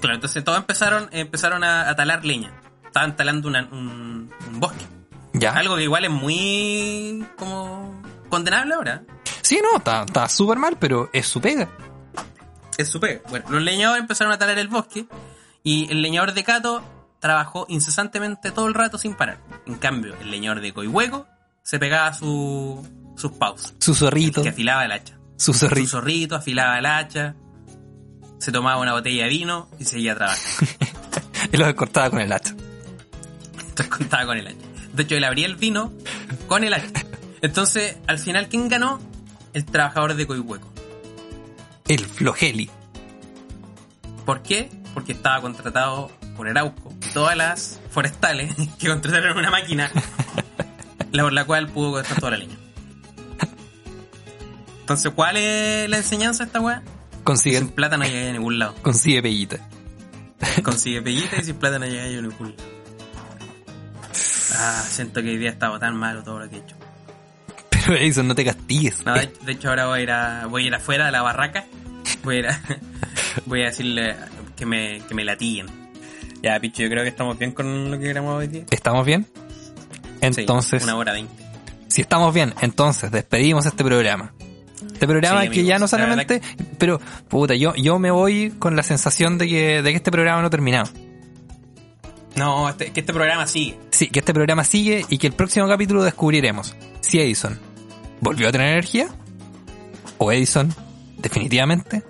Claro, 0.00 0.14
entonces 0.16 0.42
todos 0.44 0.58
empezaron, 0.58 1.08
empezaron 1.12 1.62
a, 1.64 1.88
a 1.88 1.96
talar 1.96 2.24
leña. 2.24 2.52
Estaban 2.84 3.16
talando 3.16 3.48
una- 3.48 3.68
un, 3.70 4.30
un 4.50 4.60
bosque. 4.60 4.84
¿Ya? 5.32 5.52
Algo 5.52 5.76
que 5.76 5.84
igual 5.84 6.04
es 6.04 6.10
muy 6.10 7.24
como 7.36 8.02
condenable 8.28 8.74
ahora. 8.74 9.02
Sí, 9.42 9.60
no, 9.62 9.78
está, 9.78 10.02
está 10.02 10.28
súper 10.28 10.58
mal, 10.58 10.76
pero 10.78 11.08
es 11.12 11.26
su 11.26 11.40
pega. 11.40 11.68
Es 12.76 12.88
su 12.88 12.98
pega. 13.00 13.20
Bueno, 13.30 13.46
los 13.50 13.62
leñadores 13.62 14.00
empezaron 14.02 14.32
a 14.32 14.38
talar 14.38 14.58
el 14.58 14.68
bosque 14.68 15.06
y 15.62 15.90
el 15.90 16.02
leñador 16.02 16.32
de 16.34 16.42
Cato 16.44 16.82
trabajó 17.20 17.66
incesantemente 17.68 18.50
todo 18.50 18.66
el 18.66 18.74
rato 18.74 18.98
sin 18.98 19.14
parar. 19.14 19.38
En 19.66 19.74
cambio, 19.76 20.14
el 20.20 20.30
leñador 20.30 20.60
de 20.60 20.72
Coihueco 20.72 21.26
se 21.62 21.78
pegaba 21.78 22.12
su, 22.14 22.86
sus 23.16 23.32
pausas. 23.32 23.74
Su 23.78 23.94
zorrito, 23.94 24.42
Que 24.42 24.48
afilaba 24.50 24.84
el 24.84 24.92
hacha. 24.92 25.18
su 25.36 25.52
Su 25.52 25.60
zorrito. 25.66 25.88
zorrito 25.88 26.36
afilaba 26.36 26.78
el 26.78 26.86
hacha, 26.86 27.34
se 28.38 28.52
tomaba 28.52 28.78
una 28.80 28.92
botella 28.92 29.24
de 29.24 29.28
vino 29.28 29.68
y 29.78 29.84
seguía 29.84 30.14
trabajando. 30.14 30.72
Y 31.52 31.56
lo 31.56 31.74
cortaba 31.74 32.10
con 32.10 32.20
el 32.20 32.30
hacha. 32.32 32.50
Entonces 33.58 33.88
contaba 33.88 34.26
con 34.26 34.36
el 34.38 34.46
hacha. 34.46 34.56
De 34.92 35.02
hecho, 35.04 35.16
él 35.16 35.24
abría 35.24 35.46
el 35.46 35.56
vino 35.56 35.92
con 36.46 36.62
el 36.64 36.74
hacha. 36.74 37.04
Entonces, 37.40 37.96
al 38.06 38.18
final, 38.18 38.48
¿quién 38.48 38.68
ganó? 38.68 39.00
El 39.54 39.64
trabajador 39.64 40.14
de 40.14 40.26
Coihueco. 40.26 40.70
El 41.88 42.04
flogeli. 42.04 42.70
¿Por 44.26 44.42
qué? 44.42 44.68
Porque 44.94 45.12
estaba 45.12 45.40
contratado 45.40 46.10
por 46.36 46.46
Arauco. 46.48 46.92
Todas 47.14 47.36
las 47.36 47.80
forestales 47.90 48.54
que 48.78 48.88
contrataron 48.88 49.38
una 49.38 49.50
máquina 49.50 49.90
la 51.12 51.22
por 51.22 51.32
la 51.32 51.44
cual 51.44 51.68
pudo 51.68 51.92
cortar 51.92 52.18
toda 52.18 52.32
la 52.32 52.36
leña. 52.38 52.56
Entonces, 54.80 55.12
¿cuál 55.14 55.36
es 55.36 55.88
la 55.88 55.98
enseñanza 55.98 56.44
de 56.44 56.48
esta 56.48 56.60
weá? 56.60 56.82
Consigue, 57.22 57.58
Sin 57.58 57.68
plata 57.68 57.96
no 57.96 58.04
llega 58.04 58.28
a 58.30 58.32
ningún 58.32 58.58
lado. 58.58 58.74
consigue 58.82 59.22
pellita. 59.22 59.68
Consigue 60.64 61.00
pellita 61.02 61.36
y 61.36 61.44
sin 61.44 61.56
plata 61.56 61.78
no 61.78 61.86
llega 61.86 62.04
a 62.04 62.08
ningún 62.22 62.56
lado. 62.56 62.70
Ah, 64.56 64.82
siento 64.88 65.22
que 65.22 65.28
hoy 65.30 65.38
día 65.38 65.50
estaba 65.50 65.78
tan 65.78 65.96
malo 65.96 66.22
todo 66.24 66.40
lo 66.40 66.50
que 66.50 66.56
he 66.56 66.58
hecho. 66.58 66.76
Pero 67.70 67.96
Edison, 67.96 68.26
no 68.26 68.34
te 68.34 68.44
castigues. 68.44 69.04
No, 69.06 69.14
de, 69.14 69.32
de 69.44 69.52
hecho 69.52 69.68
ahora 69.68 69.86
voy 69.86 70.00
a 70.00 70.02
ir 70.02 70.10
a, 70.10 70.46
voy 70.46 70.64
a 70.64 70.66
ir 70.66 70.74
afuera 70.74 71.06
de 71.06 71.12
la 71.12 71.22
barraca. 71.22 71.66
Voy 72.24 72.36
a 72.36 72.38
ir 72.40 72.46
a, 72.48 72.60
voy 73.46 73.62
a 73.62 73.66
decirle 73.66 74.16
que 74.56 74.66
me, 74.66 75.00
que 75.08 75.14
me 75.14 75.24
latiguen. 75.24 75.66
Ya, 76.42 76.58
picho, 76.58 76.82
yo 76.82 76.88
creo 76.90 77.02
que 77.04 77.10
estamos 77.10 77.38
bien 77.38 77.52
con 77.52 77.90
lo 77.90 77.98
que 77.98 78.08
grabamos 78.08 78.38
hoy 78.40 78.48
día. 78.48 78.64
¿Estamos 78.70 79.06
bien? 79.06 79.26
Sí, 80.20 80.40
Entonces, 80.40 80.82
una 80.84 80.96
hora 80.96 81.12
veinte. 81.12 81.32
si 81.88 82.00
estamos 82.02 82.32
bien, 82.34 82.54
entonces 82.60 83.10
despedimos 83.10 83.66
este 83.66 83.82
programa. 83.84 84.32
Este 84.92 85.06
programa 85.06 85.42
Sí, 85.42 85.48
que 85.50 85.64
ya 85.64 85.78
no 85.78 85.88
solamente, 85.88 86.40
pero 86.78 87.00
puta, 87.28 87.54
yo, 87.54 87.74
yo 87.74 87.98
me 87.98 88.10
voy 88.10 88.50
con 88.58 88.76
la 88.76 88.82
sensación 88.82 89.38
de 89.38 89.48
que, 89.48 89.82
de 89.82 89.90
que 89.90 89.96
este 89.96 90.10
programa 90.10 90.40
no 90.40 90.46
ha 90.48 90.50
terminado. 90.50 90.90
No, 92.36 92.68
este, 92.68 92.92
que 92.92 93.00
este 93.00 93.12
programa 93.12 93.46
sigue. 93.46 93.78
Sí, 93.90 94.08
que 94.08 94.20
este 94.20 94.32
programa 94.32 94.64
sigue 94.64 95.04
y 95.08 95.18
que 95.18 95.26
el 95.26 95.32
próximo 95.32 95.66
capítulo 95.68 96.02
descubriremos 96.02 96.74
si 97.00 97.18
Edison 97.20 97.58
volvió 98.20 98.48
a 98.48 98.52
tener 98.52 98.68
energía 98.68 99.08
o 100.18 100.30
Edison 100.32 100.72
definitivamente 101.18 102.02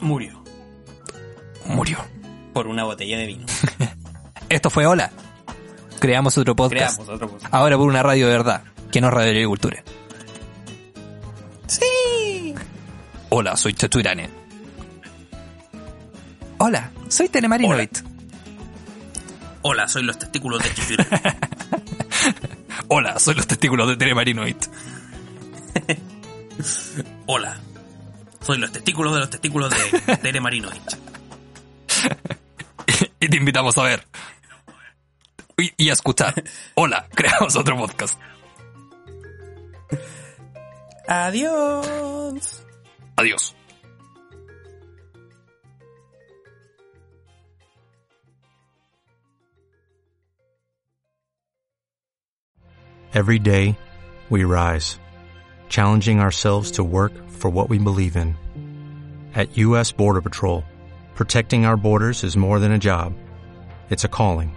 Murió. 0.00 0.42
murió. 1.66 1.98
Por 2.52 2.66
una 2.66 2.84
botella 2.84 3.18
de 3.18 3.26
vino. 3.26 3.46
Esto 4.52 4.68
fue 4.68 4.84
Hola. 4.84 5.10
Creamos 5.98 6.36
otro 6.36 6.54
podcast. 6.54 7.00
Creamos. 7.00 7.42
Ahora 7.50 7.78
por 7.78 7.88
una 7.88 8.02
radio 8.02 8.26
de 8.26 8.32
verdad. 8.32 8.62
que 8.90 9.00
no 9.00 9.08
es 9.08 9.14
Radio 9.14 9.30
Agricultura. 9.30 9.82
Sí. 11.66 12.54
Hola, 13.30 13.56
soy 13.56 13.72
Tetuirane. 13.72 14.28
Hola, 16.58 16.90
soy 17.08 17.30
Telemarinoid. 17.30 17.88
Hola, 19.62 19.88
soy 19.88 20.02
los 20.02 20.18
testículos 20.18 20.62
de 20.62 20.74
Chichura. 20.74 21.06
Hola, 22.88 23.18
soy 23.18 23.34
los 23.34 23.46
testículos 23.46 23.88
de 23.88 23.96
Telemarinoid. 23.96 24.56
Hola, 27.26 27.56
soy 28.42 28.58
los 28.58 28.70
testículos 28.70 29.14
de 29.14 29.20
los 29.20 29.30
testículos 29.30 29.70
de 29.70 30.16
Tere 30.18 30.42
Marinoich. 30.42 30.98
y 33.18 33.28
te 33.28 33.36
invitamos 33.38 33.78
a 33.78 33.84
ver. 33.84 34.06
Y, 35.62 35.72
y 35.78 35.90
a 35.90 35.92
escuchar. 35.92 36.34
Hola, 36.74 37.06
creamos 37.14 37.56
otro 37.56 37.76
podcast. 37.76 38.18
Adiós. 41.06 42.64
Adiós. 43.16 43.54
Every 53.14 53.38
day, 53.38 53.76
we 54.30 54.42
rise, 54.44 54.98
challenging 55.68 56.18
ourselves 56.18 56.72
to 56.72 56.82
work 56.82 57.12
for 57.30 57.50
what 57.50 57.68
we 57.68 57.78
believe 57.78 58.16
in. 58.16 58.36
At 59.34 59.56
U.S. 59.58 59.92
Border 59.92 60.22
Patrol, 60.22 60.64
protecting 61.14 61.66
our 61.66 61.76
borders 61.76 62.24
is 62.24 62.36
more 62.36 62.58
than 62.58 62.72
a 62.72 62.78
job, 62.78 63.12
it's 63.90 64.04
a 64.04 64.08
calling. 64.08 64.56